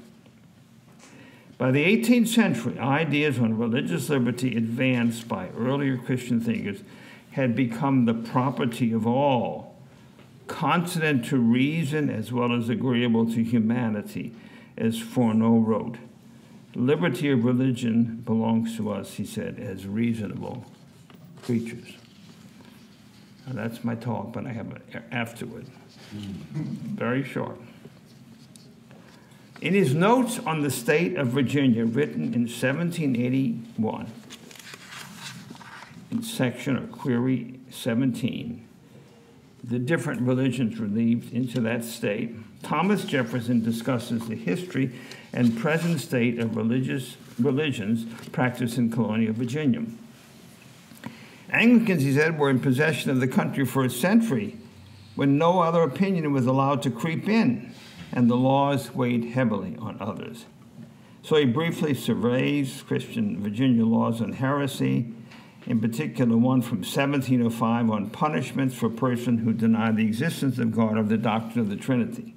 By 1.59 1.69
the 1.69 1.85
18th 1.85 2.29
century, 2.29 2.79
ideas 2.79 3.37
on 3.37 3.55
religious 3.55 4.09
liberty 4.09 4.57
advanced 4.57 5.27
by 5.27 5.49
earlier 5.49 5.97
Christian 5.97 6.41
thinkers 6.41 6.79
had 7.33 7.55
become 7.55 8.05
the 8.05 8.15
property 8.15 8.91
of 8.91 9.05
all, 9.05 9.75
consonant 10.47 11.25
to 11.25 11.37
reason 11.37 12.09
as 12.09 12.31
well 12.31 12.51
as 12.51 12.67
agreeable 12.67 13.27
to 13.27 13.43
humanity, 13.43 14.33
as 14.75 14.97
Furneaux 14.97 15.59
wrote. 15.59 15.97
Liberty 16.75 17.31
of 17.31 17.45
religion 17.45 18.21
belongs 18.25 18.75
to 18.75 18.91
us, 18.91 19.13
he 19.13 19.25
said, 19.25 19.59
as 19.59 19.87
reasonable 19.87 20.65
creatures. 21.41 21.93
And 23.45 23.57
that's 23.57 23.83
my 23.83 23.95
talk, 23.95 24.33
but 24.33 24.45
I 24.45 24.51
have 24.51 24.71
it 24.71 25.03
afterward. 25.11 25.65
Hmm. 26.11 26.63
Very 26.95 27.23
short. 27.23 27.59
In 29.61 29.73
his 29.73 29.93
notes 29.93 30.39
on 30.39 30.61
the 30.61 30.69
state 30.69 31.15
of 31.17 31.27
Virginia, 31.27 31.85
written 31.85 32.33
in 32.33 32.41
1781, 32.41 34.11
in 36.11 36.23
section 36.23 36.77
or 36.77 36.87
query 36.87 37.59
17, 37.69 38.67
the 39.63 39.79
different 39.79 40.21
religions 40.21 40.79
relieved 40.79 41.33
into 41.33 41.61
that 41.61 41.83
state, 41.83 42.35
Thomas 42.65 43.05
Jefferson 43.05 43.61
discusses 43.63 44.27
the 44.27 44.35
history 44.35 44.91
and 45.31 45.55
present 45.55 46.01
state 46.01 46.39
of 46.39 46.57
religious 46.57 47.15
religions 47.39 48.05
practiced 48.31 48.79
in 48.79 48.89
colonial 48.89 49.33
Virginia. 49.33 49.83
Anglicans, 51.51 52.01
he 52.01 52.15
said, 52.15 52.39
were 52.39 52.49
in 52.49 52.59
possession 52.59 53.11
of 53.11 53.19
the 53.19 53.27
country 53.27 53.67
for 53.67 53.85
a 53.85 53.89
century 53.89 54.57
when 55.13 55.37
no 55.37 55.59
other 55.59 55.83
opinion 55.83 56.33
was 56.33 56.47
allowed 56.47 56.81
to 56.81 56.89
creep 56.89 57.29
in, 57.29 57.71
and 58.11 58.31
the 58.31 58.35
laws 58.35 58.95
weighed 58.95 59.25
heavily 59.25 59.75
on 59.77 59.95
others. 59.99 60.45
So 61.21 61.35
he 61.35 61.45
briefly 61.45 61.93
surveys 61.93 62.81
Christian 62.81 63.43
Virginia 63.43 63.85
laws 63.85 64.21
on 64.21 64.33
heresy, 64.33 65.13
in 65.67 65.79
particular 65.79 66.35
one 66.35 66.63
from 66.63 66.79
1705 66.79 67.91
on 67.91 68.09
punishments 68.09 68.73
for 68.73 68.89
persons 68.89 69.43
who 69.43 69.53
deny 69.53 69.91
the 69.91 70.05
existence 70.05 70.57
of 70.57 70.75
God 70.75 70.97
or 70.97 71.03
the 71.03 71.17
doctrine 71.17 71.59
of 71.59 71.69
the 71.69 71.75
Trinity. 71.75 72.34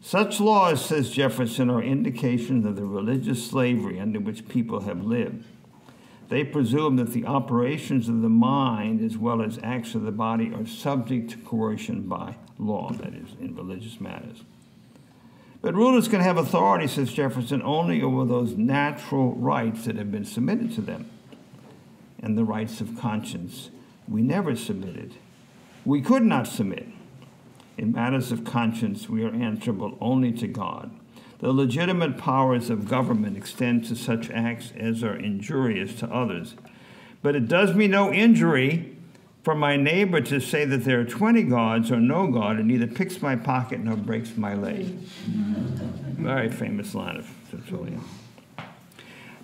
Such 0.00 0.40
laws, 0.40 0.84
says 0.84 1.10
Jefferson, 1.10 1.68
are 1.68 1.82
indications 1.82 2.64
of 2.64 2.76
the 2.76 2.84
religious 2.84 3.46
slavery 3.46 4.00
under 4.00 4.18
which 4.18 4.48
people 4.48 4.80
have 4.80 5.04
lived. 5.04 5.44
They 6.28 6.44
presume 6.44 6.96
that 6.96 7.12
the 7.12 7.26
operations 7.26 8.08
of 8.08 8.22
the 8.22 8.28
mind 8.28 9.04
as 9.04 9.18
well 9.18 9.42
as 9.42 9.58
acts 9.62 9.94
of 9.94 10.02
the 10.02 10.12
body 10.12 10.52
are 10.54 10.66
subject 10.66 11.30
to 11.30 11.38
coercion 11.38 12.02
by 12.02 12.36
law, 12.58 12.92
that 12.92 13.14
is, 13.14 13.30
in 13.40 13.54
religious 13.54 14.00
matters. 14.00 14.44
But 15.60 15.74
rulers 15.74 16.08
can 16.08 16.20
have 16.20 16.38
authority, 16.38 16.86
says 16.86 17.12
Jefferson, 17.12 17.60
only 17.62 18.00
over 18.00 18.24
those 18.24 18.56
natural 18.56 19.34
rights 19.34 19.84
that 19.84 19.96
have 19.96 20.10
been 20.10 20.24
submitted 20.24 20.72
to 20.74 20.80
them. 20.80 21.10
And 22.22 22.38
the 22.38 22.44
rights 22.44 22.80
of 22.80 22.98
conscience 22.98 23.70
we 24.08 24.22
never 24.22 24.56
submitted. 24.56 25.14
We 25.84 26.02
could 26.02 26.24
not 26.24 26.46
submit. 26.46 26.86
In 27.80 27.92
matters 27.92 28.30
of 28.30 28.44
conscience, 28.44 29.08
we 29.08 29.24
are 29.24 29.32
answerable 29.32 29.96
only 30.02 30.32
to 30.32 30.46
God. 30.46 30.90
The 31.38 31.50
legitimate 31.50 32.18
powers 32.18 32.68
of 32.68 32.86
government 32.86 33.38
extend 33.38 33.86
to 33.86 33.96
such 33.96 34.28
acts 34.28 34.74
as 34.76 35.02
are 35.02 35.16
injurious 35.16 35.94
to 36.00 36.06
others. 36.12 36.56
But 37.22 37.36
it 37.36 37.48
does 37.48 37.74
me 37.74 37.86
no 37.86 38.12
injury 38.12 38.94
for 39.42 39.54
my 39.54 39.76
neighbor 39.76 40.20
to 40.20 40.40
say 40.40 40.66
that 40.66 40.84
there 40.84 41.00
are 41.00 41.06
20 41.06 41.44
gods 41.44 41.90
or 41.90 41.98
no 41.98 42.26
God, 42.26 42.58
and 42.58 42.68
neither 42.68 42.86
picks 42.86 43.22
my 43.22 43.34
pocket 43.34 43.80
nor 43.80 43.96
breaks 43.96 44.36
my 44.36 44.52
leg. 44.52 44.84
Very 46.18 46.50
famous 46.50 46.94
line 46.94 47.16
of 47.16 47.34
Tertullian. 47.50 48.04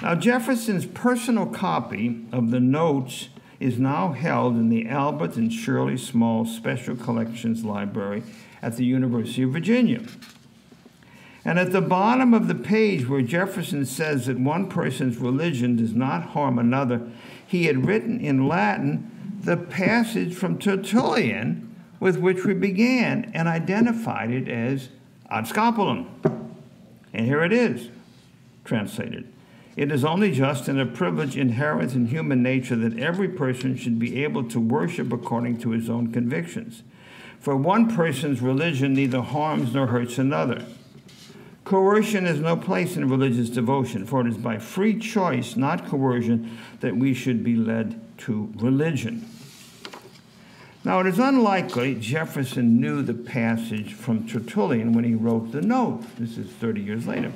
Now, 0.03 0.15
Jefferson's 0.15 0.85
personal 0.85 1.47
copy 1.47 2.27
of 2.33 2.51
the 2.51 2.61
notes 2.61 3.31
is 3.59 3.79
now 3.79 4.13
held 4.13 4.55
in 4.55 4.69
the 4.69 4.87
Albert 4.89 5.37
and 5.37 5.53
Shirley 5.53 5.97
Small 5.97 6.45
Special 6.45 6.97
Collections 6.97 7.65
Library 7.65 8.23
at 8.63 8.77
the 8.77 8.85
University 8.85 9.43
of 9.43 9.51
Virginia. 9.51 10.03
And 11.45 11.59
at 11.59 11.71
the 11.71 11.81
bottom 11.81 12.35
of 12.35 12.49
the 12.49 12.55
page 12.55 13.09
where 13.09 13.23
Jefferson 13.23 13.87
says 13.87 14.27
that 14.27 14.39
one 14.39 14.69
person's 14.69 15.19
religion 15.19 15.77
does 15.77 15.95
not 15.95 16.31
harm 16.31 16.59
another, 16.59 17.09
he 17.47 17.67
had 17.67 17.87
written 17.87 18.21
in 18.21 18.49
Latin 18.49 19.39
the 19.43 19.57
passage 19.57 20.35
from 20.35 20.59
Tertullian 20.59 21.75
with 22.01 22.19
which 22.19 22.45
we 22.45 22.53
began 22.53 23.31
and 23.33 23.47
identified 23.47 24.31
it 24.31 24.49
as 24.49 24.89
ad 25.31 25.45
scapulam. 25.45 26.09
And 27.15 27.27
here 27.27 27.43
it 27.43 27.53
is, 27.53 27.91
translated. 28.65 29.33
It 29.77 29.93
is 29.93 30.07
only 30.07 30.33
just 30.33 30.69
and 30.69 30.81
a 30.81 30.87
privilege 30.87 31.37
inherent 31.37 31.95
in 31.95 32.07
human 32.07 32.43
nature 32.43 32.77
that 32.77 32.99
every 32.99 33.29
person 33.29 33.77
should 33.77 33.99
be 33.99 34.25
able 34.25 34.45
to 34.45 34.59
worship 34.59 35.13
according 35.13 35.59
to 35.59 35.71
his 35.71 35.91
own 35.91 36.13
convictions. 36.13 36.83
For 37.39 37.55
one 37.55 37.95
person's 37.95 38.41
religion 38.41 38.95
neither 38.95 39.21
harms 39.21 39.75
nor 39.75 39.89
hurts 39.89 40.17
another. 40.17 40.65
Coercion 41.65 42.25
has 42.25 42.41
no 42.41 42.57
place 42.57 42.97
in 42.97 43.09
religious 43.09 43.51
devotion, 43.51 44.07
for 44.07 44.21
it 44.21 44.29
is 44.29 44.39
by 44.39 44.57
free 44.57 44.99
choice, 44.99 45.57
not 45.57 45.87
coercion, 45.87 46.57
that 46.81 46.97
we 46.97 47.13
should 47.13 47.45
be 47.45 47.57
led 47.57 48.01
to 48.19 48.53
religion. 48.57 49.29
Now, 50.85 51.01
it 51.01 51.07
is 51.07 51.19
unlikely 51.19 51.97
Jefferson 51.97 52.81
knew 52.81 53.03
the 53.03 53.15
passage 53.15 53.93
from 53.93 54.27
Tertullian 54.29 54.93
when 54.93 55.05
he 55.05 55.17
wrote 55.17 55.51
the 55.51 55.61
note. 55.61 56.05
This 56.17 56.39
is 56.39 56.49
30 56.49 56.81
years 56.81 57.07
later. 57.09 57.33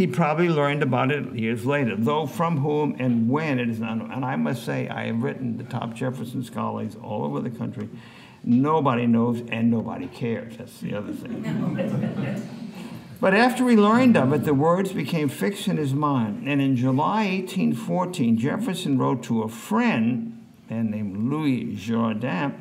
He 0.00 0.06
probably 0.06 0.48
learned 0.48 0.82
about 0.82 1.12
it 1.12 1.34
years 1.34 1.66
later, 1.66 1.94
though 1.94 2.24
from 2.24 2.56
whom 2.56 2.96
and 2.98 3.28
when 3.28 3.58
it 3.58 3.68
is 3.68 3.80
unknown. 3.80 4.10
And 4.10 4.24
I 4.24 4.34
must 4.34 4.64
say, 4.64 4.88
I 4.88 5.08
have 5.08 5.22
written 5.22 5.58
the 5.58 5.64
top 5.64 5.92
Jefferson 5.92 6.42
scholars 6.42 6.96
all 7.02 7.22
over 7.22 7.38
the 7.40 7.50
country. 7.50 7.86
Nobody 8.42 9.06
knows 9.06 9.42
and 9.50 9.70
nobody 9.70 10.06
cares. 10.06 10.56
That's 10.56 10.80
the 10.80 10.94
other 10.94 11.12
thing. 11.12 11.42
but 13.20 13.34
after 13.34 13.68
he 13.68 13.76
learned 13.76 14.16
of 14.16 14.32
it, 14.32 14.44
the 14.44 14.54
words 14.54 14.94
became 14.94 15.28
fixed 15.28 15.68
in 15.68 15.76
his 15.76 15.92
mind. 15.92 16.48
And 16.48 16.62
in 16.62 16.76
July 16.76 17.26
1814, 17.26 18.38
Jefferson 18.38 18.96
wrote 18.96 19.22
to 19.24 19.42
a 19.42 19.50
friend, 19.50 20.42
a 20.70 20.72
man 20.72 20.90
named 20.90 21.30
Louis 21.30 21.76
Jourdan, 21.76 22.58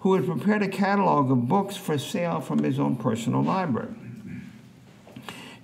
who 0.00 0.14
had 0.14 0.24
prepared 0.24 0.62
a 0.62 0.68
catalog 0.68 1.30
of 1.30 1.46
books 1.46 1.76
for 1.76 1.98
sale 1.98 2.40
from 2.40 2.62
his 2.62 2.78
own 2.78 2.96
personal 2.96 3.42
library. 3.42 3.92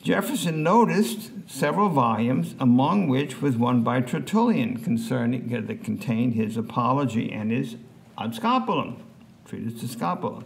Jefferson 0.02 0.62
noticed 0.62 1.30
several 1.48 1.88
volumes, 1.88 2.54
among 2.60 3.08
which 3.08 3.42
was 3.42 3.56
one 3.56 3.82
by 3.82 4.00
Tertullian 4.00 4.78
concerning 4.78 5.54
uh, 5.54 5.60
that 5.66 5.82
contained 5.82 6.34
his 6.34 6.56
apology 6.56 7.32
and 7.32 7.50
his 7.50 7.76
ad 8.16 8.32
scapulam, 8.32 8.96
treatise 9.44 9.80
de 9.80 9.88
scapula. 9.88 10.44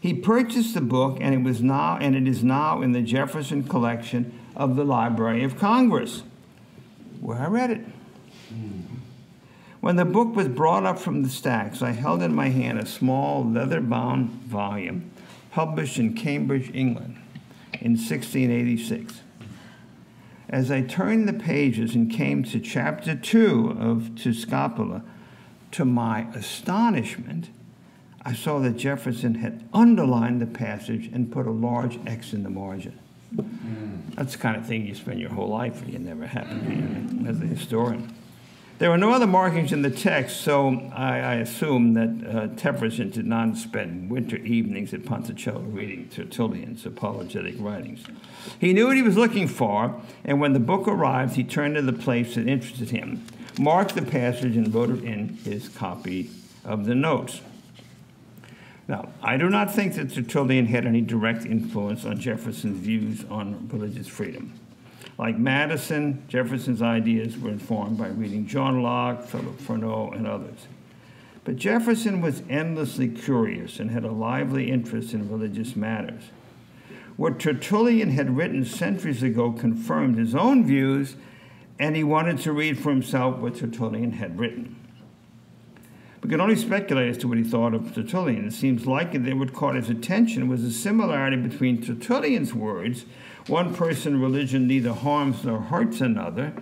He 0.00 0.14
purchased 0.14 0.74
the 0.74 0.80
book, 0.80 1.18
and 1.20 1.34
it 1.34 1.42
was 1.42 1.62
now 1.62 1.98
and 1.98 2.16
it 2.16 2.26
is 2.26 2.42
now 2.42 2.80
in 2.82 2.92
the 2.92 3.02
Jefferson 3.02 3.64
collection 3.64 4.38
of 4.56 4.76
the 4.76 4.84
Library 4.84 5.44
of 5.44 5.58
Congress, 5.58 6.22
where 7.20 7.38
I 7.38 7.46
read 7.46 7.70
it. 7.70 7.80
When 9.80 9.96
the 9.96 10.04
book 10.06 10.34
was 10.34 10.48
brought 10.48 10.86
up 10.86 10.98
from 10.98 11.22
the 11.22 11.28
stacks, 11.28 11.82
I 11.82 11.90
held 11.90 12.22
in 12.22 12.34
my 12.34 12.48
hand 12.48 12.78
a 12.78 12.86
small 12.86 13.44
leather-bound 13.44 14.30
volume 14.30 15.10
published 15.50 15.98
in 15.98 16.14
Cambridge, 16.14 16.70
England 16.74 17.18
in 17.84 17.92
1686. 17.92 19.20
As 20.48 20.70
I 20.70 20.80
turned 20.80 21.28
the 21.28 21.34
pages 21.34 21.94
and 21.94 22.10
came 22.10 22.42
to 22.44 22.58
chapter 22.58 23.14
2 23.14 23.76
of 23.78 24.14
To 24.22 24.32
Scapula, 24.32 25.02
to 25.72 25.84
my 25.84 26.26
astonishment, 26.34 27.50
I 28.22 28.32
saw 28.32 28.58
that 28.60 28.78
Jefferson 28.78 29.34
had 29.36 29.68
underlined 29.74 30.40
the 30.40 30.46
passage 30.46 31.10
and 31.12 31.30
put 31.30 31.46
a 31.46 31.50
large 31.50 31.98
X 32.06 32.32
in 32.32 32.42
the 32.42 32.50
margin. 32.50 32.98
Hmm. 33.34 34.14
That's 34.14 34.32
the 34.32 34.38
kind 34.38 34.56
of 34.56 34.66
thing 34.66 34.86
you 34.86 34.94
spend 34.94 35.20
your 35.20 35.30
whole 35.30 35.48
life 35.48 35.82
and 35.82 35.92
you 35.92 35.98
never 35.98 36.26
happen 36.26 37.26
as 37.28 37.40
a 37.40 37.46
historian. 37.46 38.14
There 38.84 38.90
were 38.90 38.98
no 38.98 39.12
other 39.12 39.26
markings 39.26 39.72
in 39.72 39.80
the 39.80 39.88
text, 39.88 40.42
so 40.42 40.90
I, 40.94 41.18
I 41.18 41.34
assume 41.36 41.94
that 41.94 42.52
uh, 42.62 43.04
did 43.04 43.26
not 43.26 43.56
spend 43.56 44.10
winter 44.10 44.36
evenings 44.36 44.92
at 44.92 45.08
Monticello 45.08 45.60
reading 45.60 46.10
Tertullian's 46.10 46.84
apologetic 46.84 47.54
writings. 47.58 48.04
He 48.60 48.74
knew 48.74 48.88
what 48.88 48.96
he 48.96 49.02
was 49.02 49.16
looking 49.16 49.48
for, 49.48 49.98
and 50.22 50.38
when 50.38 50.52
the 50.52 50.60
book 50.60 50.86
arrived, 50.86 51.36
he 51.36 51.44
turned 51.44 51.76
to 51.76 51.80
the 51.80 51.94
place 51.94 52.34
that 52.34 52.46
interested 52.46 52.90
him, 52.90 53.24
marked 53.58 53.94
the 53.94 54.02
passage, 54.02 54.54
and 54.54 54.74
wrote 54.74 54.90
it 54.90 55.02
in 55.02 55.28
his 55.28 55.70
copy 55.70 56.28
of 56.62 56.84
the 56.84 56.94
notes. 56.94 57.40
Now, 58.86 59.08
I 59.22 59.38
do 59.38 59.48
not 59.48 59.72
think 59.72 59.94
that 59.94 60.12
Tertullian 60.12 60.66
had 60.66 60.84
any 60.84 61.00
direct 61.00 61.46
influence 61.46 62.04
on 62.04 62.20
Jefferson's 62.20 62.84
views 62.84 63.24
on 63.30 63.66
religious 63.72 64.08
freedom. 64.08 64.52
Like 65.16 65.38
Madison, 65.38 66.24
Jefferson's 66.28 66.82
ideas 66.82 67.38
were 67.38 67.50
informed 67.50 67.98
by 67.98 68.08
reading 68.08 68.46
John 68.46 68.82
Locke, 68.82 69.24
Philip 69.24 69.60
Furneaux, 69.60 70.10
and 70.12 70.26
others. 70.26 70.66
But 71.44 71.56
Jefferson 71.56 72.20
was 72.20 72.42
endlessly 72.48 73.08
curious 73.08 73.78
and 73.78 73.90
had 73.90 74.04
a 74.04 74.10
lively 74.10 74.70
interest 74.70 75.12
in 75.12 75.30
religious 75.30 75.76
matters. 75.76 76.24
What 77.16 77.38
Tertullian 77.38 78.10
had 78.10 78.36
written 78.36 78.64
centuries 78.64 79.22
ago 79.22 79.52
confirmed 79.52 80.18
his 80.18 80.34
own 80.34 80.66
views, 80.66 81.14
and 81.78 81.94
he 81.94 82.02
wanted 82.02 82.38
to 82.38 82.52
read 82.52 82.78
for 82.78 82.90
himself 82.90 83.38
what 83.38 83.56
Tertullian 83.56 84.12
had 84.12 84.38
written. 84.38 84.74
We 86.24 86.30
can 86.30 86.40
only 86.40 86.56
speculate 86.56 87.10
as 87.10 87.18
to 87.18 87.28
what 87.28 87.36
he 87.36 87.44
thought 87.44 87.74
of 87.74 87.94
Tertullian. 87.94 88.46
It 88.46 88.54
seems 88.54 88.86
likely 88.86 89.18
that 89.18 89.36
what 89.36 89.52
caught 89.52 89.76
his 89.76 89.90
attention 89.90 90.48
was 90.48 90.64
a 90.64 90.72
similarity 90.72 91.36
between 91.36 91.82
Tertullian's 91.82 92.54
words 92.54 93.04
one 93.46 93.74
person 93.74 94.20
religion 94.20 94.66
neither 94.66 94.92
harms 94.92 95.44
nor 95.44 95.60
hurts 95.60 96.00
another, 96.00 96.52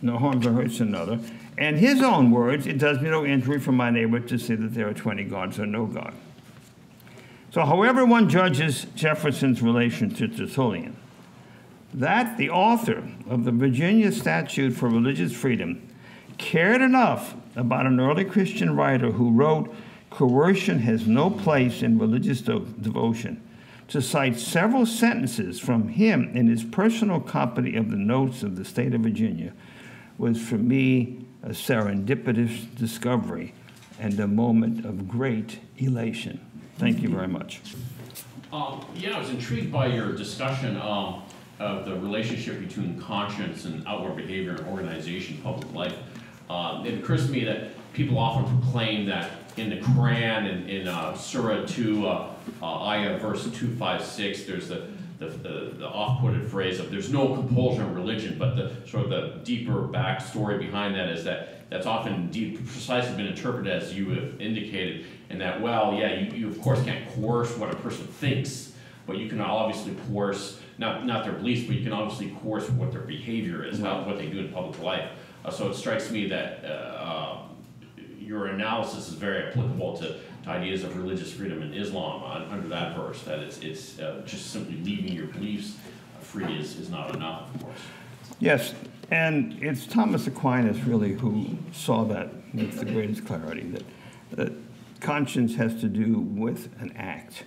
nor 0.00 0.18
harms 0.18 0.46
or 0.46 0.52
hurts 0.52 0.80
another. 0.80 1.18
And 1.58 1.78
his 1.78 2.02
own 2.02 2.30
words, 2.30 2.66
it 2.66 2.78
does 2.78 3.00
me 3.00 3.10
no 3.10 3.24
injury 3.24 3.58
for 3.58 3.72
my 3.72 3.90
neighbor 3.90 4.20
to 4.20 4.38
say 4.38 4.54
that 4.54 4.74
there 4.74 4.88
are 4.88 4.94
20 4.94 5.24
gods 5.24 5.58
or 5.58 5.66
no 5.66 5.86
God. 5.86 6.14
So, 7.50 7.64
however 7.64 8.06
one 8.06 8.30
judges 8.30 8.86
Jefferson's 8.94 9.60
relation 9.60 10.08
to 10.14 10.26
Tertullian, 10.26 10.96
that 11.92 12.38
the 12.38 12.48
author 12.48 13.06
of 13.28 13.44
the 13.44 13.52
Virginia 13.52 14.10
Statute 14.10 14.72
for 14.72 14.88
Religious 14.88 15.32
Freedom 15.34 15.86
cared 16.38 16.80
enough 16.80 17.34
about 17.54 17.84
an 17.86 18.00
early 18.00 18.24
Christian 18.24 18.74
writer 18.74 19.10
who 19.10 19.30
wrote 19.30 19.74
Coercion 20.08 20.78
has 20.80 21.06
no 21.06 21.28
place 21.30 21.82
in 21.82 21.98
religious 21.98 22.40
de- 22.40 22.58
devotion. 22.60 23.42
To 23.92 24.00
cite 24.00 24.40
several 24.40 24.86
sentences 24.86 25.60
from 25.60 25.88
him 25.88 26.34
in 26.34 26.46
his 26.46 26.64
personal 26.64 27.20
copy 27.20 27.76
of 27.76 27.90
the 27.90 27.98
notes 27.98 28.42
of 28.42 28.56
the 28.56 28.64
state 28.64 28.94
of 28.94 29.02
Virginia 29.02 29.52
was 30.16 30.40
for 30.40 30.56
me 30.56 31.26
a 31.42 31.50
serendipitous 31.50 32.74
discovery 32.74 33.52
and 34.00 34.18
a 34.18 34.26
moment 34.26 34.86
of 34.86 35.06
great 35.06 35.58
elation. 35.76 36.40
Thank 36.78 37.02
you 37.02 37.10
very 37.10 37.28
much. 37.28 37.60
Um, 38.50 38.82
yeah, 38.94 39.16
I 39.16 39.18
was 39.18 39.28
intrigued 39.28 39.70
by 39.70 39.88
your 39.88 40.12
discussion 40.12 40.80
um, 40.80 41.24
of 41.58 41.84
the 41.84 41.94
relationship 41.96 42.60
between 42.60 42.98
conscience 42.98 43.66
and 43.66 43.86
outward 43.86 44.16
behavior 44.16 44.52
and 44.52 44.66
organization, 44.68 45.36
public 45.44 45.70
life. 45.74 45.98
Um, 46.48 46.86
it 46.86 46.98
occurs 46.98 47.26
to 47.26 47.30
me 47.30 47.44
that 47.44 47.72
people 47.92 48.18
often 48.18 48.58
proclaim 48.58 49.04
that 49.04 49.41
in 49.56 49.70
the 49.70 49.76
Quran 49.76 50.50
and 50.50 50.70
in 50.70 50.88
uh, 50.88 51.14
Surah 51.14 51.66
2, 51.66 52.06
uh, 52.06 52.28
uh, 52.62 52.84
Ayah 52.84 53.18
verse 53.18 53.44
256, 53.44 54.44
there's 54.44 54.68
the, 54.68 54.88
the, 55.18 55.26
the, 55.26 55.74
the 55.78 55.88
oft-quoted 55.88 56.48
phrase 56.50 56.80
of 56.80 56.90
there's 56.90 57.12
no 57.12 57.34
compulsion 57.34 57.82
of 57.82 57.94
religion, 57.94 58.36
but 58.38 58.56
the 58.56 58.72
sort 58.88 59.04
of 59.04 59.10
the 59.10 59.40
deeper 59.44 59.88
backstory 59.88 60.58
behind 60.58 60.94
that 60.94 61.08
is 61.08 61.24
that 61.24 61.68
that's 61.70 61.86
often 61.86 62.14
indeed 62.14 62.56
precisely 62.56 63.14
been 63.16 63.26
interpreted 63.26 63.72
as 63.72 63.94
you 63.94 64.10
have 64.10 64.40
indicated, 64.40 65.06
and 65.30 65.40
that, 65.40 65.60
well, 65.60 65.94
yeah, 65.94 66.18
you, 66.18 66.32
you 66.32 66.48
of 66.48 66.60
course 66.60 66.82
can't 66.82 67.08
coerce 67.14 67.56
what 67.56 67.70
a 67.70 67.76
person 67.76 68.06
thinks, 68.06 68.72
but 69.06 69.16
you 69.16 69.28
can 69.28 69.40
obviously 69.40 69.94
coerce, 70.06 70.60
not, 70.78 71.06
not 71.06 71.24
their 71.24 71.34
beliefs, 71.34 71.66
but 71.66 71.76
you 71.76 71.82
can 71.82 71.92
obviously 71.92 72.34
coerce 72.42 72.68
what 72.70 72.92
their 72.92 73.00
behavior 73.02 73.64
is, 73.64 73.80
how, 73.80 74.04
what 74.04 74.16
they 74.16 74.26
do 74.26 74.40
in 74.40 74.52
public 74.52 74.78
life. 74.80 75.10
Uh, 75.44 75.50
so 75.50 75.68
it 75.68 75.74
strikes 75.74 76.10
me 76.10 76.28
that 76.28 76.64
uh, 76.64 77.38
your 78.26 78.46
analysis 78.46 79.08
is 79.08 79.14
very 79.14 79.48
applicable 79.48 79.96
to, 79.98 80.16
to 80.44 80.50
ideas 80.50 80.84
of 80.84 80.96
religious 80.96 81.32
freedom 81.32 81.62
in 81.62 81.74
Islam 81.74 82.22
on, 82.22 82.42
under 82.50 82.68
that 82.68 82.96
verse, 82.96 83.22
that 83.22 83.40
it's, 83.40 83.58
it's 83.58 83.98
uh, 83.98 84.22
just 84.24 84.50
simply 84.50 84.76
leaving 84.82 85.12
your 85.12 85.26
beliefs 85.26 85.76
free 86.20 86.58
is, 86.58 86.78
is 86.78 86.88
not 86.88 87.14
enough, 87.14 87.54
of 87.54 87.62
course. 87.62 87.78
Yes, 88.38 88.74
and 89.10 89.62
it's 89.62 89.86
Thomas 89.86 90.26
Aquinas 90.26 90.82
really 90.84 91.12
who 91.12 91.58
saw 91.72 92.04
that 92.04 92.30
with 92.54 92.78
the 92.78 92.86
greatest 92.86 93.26
clarity 93.26 93.62
that, 93.62 93.84
that 94.32 94.52
conscience 95.00 95.56
has 95.56 95.80
to 95.80 95.88
do 95.88 96.20
with 96.20 96.68
an 96.80 96.92
act. 96.96 97.44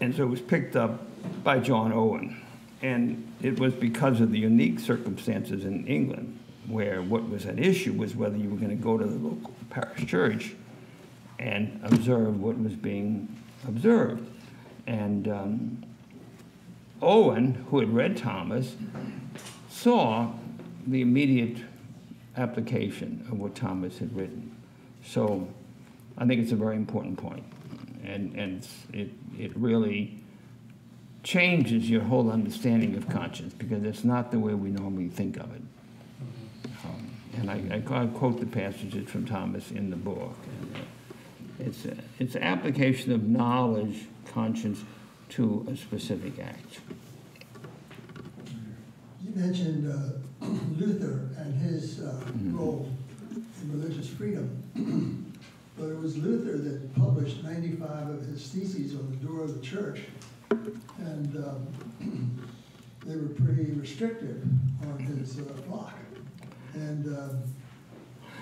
And 0.00 0.14
so 0.14 0.24
it 0.24 0.28
was 0.28 0.40
picked 0.40 0.76
up 0.76 1.00
by 1.42 1.60
John 1.60 1.92
Owen. 1.92 2.40
And 2.82 3.30
it 3.42 3.60
was 3.60 3.74
because 3.74 4.20
of 4.20 4.32
the 4.32 4.38
unique 4.38 4.80
circumstances 4.80 5.64
in 5.64 5.86
England 5.86 6.38
where 6.70 7.02
what 7.02 7.28
was 7.28 7.46
at 7.46 7.58
issue 7.58 7.92
was 7.92 8.14
whether 8.14 8.36
you 8.36 8.48
were 8.48 8.56
going 8.56 8.70
to 8.70 8.82
go 8.82 8.96
to 8.96 9.04
the 9.04 9.18
local 9.18 9.52
parish 9.70 10.06
church 10.06 10.54
and 11.38 11.80
observe 11.84 12.40
what 12.40 12.58
was 12.58 12.74
being 12.74 13.28
observed. 13.66 14.28
And 14.86 15.28
um, 15.28 15.84
Owen, 17.02 17.66
who 17.70 17.80
had 17.80 17.94
read 17.94 18.16
Thomas, 18.16 18.74
saw 19.70 20.30
the 20.86 21.00
immediate 21.00 21.58
application 22.36 23.26
of 23.30 23.38
what 23.38 23.54
Thomas 23.54 23.98
had 23.98 24.14
written. 24.14 24.54
So 25.04 25.48
I 26.18 26.26
think 26.26 26.42
it's 26.42 26.52
a 26.52 26.56
very 26.56 26.76
important 26.76 27.16
point. 27.18 27.44
And, 28.04 28.34
and 28.34 28.66
it, 28.92 29.10
it 29.38 29.56
really 29.56 30.18
changes 31.22 31.88
your 31.88 32.02
whole 32.02 32.30
understanding 32.30 32.96
of 32.96 33.08
conscience 33.08 33.52
because 33.54 33.82
it's 33.84 34.04
not 34.04 34.30
the 34.30 34.38
way 34.38 34.54
we 34.54 34.70
normally 34.70 35.08
think 35.08 35.36
of 35.36 35.54
it. 35.54 35.62
And 37.36 37.50
I, 37.50 37.76
I, 37.76 38.06
quote 38.06 38.40
the 38.40 38.46
passages 38.46 39.08
from 39.08 39.24
Thomas 39.24 39.70
in 39.70 39.90
the 39.90 39.96
book. 39.96 40.36
And, 40.60 40.76
uh, 40.76 40.80
it's, 41.60 41.84
a, 41.84 41.96
it's 42.18 42.36
application 42.36 43.12
of 43.12 43.22
knowledge, 43.22 44.06
conscience, 44.26 44.82
to 45.30 45.66
a 45.70 45.76
specific 45.76 46.38
act. 46.38 46.80
You 49.22 49.34
mentioned 49.34 49.90
uh, 49.90 50.46
Luther 50.76 51.28
and 51.38 51.54
his 51.54 52.00
uh, 52.00 52.20
mm-hmm. 52.24 52.58
role 52.58 52.90
in 53.30 53.80
religious 53.80 54.08
freedom. 54.08 54.56
but 55.78 55.88
it 55.88 55.98
was 55.98 56.16
Luther 56.16 56.58
that 56.58 56.94
published 56.94 57.42
95 57.42 58.08
of 58.08 58.26
his 58.26 58.46
theses 58.48 58.94
on 58.94 59.10
the 59.10 59.26
door 59.26 59.44
of 59.44 59.54
the 59.54 59.64
church. 59.64 60.00
And 60.98 61.36
um, 61.36 62.40
they 63.06 63.16
were 63.16 63.28
pretty 63.28 63.70
restrictive 63.72 64.42
on 64.82 64.98
his 64.98 65.38
uh, 65.38 65.44
flock. 65.68 65.94
And 66.74 67.06
um, 67.06 67.42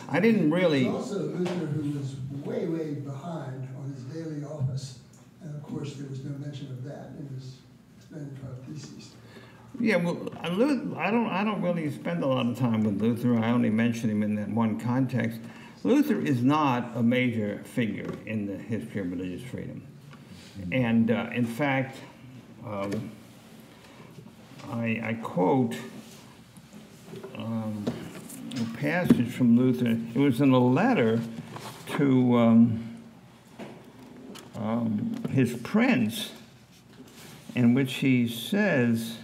I 0.09 0.21
didn't 0.21 0.51
really. 0.51 0.89
Also, 0.89 1.19
Luther, 1.19 1.67
who 1.67 1.99
was 1.99 2.17
way, 2.45 2.67
way 2.67 2.95
behind 2.95 3.69
on 3.79 3.93
his 3.93 4.03
daily 4.05 4.45
office. 4.45 5.01
And 5.43 5.55
of 5.55 5.63
course, 5.63 5.95
there 5.95 6.09
was 6.09 6.25
no 6.25 6.37
mention 6.39 6.67
of 6.69 6.85
that 6.85 7.11
in 7.19 7.29
his 7.35 7.57
95 8.11 8.51
theses. 8.67 9.13
Yeah, 9.81 9.97
well, 9.97 10.29
I 10.41 10.49
don't, 10.49 10.95
I 10.97 11.45
don't 11.45 11.63
really 11.63 11.91
spend 11.91 12.25
a 12.25 12.27
lot 12.27 12.47
of 12.47 12.59
time 12.59 12.83
with 12.83 13.01
Luther. 13.01 13.39
I 13.39 13.51
only 13.51 13.71
mention 13.71 14.11
him 14.11 14.23
in 14.23 14.35
that 14.35 14.49
one 14.49 14.81
context. 14.81 15.41
Luther 15.85 16.21
is 16.21 16.43
not 16.43 16.97
a 16.97 17.03
major 17.03 17.63
figure 17.65 18.13
in 18.27 18.47
the 18.47 18.57
history 18.57 19.01
of 19.03 19.11
religious 19.11 19.43
freedom. 19.43 19.87
And 20.73 21.11
uh, 21.11 21.31
in 21.33 21.47
fact, 21.47 21.99
um, 22.67 23.13
I, 24.71 25.01
I, 25.03 25.19
quote 25.23 25.77
um, 27.37 27.85
passage 28.65 29.31
from 29.31 29.57
Luther. 29.57 29.99
It 30.15 30.19
was 30.19 30.41
in 30.41 30.53
a 30.53 30.59
letter 30.59 31.21
to 31.97 32.37
um, 32.37 32.97
um 34.57 35.23
his 35.31 35.55
prince, 35.55 36.33
in 37.55 37.75
which 37.75 37.95
he 37.95 38.29
says, 38.29 39.19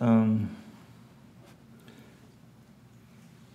um, 0.00 0.56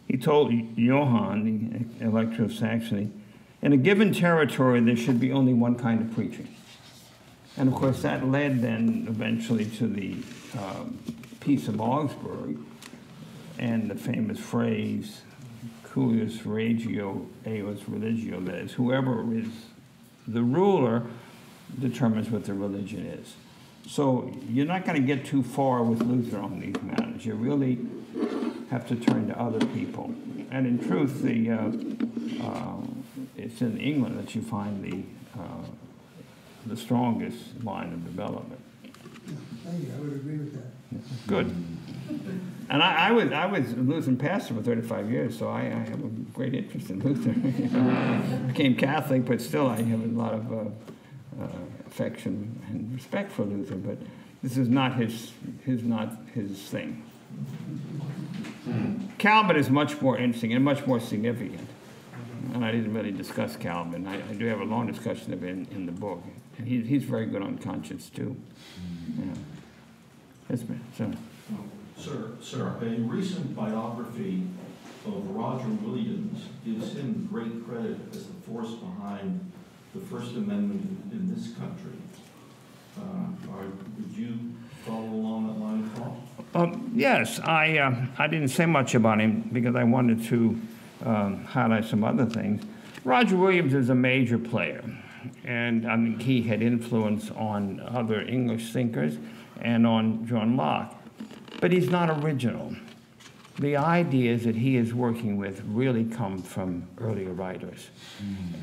he 0.08 0.18
told 0.18 0.52
Johann, 0.78 1.90
the 2.00 2.06
elector 2.06 2.44
of 2.44 2.54
Saxony, 2.54 3.10
in 3.62 3.74
a 3.74 3.78
given 3.78 4.14
territory 4.14 4.80
there 4.82 4.96
should 4.96 5.20
be 5.20 5.32
only 5.32 5.54
one 5.54 5.76
kind 5.76 6.02
of 6.02 6.14
preaching. 6.14 6.54
And 7.58 7.70
of 7.70 7.76
course, 7.76 8.02
that 8.02 8.28
led 8.28 8.62
then 8.62 9.06
eventually 9.08 9.66
to 9.78 9.88
the 9.88 10.18
um, 10.58 11.00
Peace 11.40 11.68
of 11.68 11.80
Augsburg 11.80 12.58
and 13.58 13.90
the 13.90 13.96
famous 13.96 14.40
phrase, 14.40 15.22
cuius 15.86 16.42
regio 16.46 17.28
eius 17.46 17.84
religio, 17.88 18.40
that 18.42 18.56
is, 18.56 18.74
whoever 18.74 19.34
is 19.34 19.48
the 20.28 20.42
ruler 20.42 21.04
determines 21.80 22.30
what 22.30 22.46
the 22.46 22.54
religion 22.54 23.06
is. 23.06 23.36
So 23.88 24.32
you're 24.50 24.66
not 24.66 24.86
going 24.86 25.00
to 25.00 25.06
get 25.06 25.26
too 25.26 25.44
far 25.44 25.84
with 25.84 26.02
Luther 26.02 26.40
on 26.40 26.60
these 26.60 26.82
matters. 26.82 27.26
You 27.26 27.36
really 27.36 27.80
have 28.70 28.88
to 28.88 28.96
turn 28.96 29.28
to 29.28 29.40
other 29.40 29.66
people. 29.68 30.14
And 30.52 30.66
in 30.66 30.80
truth, 30.80 31.22
the, 31.22 31.52
uh, 31.52 32.46
uh, 32.46 32.78
it's 33.36 33.62
in 33.62 33.78
England 33.78 34.18
that 34.20 34.36
you 34.36 34.42
find 34.42 34.84
the, 34.84 35.04
uh, 35.40 35.66
the 36.66 36.78
strongest 36.78 37.64
line 37.64 37.92
of 37.92 38.06
development. 38.06 38.62
Thank 39.66 39.84
you. 39.84 39.94
I 39.96 40.00
would 40.00 40.14
agree 40.14 40.38
with 40.38 40.54
that. 40.54 40.73
Good. 41.28 41.54
And 42.70 42.82
I, 42.82 43.10
I, 43.10 43.12
was 43.12 43.32
I 43.32 43.46
was 43.46 43.72
a 43.74 43.76
Lutheran 43.76 44.18
pastor 44.18 44.56
for 44.56 44.62
35 44.62 45.12
years, 45.12 45.38
so 45.38 45.50
I, 45.50 45.62
I 45.62 45.90
have 45.90 46.04
a 46.04 46.08
great 46.34 46.54
interest 46.54 46.90
in 46.90 47.00
Luther. 47.00 47.32
I 47.78 48.38
became 48.48 48.76
Catholic, 48.76 49.26
but 49.26 49.42
still 49.42 49.68
I 49.68 49.82
have 49.82 50.04
a 50.04 50.08
lot 50.08 50.34
of 50.34 50.52
uh, 50.52 50.58
uh, 51.44 51.48
affection 51.86 52.60
and 52.70 52.94
respect 52.94 53.32
for 53.32 53.44
Luther, 53.44 53.76
but 53.76 53.98
this 54.42 54.58
is 54.58 54.70
not 54.70 54.96
his, 54.96 55.32
his, 55.66 55.84
not 55.84 56.18
his 56.34 56.52
thing. 56.62 57.04
Calvin 59.18 59.56
is 59.56 59.70
much 59.70 60.02
more 60.02 60.18
interesting 60.18 60.54
and 60.54 60.64
much 60.64 60.86
more 60.86 61.00
significant. 61.00 61.68
And 62.54 62.64
I 62.64 62.72
didn't 62.72 62.94
really 62.94 63.12
discuss 63.12 63.56
Calvin. 63.56 64.06
I, 64.06 64.16
I 64.16 64.34
do 64.34 64.46
have 64.46 64.60
a 64.60 64.66
long 64.66 64.88
discussion 64.88 65.34
of 65.34 65.44
it 65.44 65.50
in, 65.50 65.68
in 65.72 65.86
the 65.86 65.92
book. 65.92 66.22
And 66.58 66.68
he, 66.68 66.82
he's 66.82 67.04
very 67.04 67.26
good 67.26 67.42
on 67.42 67.58
conscience, 67.58 68.10
too. 68.10 68.36
Yes, 70.50 70.64
ma'am. 70.68 70.82
Sir. 70.98 71.12
Sir, 71.98 72.32
sir, 72.42 72.76
a 72.82 72.86
recent 73.02 73.56
biography 73.56 74.44
of 75.06 75.30
Roger 75.30 75.68
Williams 75.82 76.48
gives 76.66 76.94
him 76.94 77.28
great 77.32 77.66
credit 77.66 77.98
as 78.12 78.26
the 78.26 78.34
force 78.46 78.72
behind 78.72 79.52
the 79.94 80.02
First 80.02 80.32
Amendment 80.32 81.12
in 81.12 81.34
this 81.34 81.54
country. 81.54 81.98
Uh, 82.98 83.54
are, 83.54 83.66
would 83.66 84.18
you 84.18 84.38
follow 84.86 85.06
along 85.06 85.48
that 85.48 85.60
line 85.60 85.84
of 85.84 85.92
thought? 85.94 86.62
Um, 86.62 86.92
yes, 86.96 87.40
I, 87.40 87.78
uh, 87.78 88.06
I 88.18 88.28
didn't 88.28 88.50
say 88.50 88.66
much 88.66 88.96
about 88.96 89.22
him 89.22 89.50
because 89.54 89.76
I 89.76 89.84
wanted 89.84 90.24
to 90.26 90.60
um, 91.06 91.46
highlight 91.46 91.86
some 91.86 92.04
other 92.04 92.26
things. 92.26 92.64
Roger 93.04 93.36
Williams 93.36 93.74
is 93.74 93.90
a 93.90 93.96
major 93.96 94.38
player, 94.38 94.84
and 95.44 95.90
I 95.90 95.96
think 95.96 96.22
he 96.22 96.42
had 96.42 96.62
influence 96.62 97.30
on 97.32 97.80
other 97.82 98.22
English 98.22 98.72
thinkers 98.74 99.18
and 99.64 99.88
on 99.88 100.26
John 100.28 100.56
Locke. 100.58 100.96
But 101.62 101.72
he's 101.72 101.90
not 101.90 102.10
original. 102.24 102.76
the 103.60 103.78
ideas 103.78 104.44
that 104.44 104.56
he 104.56 104.78
is 104.78 104.94
working 104.94 105.38
with 105.38 105.62
really 105.66 106.06
come 106.06 106.42
from 106.42 106.88
earlier 107.00 107.32
writers. 107.32 107.90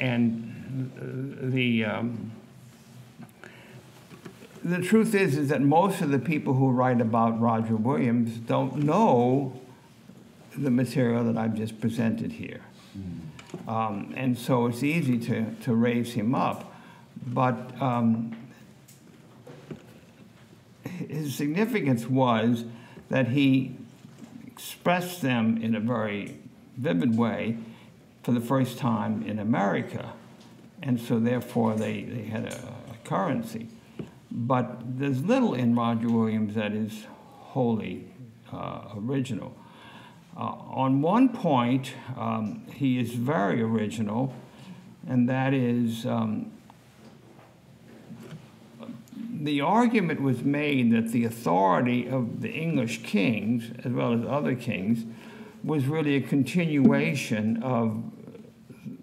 And 0.00 0.90
uh, 0.96 1.50
the, 1.50 1.84
um, 1.84 2.32
the 4.64 4.80
truth 4.80 5.14
is, 5.14 5.36
is 5.38 5.48
that 5.50 5.60
most 5.62 6.00
of 6.00 6.10
the 6.10 6.18
people 6.18 6.54
who 6.54 6.70
write 6.70 7.00
about 7.00 7.40
Roger 7.40 7.76
Williams 7.76 8.36
don't 8.38 8.78
know 8.78 9.60
the 10.56 10.70
material 10.70 11.22
that 11.24 11.36
I've 11.36 11.54
just 11.54 11.80
presented 11.80 12.32
here. 12.32 12.62
Um, 13.68 14.12
and 14.16 14.36
so 14.36 14.66
it's 14.66 14.82
easy 14.82 15.18
to, 15.18 15.54
to 15.62 15.74
raise 15.74 16.14
him 16.14 16.34
up. 16.34 16.74
But 17.26 17.80
um, 17.80 18.36
his 21.08 21.34
significance 21.34 22.06
was 22.06 22.64
that 23.08 23.28
he 23.28 23.76
expressed 24.46 25.22
them 25.22 25.60
in 25.62 25.74
a 25.74 25.80
very 25.80 26.38
vivid 26.76 27.16
way 27.16 27.56
for 28.22 28.32
the 28.32 28.40
first 28.40 28.78
time 28.78 29.22
in 29.22 29.38
America. 29.38 30.12
And 30.82 31.00
so 31.00 31.18
therefore 31.18 31.74
they, 31.74 32.02
they 32.02 32.22
had 32.22 32.44
a, 32.52 32.56
a 32.56 32.96
currency. 33.04 33.68
But 34.30 34.98
there's 34.98 35.22
little 35.24 35.54
in 35.54 35.74
Roger 35.74 36.08
Williams 36.08 36.54
that 36.54 36.72
is 36.72 37.06
wholly 37.38 38.06
uh, 38.52 38.82
original. 38.96 39.56
Uh, 40.36 40.54
on 40.70 41.02
one 41.02 41.28
point, 41.28 41.92
um, 42.16 42.64
he 42.72 42.98
is 42.98 43.12
very 43.12 43.60
original, 43.60 44.32
and 45.08 45.28
that 45.28 45.52
is 45.52 46.06
um, 46.06 46.52
the 49.40 49.62
argument 49.62 50.20
was 50.20 50.42
made 50.42 50.92
that 50.92 51.12
the 51.12 51.24
authority 51.24 52.06
of 52.06 52.42
the 52.42 52.50
English 52.50 53.02
kings, 53.02 53.70
as 53.84 53.90
well 53.90 54.12
as 54.12 54.20
other 54.28 54.54
kings, 54.54 55.06
was 55.64 55.86
really 55.86 56.16
a 56.16 56.20
continuation 56.20 57.62
of 57.62 58.02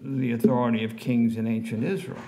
the 0.00 0.32
authority 0.32 0.84
of 0.84 0.96
kings 0.96 1.36
in 1.36 1.46
ancient 1.46 1.82
Israel. 1.82 2.22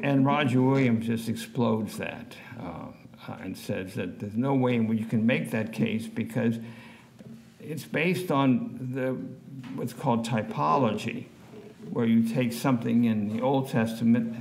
And 0.00 0.26
Roger 0.26 0.60
Williams 0.60 1.06
just 1.06 1.28
explodes 1.28 1.96
that 1.98 2.36
uh, 2.60 2.88
and 3.40 3.56
says 3.56 3.94
that 3.94 4.18
there's 4.18 4.36
no 4.36 4.54
way 4.54 4.74
in 4.74 4.88
which 4.88 4.98
you 4.98 5.06
can 5.06 5.24
make 5.24 5.52
that 5.52 5.72
case 5.72 6.06
because 6.06 6.58
it's 7.60 7.84
based 7.84 8.30
on 8.30 8.90
the 8.94 9.16
what's 9.76 9.92
called 9.92 10.26
typology, 10.26 11.26
where 11.90 12.06
you 12.06 12.28
take 12.28 12.52
something 12.52 13.04
in 13.04 13.34
the 13.34 13.42
Old 13.42 13.68
Testament, 13.68 14.36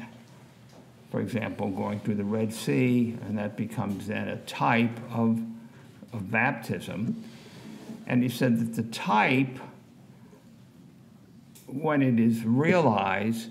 for 1.12 1.22
example, 1.22 1.70
going 1.70 2.00
through 2.00 2.16
the 2.16 2.24
Red 2.24 2.54
Sea, 2.54 3.18
and 3.26 3.38
that 3.38 3.56
becomes 3.56 4.08
then 4.08 4.28
a 4.28 4.38
type 4.38 5.00
of, 5.12 5.40
of 6.14 6.32
baptism. 6.32 7.24
And 8.08 8.22
he 8.22 8.30
said 8.30 8.60
that 8.60 8.76
the 8.76 8.90
type, 8.92 9.60
when 11.68 12.02
it 12.02 12.20
is 12.20 12.44
realized, 12.44 13.50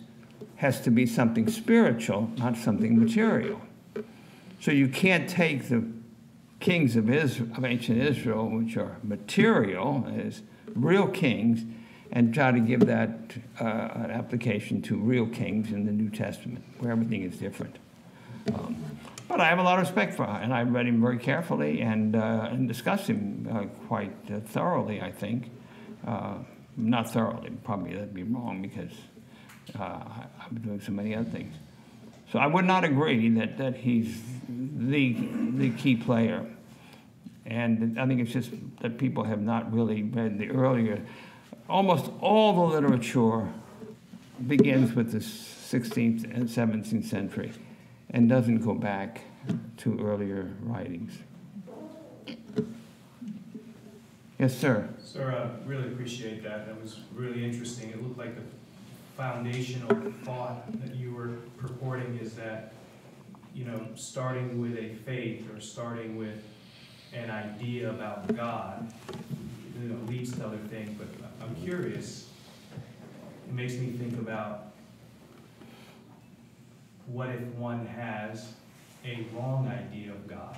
has 0.57 0.81
to 0.83 0.91
be 0.91 1.07
something 1.07 1.49
spiritual, 1.51 2.31
not 2.37 2.57
something 2.57 2.99
material. 2.99 3.61
So 4.61 4.71
you 4.71 4.89
can't 4.89 5.29
take 5.29 5.69
the 5.69 5.85
kings 6.61 6.97
of, 6.97 7.11
Israel, 7.11 7.51
of 7.57 7.65
ancient 7.65 7.99
Israel, 7.99 8.49
which 8.49 8.77
are 8.77 8.97
material, 9.03 10.07
as 10.17 10.43
real 10.75 11.07
kings, 11.07 11.65
and 12.15 12.33
try 12.33 12.53
to 12.53 12.61
give 12.61 12.81
that 12.87 13.11
uh, 13.61 13.65
an 13.65 14.11
application 14.11 14.81
to 14.81 14.97
real 14.97 15.27
kings 15.27 15.73
in 15.73 15.85
the 15.85 15.93
New 15.93 16.09
Testament, 16.09 16.65
where 16.79 16.93
everything 16.93 17.23
is 17.23 17.37
different. 17.37 17.77
Um, 18.55 18.77
but 19.29 19.41
I 19.41 19.49
have 19.49 19.59
a 19.59 19.63
lot 19.63 19.79
of 19.79 19.87
respect 19.87 20.15
for 20.15 20.25
him, 20.25 20.37
and 20.37 20.55
I 20.55 20.63
read 20.63 20.87
him 20.87 21.01
very 21.01 21.19
carefully 21.19 21.81
and, 21.81 22.15
uh, 22.15 22.49
and 22.51 22.69
discussed 22.69 23.09
him 23.09 23.49
uh, 23.51 23.65
quite 23.89 24.15
uh, 24.33 24.41
thoroughly, 24.41 25.03
I 25.03 25.11
think. 25.11 25.51
Uh, 26.07 26.37
not 26.77 27.11
thoroughly, 27.11 27.51
probably 27.65 27.95
that'd 27.95 28.15
be 28.15 28.23
wrong 28.23 28.63
because 28.63 28.93
uh, 29.79 30.05
I've 30.41 30.55
been 30.55 30.63
doing 30.63 30.81
so 30.81 30.93
many 30.93 31.15
other 31.15 31.29
things. 31.31 31.55
So 32.31 32.39
I 32.39 32.47
would 32.47 32.65
not 32.65 32.85
agree 32.85 33.29
that, 33.31 33.59
that 33.59 33.77
he's 33.77 34.21
the, 34.49 35.17
the 35.55 35.71
key 35.71 35.97
player. 35.97 36.47
And 37.47 37.99
I 37.99 38.07
think 38.07 38.21
it's 38.21 38.33
just 38.33 38.51
that 38.81 38.99
people 38.99 39.25
have 39.25 39.41
not 39.41 39.73
really 39.73 40.03
read 40.03 40.39
the 40.39 40.51
earlier. 40.51 41.01
Almost 41.69 42.11
all 42.21 42.55
the 42.55 42.75
literature 42.75 43.49
begins 44.47 44.95
with 44.95 45.13
the 45.13 45.19
16th 45.19 46.25
and 46.25 46.49
17th 46.49 47.05
century 47.07 47.53
and 48.11 48.29
doesn't 48.29 48.59
go 48.59 48.75
back 48.75 49.23
to 49.79 49.99
earlier 50.01 50.51
writings. 50.61 51.19
Yes, 54.39 54.57
sir. 54.59 54.89
Sir, 55.03 55.33
I 55.33 55.67
really 55.67 55.89
appreciate 55.89 56.43
that. 56.43 56.67
That 56.67 56.81
was 56.81 57.01
really 57.15 57.45
interesting. 57.45 57.91
It 57.91 58.03
looked 58.03 58.19
like 58.19 58.35
the 58.35 58.43
foundational 59.17 60.13
thought 60.25 60.71
that 60.83 60.95
you 60.95 61.15
were 61.15 61.39
purporting 61.57 62.19
is 62.21 62.35
that, 62.35 62.75
you 63.55 63.65
know, 63.65 63.87
starting 63.95 64.61
with 64.61 64.77
a 64.77 64.95
faith 65.07 65.49
or 65.55 65.61
starting 65.61 66.17
with 66.17 66.43
an 67.15 67.31
idea 67.31 67.89
about 67.91 68.35
God, 68.37 68.93
you 69.81 69.89
know, 69.89 69.99
leads 70.09 70.37
to 70.37 70.45
other 70.45 70.59
things. 70.69 70.91
But 70.99 71.07
I'm 71.45 71.55
curious, 71.57 72.29
it 73.47 73.53
makes 73.53 73.75
me 73.75 73.89
think 73.89 74.15
about 74.15 74.69
what 77.07 77.29
if 77.29 77.43
one 77.57 77.87
has 77.87 78.53
a 79.05 79.27
wrong 79.35 79.69
idea 79.69 80.11
of 80.11 80.27
God 80.27 80.57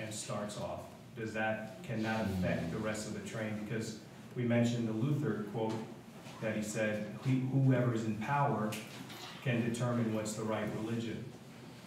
and 0.00 0.14
starts 0.14 0.58
off? 0.58 0.80
Does 1.18 1.32
that, 1.32 1.82
can 1.82 2.02
that 2.04 2.26
affect 2.26 2.70
the 2.72 2.78
rest 2.78 3.08
of 3.08 3.14
the 3.14 3.28
train? 3.28 3.58
Because 3.64 3.98
we 4.36 4.44
mentioned 4.44 4.86
the 4.88 4.92
Luther 4.92 5.44
quote 5.52 5.74
that 6.40 6.54
he 6.54 6.62
said, 6.62 7.06
whoever 7.52 7.94
is 7.94 8.04
in 8.04 8.16
power 8.16 8.70
can 9.42 9.68
determine 9.68 10.14
what's 10.14 10.34
the 10.34 10.42
right 10.42 10.64
religion, 10.80 11.24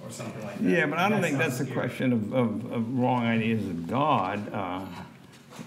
or 0.03 0.09
something 0.09 0.43
like 0.43 0.57
that. 0.59 0.69
Yeah, 0.69 0.85
but 0.87 0.97
I 0.97 1.07
don't 1.07 1.21
That 1.21 1.27
think 1.27 1.37
that's 1.37 1.59
a 1.59 1.65
question 1.65 2.11
of, 2.11 2.33
of, 2.33 2.71
of 2.71 2.97
wrong 2.97 3.23
ideas 3.25 3.65
of 3.65 3.87
God. 3.87 4.51
Uh, 4.51 4.85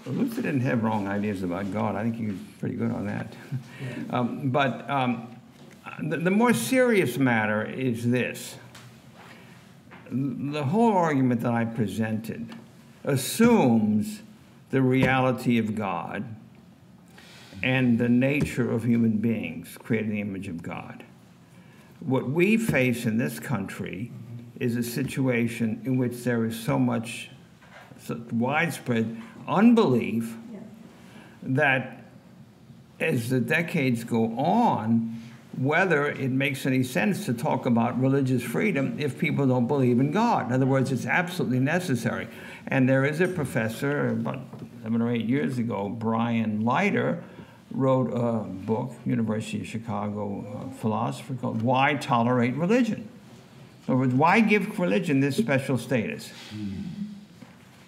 Luther 0.05 0.41
didn't 0.41 0.61
have 0.61 0.83
wrong 0.83 1.07
ideas 1.07 1.43
about 1.43 1.71
God. 1.71 1.95
I 1.95 2.03
think 2.03 2.15
he 2.15 2.27
was 2.27 2.35
pretty 2.59 2.75
good 2.75 2.91
on 2.91 3.05
that. 3.07 3.33
Um, 4.09 4.49
but 4.49 4.89
um, 4.89 5.35
the, 6.01 6.17
the 6.17 6.31
more 6.31 6.53
serious 6.53 7.17
matter 7.17 7.63
is 7.63 8.09
this. 8.09 8.57
The 10.11 10.63
whole 10.63 10.93
argument 10.93 11.41
that 11.41 11.53
I 11.53 11.65
presented 11.65 12.55
assumes 13.03 14.21
the 14.69 14.81
reality 14.81 15.57
of 15.57 15.75
God 15.75 16.23
and 17.61 17.97
the 17.97 18.09
nature 18.09 18.69
of 18.69 18.83
human 18.83 19.17
beings 19.17 19.77
created 19.77 20.09
in 20.09 20.15
the 20.15 20.21
image 20.21 20.47
of 20.47 20.61
God. 20.61 21.03
What 21.99 22.29
we 22.29 22.57
face 22.57 23.05
in 23.05 23.17
this 23.17 23.39
country 23.39 24.11
is 24.59 24.75
a 24.75 24.83
situation 24.83 25.81
in 25.85 25.97
which 25.97 26.23
there 26.23 26.43
is 26.45 26.59
so 26.59 26.77
much 26.77 27.29
such 27.99 28.17
widespread 28.31 29.21
unbelief 29.47 30.35
that 31.41 32.03
as 32.99 33.29
the 33.29 33.39
decades 33.39 34.03
go 34.03 34.37
on, 34.37 35.21
whether 35.57 36.07
it 36.07 36.31
makes 36.31 36.65
any 36.65 36.83
sense 36.83 37.25
to 37.25 37.33
talk 37.33 37.65
about 37.65 37.99
religious 37.99 38.41
freedom 38.41 38.95
if 38.99 39.19
people 39.19 39.45
don't 39.45 39.67
believe 39.67 39.99
in 39.99 40.11
God. 40.11 40.47
In 40.47 40.53
other 40.53 40.65
words, 40.65 40.91
it's 40.91 41.05
absolutely 41.05 41.59
necessary. 41.59 42.27
And 42.67 42.89
there 42.89 43.05
is 43.05 43.21
a 43.21 43.27
professor, 43.27 44.09
about 44.09 44.39
seven 44.81 45.01
or 45.01 45.11
eight 45.11 45.25
years 45.25 45.57
ago, 45.59 45.89
Brian 45.89 46.65
Leiter, 46.65 47.23
wrote 47.71 48.11
a 48.13 48.43
book, 48.43 48.93
University 49.05 49.61
of 49.61 49.67
Chicago 49.67 50.45
uh, 50.45 50.73
philosopher, 50.75 51.35
called 51.35 51.61
Why 51.61 51.95
Tolerate 51.95 52.55
Religion? 52.55 53.07
In 53.87 53.93
other 53.93 53.97
words, 53.97 54.13
why 54.13 54.39
give 54.39 54.79
religion 54.79 55.19
this 55.19 55.37
special 55.37 55.77
status? 55.77 56.31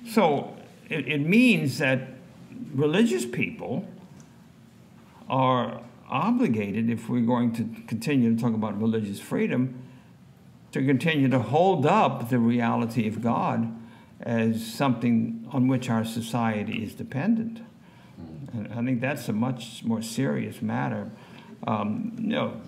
So 0.09 0.54
it, 0.89 1.07
it 1.07 1.19
means 1.19 1.77
that 1.79 2.07
religious 2.73 3.25
people 3.25 3.87
are 5.29 5.81
obligated, 6.09 6.89
if 6.89 7.09
we're 7.09 7.21
going 7.21 7.51
to 7.53 7.63
continue 7.87 8.35
to 8.35 8.41
talk 8.41 8.53
about 8.53 8.79
religious 8.79 9.19
freedom, 9.19 9.81
to 10.71 10.85
continue 10.85 11.27
to 11.29 11.39
hold 11.39 11.85
up 11.85 12.29
the 12.29 12.37
reality 12.37 13.07
of 13.07 13.21
God 13.21 13.73
as 14.21 14.65
something 14.65 15.47
on 15.51 15.67
which 15.67 15.89
our 15.89 16.05
society 16.05 16.83
is 16.83 16.93
dependent. 16.93 17.61
And 18.53 18.73
I 18.73 18.83
think 18.83 19.01
that's 19.01 19.27
a 19.29 19.33
much 19.33 19.83
more 19.83 20.01
serious 20.01 20.61
matter. 20.61 21.09
Um, 21.65 22.15
you 22.17 22.27
know, 22.27 22.61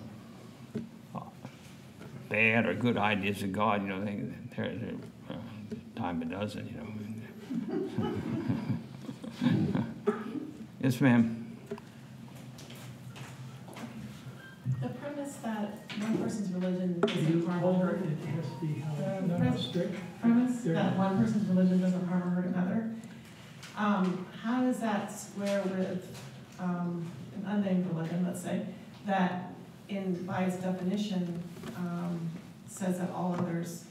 bad 2.28 2.66
or 2.66 2.74
good 2.74 2.96
ideas 2.96 3.42
of 3.42 3.52
God, 3.52 3.82
you 3.82 3.88
know, 3.88 4.04
they, 4.04 4.22
they're, 4.56 4.74
they're 4.74 4.94
uh, 5.30 5.34
dime 5.94 6.22
a 6.22 6.24
dozen, 6.26 6.68
you 6.68 6.76
know. 6.76 6.97
yes, 10.82 11.00
ma'am. 11.00 11.34
The 14.80 14.88
premise 14.88 15.34
that 15.36 15.74
one 16.00 16.18
person's 16.18 16.52
religion 16.52 17.00
doesn't 17.00 17.46
harm 17.46 17.60
hold 17.60 17.82
or 17.82 17.90
it? 17.90 17.98
hurt, 17.98 18.08
It 18.10 18.26
has 18.28 18.44
to 18.44 18.60
be 18.66 18.80
held. 18.80 19.28
No, 19.28 19.36
no, 19.38 19.56
strict. 19.56 19.94
premise 20.20 20.60
There. 20.62 20.74
that 20.74 20.96
one 20.96 21.18
person's 21.18 21.48
religion 21.48 21.80
doesn't 21.80 22.06
harm 22.06 22.22
or 22.22 22.30
hurt 22.30 22.46
another, 22.46 22.90
Um, 23.76 24.26
how 24.42 24.62
does 24.62 24.80
that 24.80 25.12
square 25.12 25.62
with, 25.62 26.04
um, 26.58 27.06
an 27.36 27.44
unnamed 27.46 27.86
religion, 27.94 28.24
let's 28.26 28.40
say, 28.42 28.66
that 29.06 29.52
in, 29.88 30.14
by 30.26 30.42
its 30.44 30.56
definition, 30.56 31.40
um, 31.76 32.18
says 32.66 32.98
that 32.98 33.10
all 33.10 33.34
others 33.38 33.84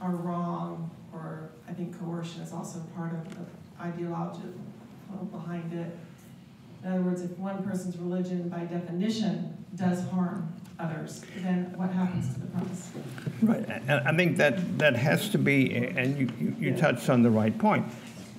are 0.00 0.12
wrong, 0.12 0.90
or 1.16 1.50
I 1.68 1.72
think 1.72 1.98
coercion 1.98 2.42
is 2.42 2.52
also 2.52 2.80
part 2.94 3.12
of 3.12 3.28
the 3.34 3.44
ideology 3.82 4.42
behind 5.32 5.72
it. 5.72 5.96
In 6.84 6.92
other 6.92 7.02
words, 7.02 7.22
if 7.22 7.36
one 7.38 7.62
person's 7.64 7.96
religion 7.96 8.48
by 8.48 8.60
definition 8.60 9.56
does 9.74 10.04
harm 10.10 10.52
others, 10.78 11.24
then 11.42 11.72
what 11.76 11.90
happens 11.90 12.32
to 12.34 12.40
the 12.40 12.46
premise? 12.46 12.90
Right, 13.42 13.64
and 13.88 14.06
I 14.08 14.14
think 14.14 14.36
that, 14.36 14.78
that 14.78 14.94
has 14.94 15.28
to 15.30 15.38
be, 15.38 15.74
and 15.74 16.16
you, 16.18 16.30
you- 16.38 16.56
you 16.70 16.76
touched 16.76 17.08
on 17.08 17.22
the 17.22 17.30
right 17.30 17.56
point. 17.58 17.86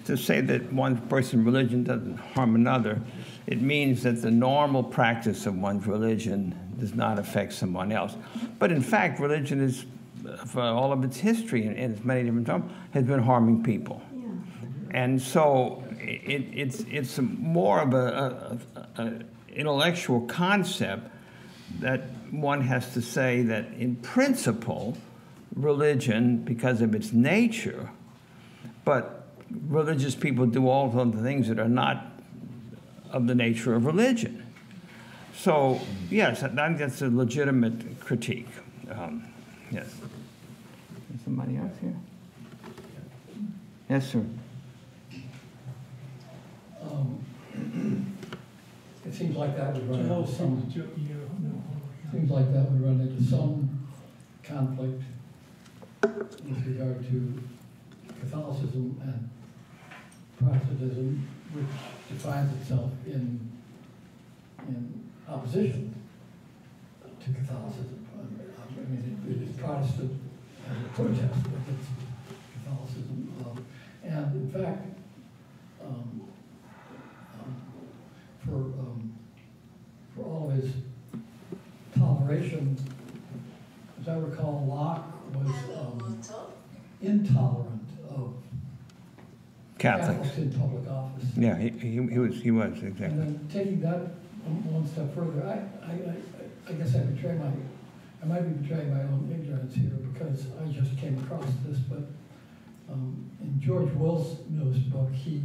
To 0.05 0.15
say 0.15 0.39
that 0.39 0.71
one 0.71 0.95
person's 1.09 1.43
religion 1.45 1.83
doesn't 1.83 2.15
harm 2.17 2.55
another, 2.55 3.01
it 3.45 3.61
means 3.61 4.03
that 4.03 4.21
the 4.21 4.31
normal 4.31 4.81
practice 4.81 5.45
of 5.45 5.57
one's 5.57 5.85
religion 5.85 6.55
does 6.79 6.93
not 6.95 7.19
affect 7.19 7.51
someone 7.51 7.91
else. 7.91 8.15
But 8.59 8.71
in 8.71 8.81
fact, 8.81 9.19
religion 9.19 9.59
is, 9.59 9.85
for 10.45 10.61
all 10.61 10.91
of 10.91 11.03
its 11.03 11.17
history 11.17 11.65
in, 11.65 11.73
in 11.75 11.91
its 11.93 12.03
many 12.03 12.23
different 12.23 12.47
forms, 12.47 12.71
has 12.91 13.03
been 13.03 13.21
harming 13.21 13.63
people. 13.63 14.01
And 14.91 15.21
so 15.21 15.83
it, 15.99 16.45
it's, 16.53 16.81
it's 16.89 17.19
more 17.19 17.81
of 17.81 17.93
a, 17.93 18.59
a, 18.75 19.01
a 19.01 19.13
intellectual 19.53 20.21
concept 20.21 21.09
that 21.79 22.05
one 22.31 22.61
has 22.61 22.93
to 22.93 23.01
say 23.01 23.41
that 23.43 23.73
in 23.73 23.95
principle, 23.97 24.97
religion, 25.55 26.37
because 26.37 26.81
of 26.81 26.93
its 26.95 27.11
nature, 27.11 27.89
but 28.85 29.27
religious 29.67 30.15
people 30.15 30.45
do 30.45 30.67
all 30.67 30.99
of 30.99 31.15
the 31.15 31.21
things 31.21 31.47
that 31.47 31.59
are 31.59 31.69
not 31.69 32.05
of 33.11 33.27
the 33.27 33.35
nature 33.35 33.73
of 33.73 33.85
religion. 33.85 34.45
So, 35.35 35.79
yes, 36.09 36.43
I 36.43 36.49
think 36.49 36.77
that's 36.79 37.01
a 37.01 37.09
legitimate 37.09 37.99
critique. 37.99 38.47
Um, 38.89 39.27
yes. 39.71 39.87
Is 41.13 41.21
somebody 41.23 41.57
else 41.57 41.73
here? 41.81 41.95
Yes, 43.89 44.07
sir. 44.11 44.23
Um, 46.81 47.23
It 49.05 49.13
seems 49.13 49.35
like 49.37 49.55
that 49.55 49.73
would 49.73 49.89
run 49.89 49.99
into 50.01 50.27
some, 50.31 50.69
seems 52.11 52.29
like 52.31 52.53
that 52.53 52.71
would 52.71 52.81
run 52.83 52.99
into 53.01 53.23
some 53.23 53.87
conflict 54.43 55.01
with 56.03 56.67
regard 56.67 57.05
to 57.09 57.41
Catholicism 58.19 58.99
and 59.01 59.29
Protestantism, 60.37 61.27
which 61.53 61.65
defines 62.09 62.53
itself 62.61 62.91
in, 63.05 63.39
in 64.67 65.09
opposition 65.27 65.93
to 67.23 67.33
Catholicism. 67.33 68.05
I 68.17 68.89
mean, 68.89 69.19
it- 69.25 69.31
it 69.31 69.41
is 69.43 69.46
Protestant 69.57 70.11
protest 70.93 71.19
against 71.21 71.89
Catholicism. 72.63 73.33
um, 73.45 73.65
And 74.03 74.35
in 74.35 74.51
fact, 74.51 74.85
um, 75.83 76.21
um, 77.39 77.61
for, 78.45 78.55
um, 78.55 79.13
for 80.15 80.23
all 80.23 80.49
of 80.51 80.55
his 80.61 80.71
toleration, 81.97 82.77
as 84.01 84.07
I 84.07 84.17
recall, 84.17 84.65
Locke 84.67 85.05
was 85.33 85.53
um, 85.77 86.21
intolerant 87.01 87.89
of 88.09 88.33
Catholics. 89.77 90.17
Catholics 90.29 90.37
in 90.37 90.51
public 90.59 90.89
office. 90.89 91.25
Yeah, 91.37 91.57
he, 91.57 91.69
he, 91.69 91.89
he 91.91 92.19
was, 92.19 92.41
he 92.41 92.51
was, 92.51 92.73
exactly. 92.83 93.05
And 93.05 93.21
then 93.21 93.47
taking 93.51 93.81
that 93.81 93.99
one 94.43 94.73
one 94.73 94.87
step 94.87 95.13
further, 95.13 95.43
I, 95.45 95.85
I, 95.85 95.91
I, 95.91 96.15
I 96.69 96.73
guess 96.73 96.95
I 96.95 96.99
betray 96.99 97.35
my, 97.35 97.51
I 98.21 98.25
might 98.25 98.41
be 98.41 98.61
betraying 98.61 98.93
my 98.93 99.03
own 99.03 99.29
ignorance 99.31 99.75
here 99.75 99.91
because 100.13 100.47
I 100.61 100.67
just 100.71 100.97
came 100.97 101.17
across 101.23 101.45
this, 101.65 101.77
but, 101.79 102.03
um, 102.91 103.29
in 103.41 103.59
George 103.61 103.91
Will's 103.93 104.39
book, 104.89 105.11
he, 105.13 105.43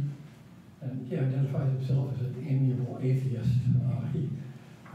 and 0.81 1.07
he 1.07 1.15
identifies 1.15 1.71
himself 1.73 2.09
as 2.15 2.21
an 2.21 2.45
amiable 2.47 2.99
atheist. 3.01 3.49
Uh, 3.85 4.05
he, 4.11 4.29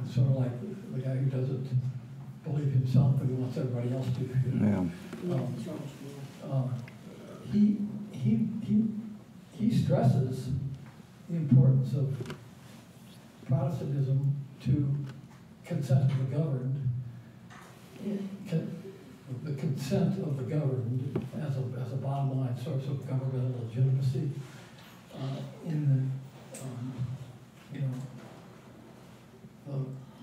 it's 0.05 0.15
sort 0.15 0.29
of 0.29 0.37
like 0.37 0.53
the 0.95 1.01
guy 1.01 1.17
who 1.17 1.27
doesn't 1.31 1.69
believe 2.45 2.73
himself, 2.73 3.15
but 3.19 3.27
he 3.29 3.35
wants 3.35 3.57
everybody 3.57 3.93
else 3.95 4.07
to. 4.17 4.21
you 4.23 4.61
know. 4.61 4.91
Yeah. 5.27 5.35
Um, 5.35 5.55
uh, 6.51 6.69
He, 7.53 7.79
he, 8.13 8.49
he, 8.65 8.85
he 9.53 9.71
stresses 9.85 10.49
the 11.29 11.37
importance 11.37 11.95
of 11.95 12.15
Protestantism 13.47 14.37
to 14.65 14.95
consent 15.65 16.11
of 16.11 16.19
the 16.31 16.37
governed, 16.37 16.78
the 19.45 19.53
consent 19.55 20.19
of 20.23 20.37
the 20.37 20.45
governed 20.45 21.27
as 21.37 21.57
a, 21.57 21.63
as 21.81 21.93
a 21.93 21.97
bottom 21.97 22.41
line 22.41 22.57
source 22.57 22.85
of 22.85 23.07
governmental 23.07 23.67
legitimacy. 23.67 24.31
Uh, 25.15 25.41
In 25.67 25.81
the, 25.89 26.61
um, 26.63 26.95
you 27.75 27.81
know, 27.81 27.95
the, 29.67 29.77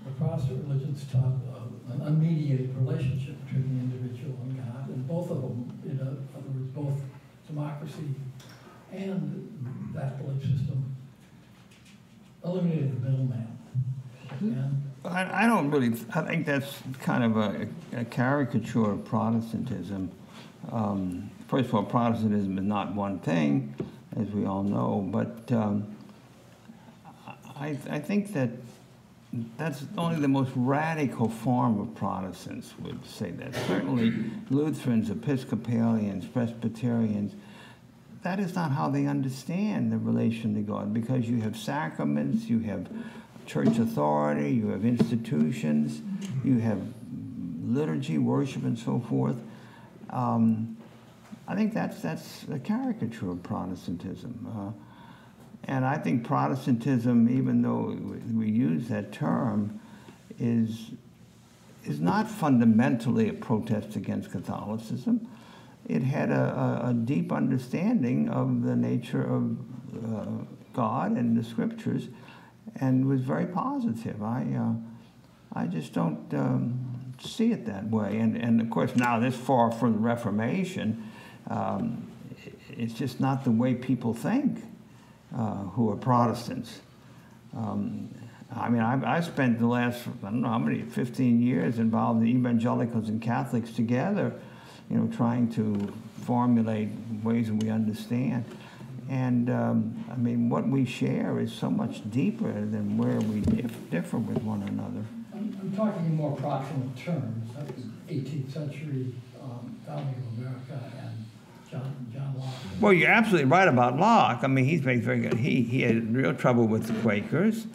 the 0.04 0.10
Protestant 0.18 0.66
religions 0.66 1.04
taught 1.12 1.36
uh, 1.54 1.92
an 1.92 2.00
unmediated 2.00 2.74
relationship 2.76 3.36
between 3.44 3.68
the 3.68 3.78
individual 3.84 4.36
and 4.42 4.56
God, 4.56 4.88
and 4.88 5.06
both 5.06 5.30
of 5.30 5.42
them, 5.42 5.78
in 5.84 6.00
other 6.00 6.16
words, 6.48 6.70
both 6.74 6.98
democracy 7.46 8.14
and 8.90 9.92
that 9.94 10.18
belief 10.18 10.42
system 10.42 10.96
eliminated 12.44 12.90
the 12.96 13.08
middleman. 13.08 13.58
And 14.40 14.82
I, 15.06 15.44
I 15.44 15.46
don't 15.46 15.70
really, 15.70 15.98
I 16.14 16.22
think 16.22 16.46
that's 16.46 16.80
kind 17.00 17.24
of 17.24 17.36
a, 17.36 17.68
a 17.92 18.04
caricature 18.04 18.90
of 18.90 19.04
Protestantism. 19.04 20.10
Um, 20.72 21.30
first 21.48 21.68
of 21.68 21.74
all, 21.74 21.84
Protestantism 21.84 22.58
is 22.58 22.64
not 22.64 22.94
one 22.94 23.18
thing, 23.18 23.74
as 24.16 24.28
we 24.28 24.46
all 24.46 24.62
know, 24.62 25.06
but 25.10 25.52
um, 25.52 25.96
I, 27.58 27.78
I 27.90 27.98
think 27.98 28.32
that 28.34 28.50
that's 29.56 29.84
only 29.98 30.20
the 30.20 30.28
most 30.28 30.52
radical 30.54 31.28
form 31.28 31.80
of 31.80 31.94
Protestants 31.94 32.74
would 32.80 33.04
say 33.04 33.30
that. 33.32 33.54
Certainly, 33.66 34.14
Lutherans, 34.50 35.10
Episcopalians, 35.10 36.26
Presbyterians, 36.26 37.34
that 38.22 38.40
is 38.40 38.54
not 38.54 38.72
how 38.72 38.88
they 38.88 39.06
understand 39.06 39.92
the 39.92 39.98
relation 39.98 40.54
to 40.54 40.60
God 40.60 40.92
because 40.92 41.28
you 41.28 41.40
have 41.42 41.56
sacraments, 41.56 42.46
you 42.46 42.60
have 42.60 42.88
church 43.46 43.78
authority, 43.78 44.50
you 44.50 44.68
have 44.68 44.84
institutions, 44.84 46.02
you 46.44 46.58
have 46.58 46.80
liturgy, 47.64 48.18
worship, 48.18 48.64
and 48.64 48.78
so 48.78 49.00
forth. 49.08 49.40
Um, 50.10 50.76
I 51.48 51.54
think 51.54 51.72
that's 51.72 52.00
that's 52.00 52.44
a 52.52 52.58
caricature 52.58 53.30
of 53.30 53.42
Protestantism. 53.42 54.46
Uh, 54.48 54.82
and 55.64 55.84
I 55.84 55.98
think 55.98 56.24
Protestantism, 56.24 57.28
even 57.28 57.62
though 57.62 57.96
we 58.34 58.50
use 58.50 58.88
that 58.88 59.12
term, 59.12 59.80
is 60.38 60.90
is 61.84 62.00
not 62.00 62.28
fundamentally 62.28 63.28
a 63.28 63.32
protest 63.32 63.94
against 63.94 64.32
Catholicism. 64.32 65.28
It 65.88 66.02
had 66.02 66.30
a, 66.30 66.82
a, 66.84 66.90
a 66.90 66.94
deep 66.94 67.30
understanding 67.30 68.28
of 68.28 68.62
the 68.62 68.74
nature 68.74 69.22
of 69.22 69.56
uh, 70.04 70.26
God 70.72 71.12
and 71.12 71.36
the 71.36 71.44
Scriptures, 71.44 72.08
and 72.74 73.06
was 73.06 73.20
very 73.20 73.46
positive. 73.46 74.22
I 74.22 74.46
uh, 74.58 74.72
I 75.58 75.66
just 75.66 75.92
don't 75.92 76.32
um, 76.34 77.14
see 77.20 77.52
it 77.52 77.66
that 77.66 77.88
way. 77.88 78.18
And 78.18 78.36
and 78.36 78.60
of 78.60 78.70
course 78.70 78.94
now 78.96 79.18
this 79.18 79.36
far 79.36 79.70
from 79.70 79.92
the 79.92 79.98
Reformation, 79.98 81.10
um, 81.48 82.06
it's 82.70 82.94
just 82.94 83.20
not 83.20 83.44
the 83.44 83.50
way 83.50 83.74
people 83.74 84.12
think 84.12 84.62
uh, 85.34 85.54
who 85.74 85.90
are 85.90 85.96
Protestants. 85.96 86.80
Um, 87.56 88.10
I 88.54 88.68
mean, 88.68 88.82
I've, 88.82 89.04
I've 89.04 89.24
spent 89.24 89.58
the 89.58 89.66
last, 89.66 90.06
I 90.22 90.26
don't 90.26 90.42
know 90.42 90.48
how 90.48 90.58
many, 90.58 90.82
15 90.82 91.42
years 91.42 91.78
involved 91.78 92.22
in 92.22 92.28
evangelicals 92.28 93.08
and 93.08 93.20
Catholics 93.20 93.70
together, 93.72 94.32
you 94.88 94.96
know, 94.96 95.08
trying 95.16 95.50
to 95.54 95.92
formulate 96.22 96.90
ways 97.22 97.48
that 97.48 97.54
we 97.54 97.70
understand. 97.70 98.44
And 99.08 99.48
um, 99.50 100.04
I 100.10 100.16
mean, 100.16 100.48
what 100.48 100.66
we 100.66 100.84
share 100.84 101.38
is 101.38 101.52
so 101.52 101.70
much 101.70 102.08
deeper 102.10 102.52
than 102.52 102.98
where 102.98 103.20
we 103.20 103.40
dif- 103.40 103.90
differ 103.90 104.18
with 104.18 104.42
one 104.42 104.62
another. 104.62 105.04
I'm, 105.32 105.56
I'm 105.60 105.72
talking 105.76 106.06
in 106.06 106.16
more 106.16 106.34
proximate 106.36 106.96
terms, 106.96 107.54
that 107.54 107.66
was 107.74 107.84
eighteenth 108.08 108.52
century, 108.52 109.14
um, 109.40 109.78
founding 109.86 110.14
of 110.16 110.38
America 110.38 110.92
and 111.00 111.24
John, 111.70 112.06
John 112.12 112.34
Locke. 112.38 112.54
Well, 112.80 112.92
you're 112.92 113.10
absolutely 113.10 113.48
right 113.48 113.68
about 113.68 113.96
Locke. 113.96 114.40
I 114.42 114.46
mean, 114.48 114.64
he's 114.64 114.80
very, 114.80 114.98
very 114.98 115.20
good. 115.20 115.34
He, 115.34 115.62
he 115.62 115.82
had 115.82 116.14
real 116.14 116.34
trouble 116.34 116.66
with 116.66 116.86
the 116.86 116.94
Quakers. 117.02 117.66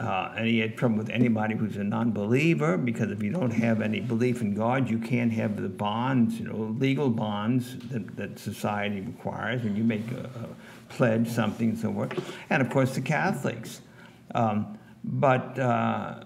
Uh, 0.00 0.32
and 0.36 0.46
he 0.46 0.60
had 0.60 0.76
trouble 0.76 0.96
with 0.96 1.10
anybody 1.10 1.56
who's 1.56 1.76
a 1.76 1.82
non-believer 1.82 2.78
because 2.78 3.10
if 3.10 3.20
you 3.20 3.32
don't 3.32 3.50
have 3.50 3.80
any 3.80 3.98
belief 3.98 4.40
in 4.40 4.54
God, 4.54 4.88
you 4.88 4.98
can't 4.98 5.32
have 5.32 5.60
the 5.60 5.68
bonds, 5.68 6.38
you 6.38 6.46
know, 6.46 6.76
legal 6.78 7.10
bonds 7.10 7.76
that, 7.88 8.16
that 8.16 8.38
society 8.38 9.00
requires 9.00 9.62
when 9.64 9.74
you 9.74 9.82
make 9.82 10.08
a, 10.12 10.20
a 10.20 10.92
pledge, 10.92 11.28
something 11.28 11.70
and 11.70 11.78
so 11.78 11.92
forth. 11.92 12.36
And 12.48 12.62
of 12.62 12.70
course, 12.70 12.94
the 12.94 13.00
Catholics. 13.00 13.80
Um, 14.36 14.78
but 15.02 15.58
uh, 15.58 16.22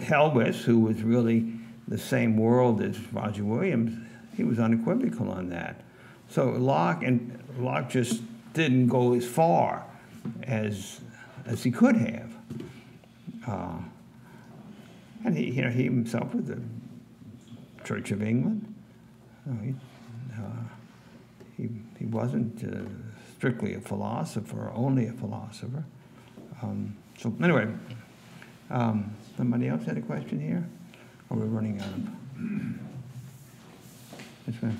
Helwys, 0.00 0.62
who 0.62 0.80
was 0.80 1.02
really 1.02 1.52
the 1.88 1.98
same 1.98 2.38
world 2.38 2.80
as 2.80 2.98
Roger 3.12 3.44
Williams, 3.44 3.98
he 4.34 4.44
was 4.44 4.58
unequivocal 4.58 5.30
on 5.30 5.50
that. 5.50 5.82
So 6.30 6.50
Locke 6.50 7.02
and 7.02 7.38
Locke 7.58 7.90
just 7.90 8.22
didn't 8.54 8.88
go 8.88 9.12
as 9.12 9.26
far 9.26 9.84
as 10.42 11.00
as 11.46 11.62
he 11.62 11.70
could 11.70 11.96
have. 11.96 12.34
Uh, 13.46 13.78
and 15.24 15.36
he, 15.36 15.50
you 15.50 15.62
know, 15.62 15.70
he 15.70 15.84
himself 15.84 16.34
was 16.34 16.46
the 16.46 16.60
Church 17.84 18.10
of 18.10 18.22
England. 18.22 18.74
Uh, 19.48 19.62
he, 19.62 19.74
uh, 20.34 20.64
he, 21.56 21.68
he 21.98 22.06
wasn't 22.06 22.64
uh, 22.64 22.88
strictly 23.36 23.74
a 23.74 23.80
philosopher, 23.80 24.70
only 24.74 25.06
a 25.06 25.12
philosopher. 25.12 25.84
Um, 26.62 26.96
so 27.18 27.34
anyway, 27.42 27.68
um, 28.70 29.14
somebody 29.36 29.68
else 29.68 29.84
had 29.84 29.98
a 29.98 30.02
question 30.02 30.40
here? 30.40 30.66
Are 31.30 31.36
we 31.36 31.46
running 31.46 31.80
out 31.80 31.88
of? 31.88 32.08
Yes, 34.46 34.62
ma'am. 34.62 34.78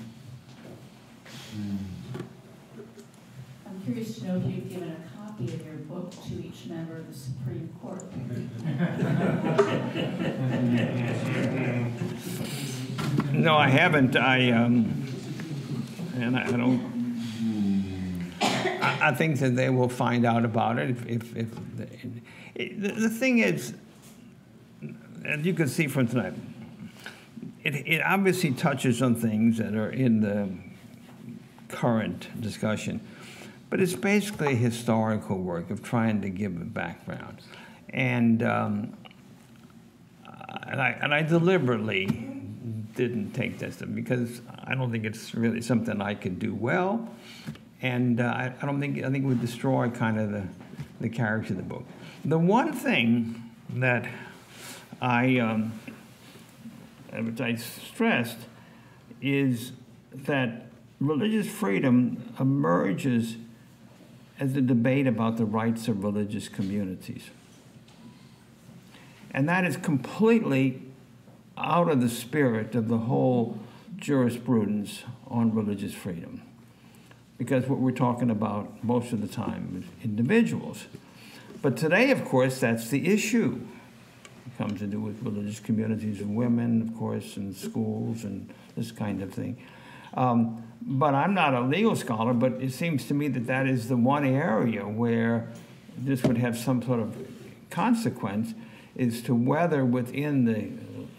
I'm 3.65 3.81
curious 3.83 4.17
to 4.19 4.25
know 4.25 4.37
if 4.37 4.45
you've 4.45 4.69
given 4.69 4.91
a 4.91 5.14
copy 5.35 5.53
of 5.53 5.65
your 5.65 5.75
book 5.75 6.11
to 6.11 6.33
each 6.33 6.65
member 6.67 6.97
of 6.97 7.07
the 7.07 7.13
Supreme 7.13 7.69
Court. 7.81 8.03
No, 13.33 13.55
I 13.55 13.67
haven't. 13.67 14.15
I 14.15 14.51
um, 14.51 15.05
and 16.15 16.37
I, 16.37 16.47
I 16.47 16.51
don't. 16.51 18.33
I, 18.41 19.09
I 19.09 19.13
think 19.13 19.39
that 19.39 19.55
they 19.55 19.69
will 19.69 19.89
find 19.89 20.25
out 20.25 20.45
about 20.45 20.79
it 20.79 20.89
if 20.91 21.05
if, 21.05 21.35
if 21.35 21.47
the, 21.75 22.69
the, 22.73 22.91
the 22.93 23.09
thing 23.09 23.39
is, 23.39 23.73
as 25.25 25.45
you 25.45 25.53
can 25.53 25.67
see 25.67 25.87
from 25.87 26.07
tonight, 26.07 26.33
it 27.63 27.75
it 27.75 28.01
obviously 28.01 28.51
touches 28.51 29.01
on 29.01 29.15
things 29.15 29.57
that 29.57 29.75
are 29.75 29.89
in 29.89 30.21
the 30.21 30.49
current 31.67 32.29
discussion, 32.39 33.01
but 33.75 33.81
it's 33.81 33.93
basically 33.93 34.53
a 34.53 34.55
historical 34.55 35.37
work 35.37 35.69
of 35.69 35.83
trying 35.83 36.21
to 36.21 36.29
give 36.29 36.55
a 36.55 36.63
background, 36.63 37.41
and. 37.89 38.41
Um, 38.41 38.97
and 40.67 40.81
I, 40.81 40.91
and 41.01 41.13
I 41.13 41.21
deliberately 41.21 42.05
didn't 42.95 43.33
take 43.33 43.59
this 43.59 43.75
because 43.75 44.41
I 44.63 44.73
don't 44.75 44.91
think 44.93 45.03
it's 45.03 45.35
really 45.35 45.61
something 45.61 46.01
I 46.01 46.15
could 46.15 46.39
do 46.39 46.55
well, 46.55 47.09
and 47.81 48.21
uh, 48.21 48.23
I, 48.23 48.53
I 48.61 48.65
don't 48.65 48.79
think 48.79 48.99
I 48.99 49.09
think 49.09 49.25
it 49.25 49.27
would 49.27 49.41
destroy 49.41 49.89
kind 49.89 50.21
of 50.21 50.31
the 50.31 50.43
the 51.01 51.09
character 51.09 51.51
of 51.51 51.57
the 51.57 51.63
book. 51.63 51.83
The 52.23 52.39
one 52.39 52.71
thing 52.71 53.43
that 53.71 54.07
I 55.01 55.37
um, 55.39 55.73
which 57.11 57.41
I 57.41 57.55
stressed 57.55 58.39
is 59.21 59.73
that 60.13 60.67
religious 61.01 61.49
freedom 61.49 62.33
emerges 62.39 63.35
as 64.39 64.55
a 64.55 64.61
debate 64.61 65.07
about 65.07 65.37
the 65.37 65.45
rights 65.45 65.87
of 65.87 66.03
religious 66.03 66.47
communities. 66.47 67.29
And 69.31 69.47
that 69.49 69.65
is 69.65 69.77
completely 69.77 70.81
out 71.57 71.89
of 71.89 72.01
the 72.01 72.09
spirit 72.09 72.75
of 72.75 72.87
the 72.87 72.97
whole 72.97 73.59
jurisprudence 73.97 75.03
on 75.27 75.53
religious 75.53 75.93
freedom. 75.93 76.41
Because 77.37 77.67
what 77.67 77.79
we're 77.79 77.91
talking 77.91 78.29
about 78.29 78.83
most 78.83 79.11
of 79.11 79.21
the 79.21 79.27
time 79.27 79.83
is 79.83 80.03
individuals. 80.05 80.85
But 81.61 81.75
today, 81.75 82.11
of 82.11 82.23
course, 82.23 82.59
that's 82.59 82.89
the 82.89 83.11
issue. 83.11 83.61
It 84.45 84.57
comes 84.57 84.79
to 84.79 84.87
do 84.87 84.99
with 84.99 85.21
religious 85.21 85.59
communities 85.59 86.21
of 86.21 86.29
women, 86.29 86.81
of 86.81 86.97
course, 86.97 87.37
and 87.37 87.55
schools 87.55 88.23
and 88.23 88.49
this 88.77 88.91
kind 88.91 89.21
of 89.21 89.33
thing. 89.33 89.57
Um, 90.15 90.63
but 90.81 91.15
I'm 91.15 91.33
not 91.33 91.53
a 91.53 91.61
legal 91.61 91.95
scholar, 91.95 92.33
but 92.33 92.53
it 92.53 92.71
seems 92.71 93.07
to 93.07 93.13
me 93.13 93.27
that 93.29 93.47
that 93.47 93.67
is 93.67 93.87
the 93.87 93.97
one 93.97 94.23
area 94.23 94.83
where 94.83 95.49
this 95.97 96.23
would 96.23 96.37
have 96.37 96.57
some 96.57 96.81
sort 96.81 96.99
of 96.99 97.15
consequence 97.69 98.53
is 98.95 99.21
to 99.23 99.33
whether 99.33 99.83
within 99.83 100.45
the 100.45 100.69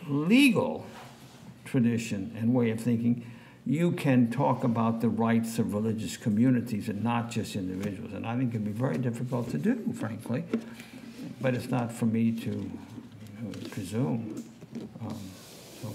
legal 0.08 0.86
tradition 1.64 2.34
and 2.38 2.54
way 2.54 2.70
of 2.70 2.80
thinking, 2.80 3.26
you 3.66 3.90
can 3.90 4.30
talk 4.30 4.62
about 4.62 5.00
the 5.00 5.08
rights 5.08 5.58
of 5.58 5.74
religious 5.74 6.16
communities 6.16 6.88
and 6.88 7.02
not 7.02 7.30
just 7.30 7.56
individuals. 7.56 8.12
And 8.12 8.24
I 8.24 8.36
think 8.36 8.50
it'd 8.54 8.64
be 8.64 8.70
very 8.70 8.96
difficult 8.96 9.50
to 9.50 9.58
do, 9.58 9.92
frankly. 9.92 10.44
But 11.40 11.54
it's 11.54 11.68
not 11.68 11.92
for 11.92 12.06
me 12.06 12.30
to 12.32 12.70
uh, 13.40 13.68
presume. 13.70 14.44
Um, 15.00 15.18
so. 15.82 15.92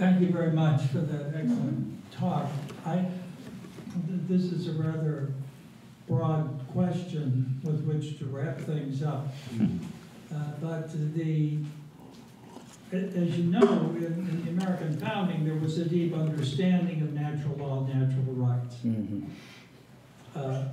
Thank 0.00 0.22
you 0.22 0.30
very 0.30 0.52
much 0.52 0.80
for 0.86 1.00
that 1.00 1.26
excellent 1.36 2.10
talk. 2.10 2.48
I, 2.86 3.04
this 4.30 4.44
is 4.44 4.66
a 4.68 4.72
rather 4.82 5.34
broad 6.08 6.58
question 6.72 7.60
with 7.62 7.84
which 7.84 8.18
to 8.18 8.24
wrap 8.24 8.58
things 8.60 9.02
up. 9.02 9.28
Uh, 10.32 10.36
but 10.58 10.90
the, 11.14 11.58
as 12.92 13.38
you 13.38 13.44
know, 13.50 13.60
in, 13.94 14.04
in, 14.04 14.42
the 14.46 14.50
American 14.52 14.98
founding, 14.98 15.44
there 15.44 15.56
was 15.56 15.76
a 15.76 15.84
deep 15.84 16.14
understanding 16.14 17.02
of 17.02 17.12
natural 17.12 17.56
law, 17.56 17.86
natural 17.86 18.32
rights. 18.32 18.76
Mm-hmm. 18.76 19.24
Uh, 20.34 20.64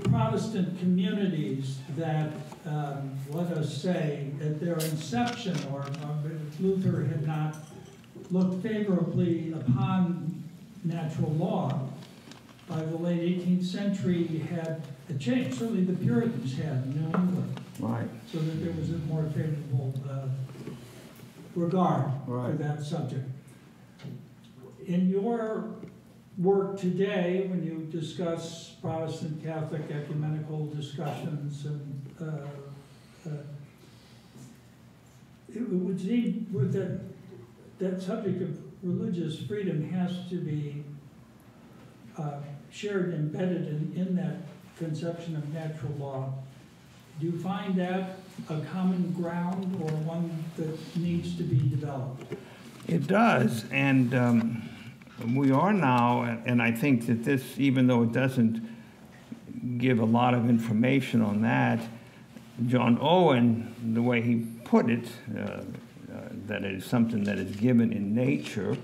Protestant 0.00 0.78
communities 0.78 1.78
that, 1.96 2.30
um, 2.66 3.10
let 3.30 3.48
us 3.52 3.76
say, 3.76 4.30
at 4.40 4.60
their 4.60 4.74
inception, 4.74 5.56
or, 5.72 5.80
or 5.80 6.30
Luther 6.60 7.04
had 7.04 7.26
not 7.26 7.56
looked 8.30 8.62
favorably 8.62 9.52
upon 9.52 10.44
natural 10.84 11.30
law, 11.32 11.88
by 12.68 12.82
the 12.84 12.96
late 12.96 13.40
18th 13.40 13.64
century 13.64 14.26
had 14.50 14.82
a 15.08 15.14
change. 15.14 15.54
Certainly 15.54 15.84
the 15.84 16.04
Puritans 16.04 16.56
had 16.56 16.84
in 16.84 17.00
New 17.00 17.06
England. 17.06 17.60
Right. 17.80 18.08
So 18.30 18.38
that 18.38 18.62
there 18.62 18.74
was 18.74 18.90
a 18.90 18.98
more 19.06 19.24
favorable 19.34 19.94
uh, 20.08 20.26
regard 21.54 22.10
right. 22.26 22.50
for 22.50 22.62
that 22.62 22.82
subject. 22.82 23.24
In 24.86 25.08
your 25.08 25.70
work 26.38 26.78
today, 26.78 27.46
when 27.48 27.64
you 27.64 27.88
discuss 27.90 28.76
Protestant 28.80 29.42
Catholic 29.42 29.90
ecumenical 29.90 30.66
discussions, 30.66 31.66
and 31.66 32.16
uh, 32.20 33.28
uh, 33.28 33.32
it 35.52 35.68
would 35.68 36.00
seem 36.00 36.46
that 36.52 37.00
that 37.78 38.02
subject 38.02 38.42
of 38.42 38.58
religious 38.82 39.40
freedom 39.42 39.90
has 39.90 40.12
to 40.30 40.36
be 40.36 40.84
uh, 42.16 42.38
shared 42.70 43.14
embedded 43.14 43.68
in, 43.68 43.92
in 43.96 44.16
that 44.16 44.36
conception 44.76 45.36
of 45.36 45.52
natural 45.52 45.92
law. 45.98 46.32
Do 47.20 47.26
you 47.26 47.38
find 47.38 47.74
that 47.76 48.18
a 48.48 48.60
common 48.72 49.12
ground 49.12 49.74
or 49.82 49.90
one 49.90 50.44
that 50.56 50.96
needs 50.96 51.36
to 51.36 51.42
be 51.42 51.56
developed? 51.68 52.32
It 52.86 53.06
does, 53.08 53.64
and 53.72 54.14
um, 54.14 54.67
we 55.26 55.50
are 55.50 55.72
now, 55.72 56.22
and 56.46 56.62
I 56.62 56.72
think 56.72 57.06
that 57.06 57.24
this, 57.24 57.42
even 57.58 57.86
though 57.86 58.02
it 58.02 58.12
doesn't 58.12 58.66
give 59.78 59.98
a 59.98 60.04
lot 60.04 60.34
of 60.34 60.48
information 60.48 61.22
on 61.22 61.42
that, 61.42 61.80
John 62.66 62.98
Owen, 63.00 63.74
the 63.94 64.02
way 64.02 64.20
he 64.20 64.46
put 64.64 64.90
it, 64.90 65.06
uh, 65.36 65.40
uh, 65.40 65.62
that 66.46 66.64
it 66.64 66.74
is 66.74 66.84
something 66.84 67.24
that 67.24 67.38
is 67.38 67.54
given 67.56 67.92
in 67.92 68.14
nature 68.14 68.76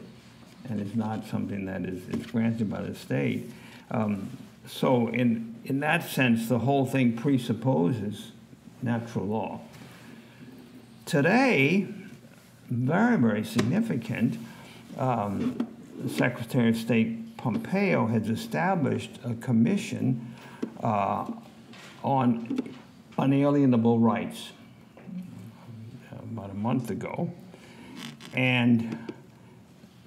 and 0.68 0.80
is 0.80 0.94
not 0.94 1.26
something 1.26 1.66
that 1.66 1.84
is, 1.84 2.08
is 2.08 2.26
granted 2.26 2.70
by 2.70 2.82
the 2.82 2.94
state. 2.94 3.50
Um, 3.90 4.30
so 4.66 5.08
in, 5.08 5.54
in 5.64 5.80
that 5.80 6.08
sense, 6.08 6.48
the 6.48 6.60
whole 6.60 6.86
thing 6.86 7.16
presupposes 7.16 8.32
natural 8.82 9.26
law. 9.26 9.60
Today, 11.06 11.86
very, 12.70 13.16
very 13.16 13.44
significant, 13.44 14.38
um, 14.96 15.66
Secretary 16.08 16.68
of 16.68 16.76
State 16.76 17.36
Pompeo 17.36 18.06
has 18.06 18.28
established 18.28 19.18
a 19.24 19.34
commission 19.34 20.34
uh, 20.82 21.30
on 22.02 22.60
unalienable 23.18 23.98
rights 23.98 24.50
about 26.32 26.50
a 26.50 26.54
month 26.54 26.90
ago. 26.90 27.32
And 28.34 29.12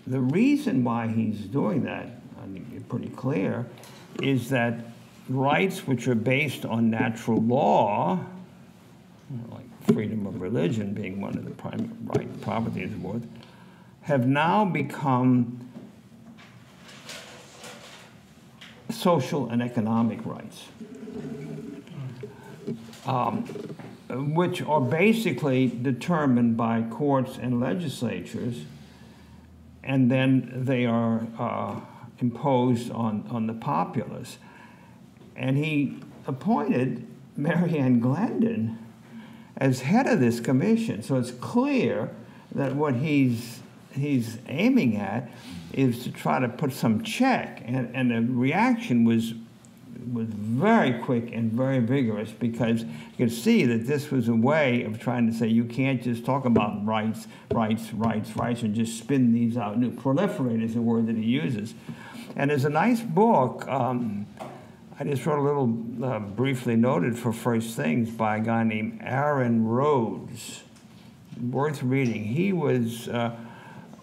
the 0.05 0.19
reason 0.19 0.83
why 0.83 1.07
he's 1.07 1.39
doing 1.39 1.83
that, 1.83 2.09
I 2.41 2.45
think 2.47 2.67
it's 2.75 2.85
pretty 2.88 3.09
clear, 3.09 3.65
is 4.21 4.49
that 4.49 4.85
rights 5.29 5.88
which 5.88 6.07
are 6.07 6.15
based 6.15 6.65
on 6.65 6.89
natural 6.89 7.41
law, 7.41 8.19
like 9.51 9.65
freedom 9.93 10.25
of 10.25 10.41
religion 10.41 10.93
being 10.93 11.21
one 11.21 11.38
of 11.38 11.45
the 11.45 11.51
prime 11.51 11.97
right 12.13 12.41
properties 12.41 12.91
of 12.91 13.27
have 14.01 14.25
now 14.25 14.63
become 14.63 15.66
social 18.89 19.49
and 19.49 19.61
economic 19.61 20.25
rights, 20.25 20.65
um, 23.05 23.43
which 24.09 24.61
are 24.61 24.81
basically 24.81 25.67
determined 25.67 26.57
by 26.57 26.83
courts 26.83 27.38
and 27.41 27.59
legislatures, 27.59 28.63
and 29.83 30.09
then 30.11 30.51
they 30.53 30.85
are 30.85 31.27
uh, 31.38 31.79
imposed 32.19 32.91
on, 32.91 33.25
on 33.29 33.47
the 33.47 33.53
populace. 33.53 34.38
And 35.35 35.57
he 35.57 35.99
appointed 36.25 37.05
Mary 37.35 37.77
Ann 37.77 37.99
Glendon 37.99 38.77
as 39.55 39.81
head 39.81 40.07
of 40.07 40.19
this 40.19 40.39
commission. 40.39 41.03
So 41.03 41.17
it's 41.17 41.31
clear 41.31 42.11
that 42.53 42.75
what 42.75 42.95
he's 42.95 43.56
he's 43.97 44.37
aiming 44.47 44.97
at 44.97 45.29
is 45.73 46.03
to 46.03 46.11
try 46.11 46.39
to 46.39 46.49
put 46.49 46.73
some 46.73 47.03
check, 47.03 47.61
and, 47.65 47.95
and 47.95 48.11
the 48.11 48.21
reaction 48.33 49.03
was 49.03 49.33
was 50.13 50.27
very 50.27 50.93
quick 50.99 51.33
and 51.33 51.51
very 51.51 51.79
vigorous 51.79 52.31
because 52.31 52.83
you 52.83 53.17
could 53.17 53.31
see 53.31 53.65
that 53.65 53.87
this 53.87 54.09
was 54.09 54.27
a 54.27 54.33
way 54.33 54.83
of 54.83 54.99
trying 54.99 55.29
to 55.29 55.33
say 55.37 55.47
you 55.47 55.65
can't 55.65 56.01
just 56.01 56.23
talk 56.23 56.45
about 56.45 56.85
rights, 56.85 57.27
rights, 57.51 57.91
rights, 57.93 58.35
rights, 58.35 58.61
and 58.61 58.73
just 58.73 58.97
spin 58.97 59.33
these 59.33 59.57
out. 59.57 59.77
New 59.77 59.91
proliferate 59.91 60.63
is 60.63 60.75
the 60.75 60.81
word 60.81 61.07
that 61.07 61.15
he 61.15 61.23
uses, 61.23 61.73
and 62.35 62.49
there's 62.49 62.65
a 62.65 62.69
nice 62.69 63.01
book. 63.01 63.67
Um, 63.67 64.27
I 64.99 65.03
just 65.03 65.25
wrote 65.25 65.39
a 65.39 65.43
little 65.43 66.05
uh, 66.05 66.19
briefly 66.19 66.75
noted 66.75 67.17
for 67.17 67.31
First 67.31 67.75
Things 67.75 68.09
by 68.09 68.37
a 68.37 68.39
guy 68.39 68.63
named 68.63 68.99
Aaron 69.03 69.65
Rhodes. 69.65 70.63
Worth 71.39 71.83
reading. 71.83 72.23
He 72.23 72.53
was. 72.53 73.07
Uh, 73.07 73.35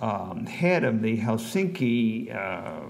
um, 0.00 0.46
head 0.46 0.84
of 0.84 1.02
the 1.02 1.18
Helsinki 1.18 2.34
uh, 2.34 2.82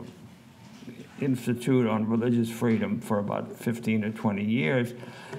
Institute 1.20 1.86
on 1.86 2.09
Religious 2.09 2.50
Freedom 2.50 3.00
for 3.00 3.18
about 3.18 3.57
15 3.57 4.05
or 4.05 4.11
20 4.11 4.44
years. 4.44 4.92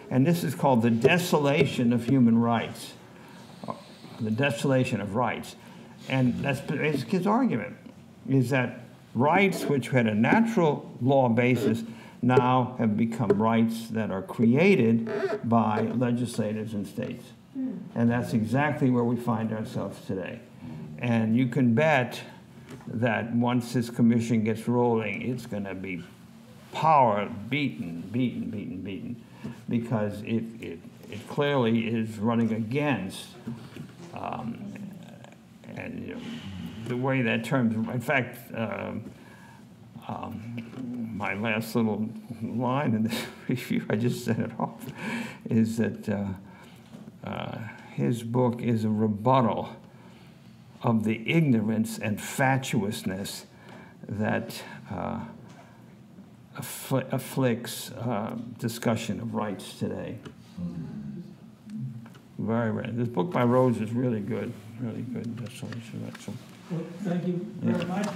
And 0.09 0.25
this 0.25 0.43
is 0.43 0.55
called 0.55 0.81
The 0.81 0.89
Desolation 0.89 1.93
of 1.93 2.05
Human 2.05 2.37
Rights, 2.37 2.93
uh, 3.67 3.73
the 4.19 4.31
desolation 4.31 5.01
of 5.01 5.15
rights. 5.15 5.55
And 6.07 6.35
that's 6.43 6.61
his 7.03 7.27
argument, 7.27 7.75
is 8.29 8.51
that 8.51 8.81
rights 9.13 9.63
which 9.63 9.89
had 9.89 10.07
a 10.07 10.13
natural 10.13 10.91
law 11.01 11.29
basis 11.29 11.83
now 12.21 12.75
have 12.79 12.97
become 12.97 13.29
rights 13.29 13.87
that 13.89 14.11
are 14.11 14.21
created 14.21 15.09
by 15.43 15.81
legislators 15.81 16.73
and 16.73 16.87
states. 16.87 17.25
And 17.95 18.09
that's 18.09 18.33
exactly 18.33 18.89
where 18.89 19.03
we 19.03 19.15
find 19.15 19.53
ourselves 19.53 20.05
today. 20.05 20.41
And 21.05 21.37
you 21.37 21.45
can 21.45 21.75
bet 21.75 22.19
that 22.87 23.31
once 23.35 23.73
this 23.73 23.91
commission 23.91 24.43
gets 24.43 24.67
rolling, 24.67 25.21
it's 25.21 25.45
going 25.45 25.65
to 25.65 25.75
be 25.75 26.01
power 26.71 27.29
beaten, 27.47 28.01
beaten, 28.11 28.49
beaten, 28.49 28.81
beaten, 28.81 29.23
because 29.69 30.23
it, 30.23 30.43
it, 30.59 30.79
it 31.11 31.27
clearly 31.29 31.89
is 31.89 32.17
running 32.17 32.53
against, 32.53 33.27
um, 34.15 34.73
and 35.75 36.07
you 36.07 36.15
know, 36.15 36.21
the 36.87 36.97
way 36.97 37.21
that 37.21 37.43
term, 37.43 37.87
in 37.91 38.01
fact, 38.01 38.39
um, 38.55 39.03
um, 40.07 41.13
my 41.15 41.35
last 41.35 41.75
little 41.75 42.09
line 42.41 42.95
in 42.95 43.03
this 43.03 43.25
review, 43.47 43.85
I 43.91 43.95
just 43.95 44.25
sent 44.25 44.39
it 44.39 44.59
off, 44.59 44.83
is 45.51 45.77
that 45.77 46.09
uh, 46.09 46.29
uh, 47.23 47.59
his 47.93 48.23
book 48.23 48.59
is 48.59 48.85
a 48.85 48.89
rebuttal 48.89 49.69
of 50.81 51.03
the 51.03 51.27
ignorance 51.29 51.97
and 51.97 52.21
fatuousness 52.21 53.45
that 54.07 54.61
uh, 54.91 55.19
affl- 56.57 57.11
afflicts 57.11 57.91
uh, 57.91 58.37
discussion 58.59 59.19
of 59.19 59.33
rights 59.33 59.77
today. 59.79 60.17
Very 62.37 62.71
rare. 62.71 62.91
This 62.91 63.07
book 63.07 63.31
by 63.31 63.43
Rhodes 63.43 63.79
is 63.79 63.91
really 63.91 64.19
good, 64.19 64.51
really 64.81 65.01
good. 65.01 65.37
That's 65.37 65.63
all. 65.63 65.69
Well, 66.69 66.81
thank 67.03 67.27
you 67.27 67.45
very 67.61 67.85
much. 67.85 68.07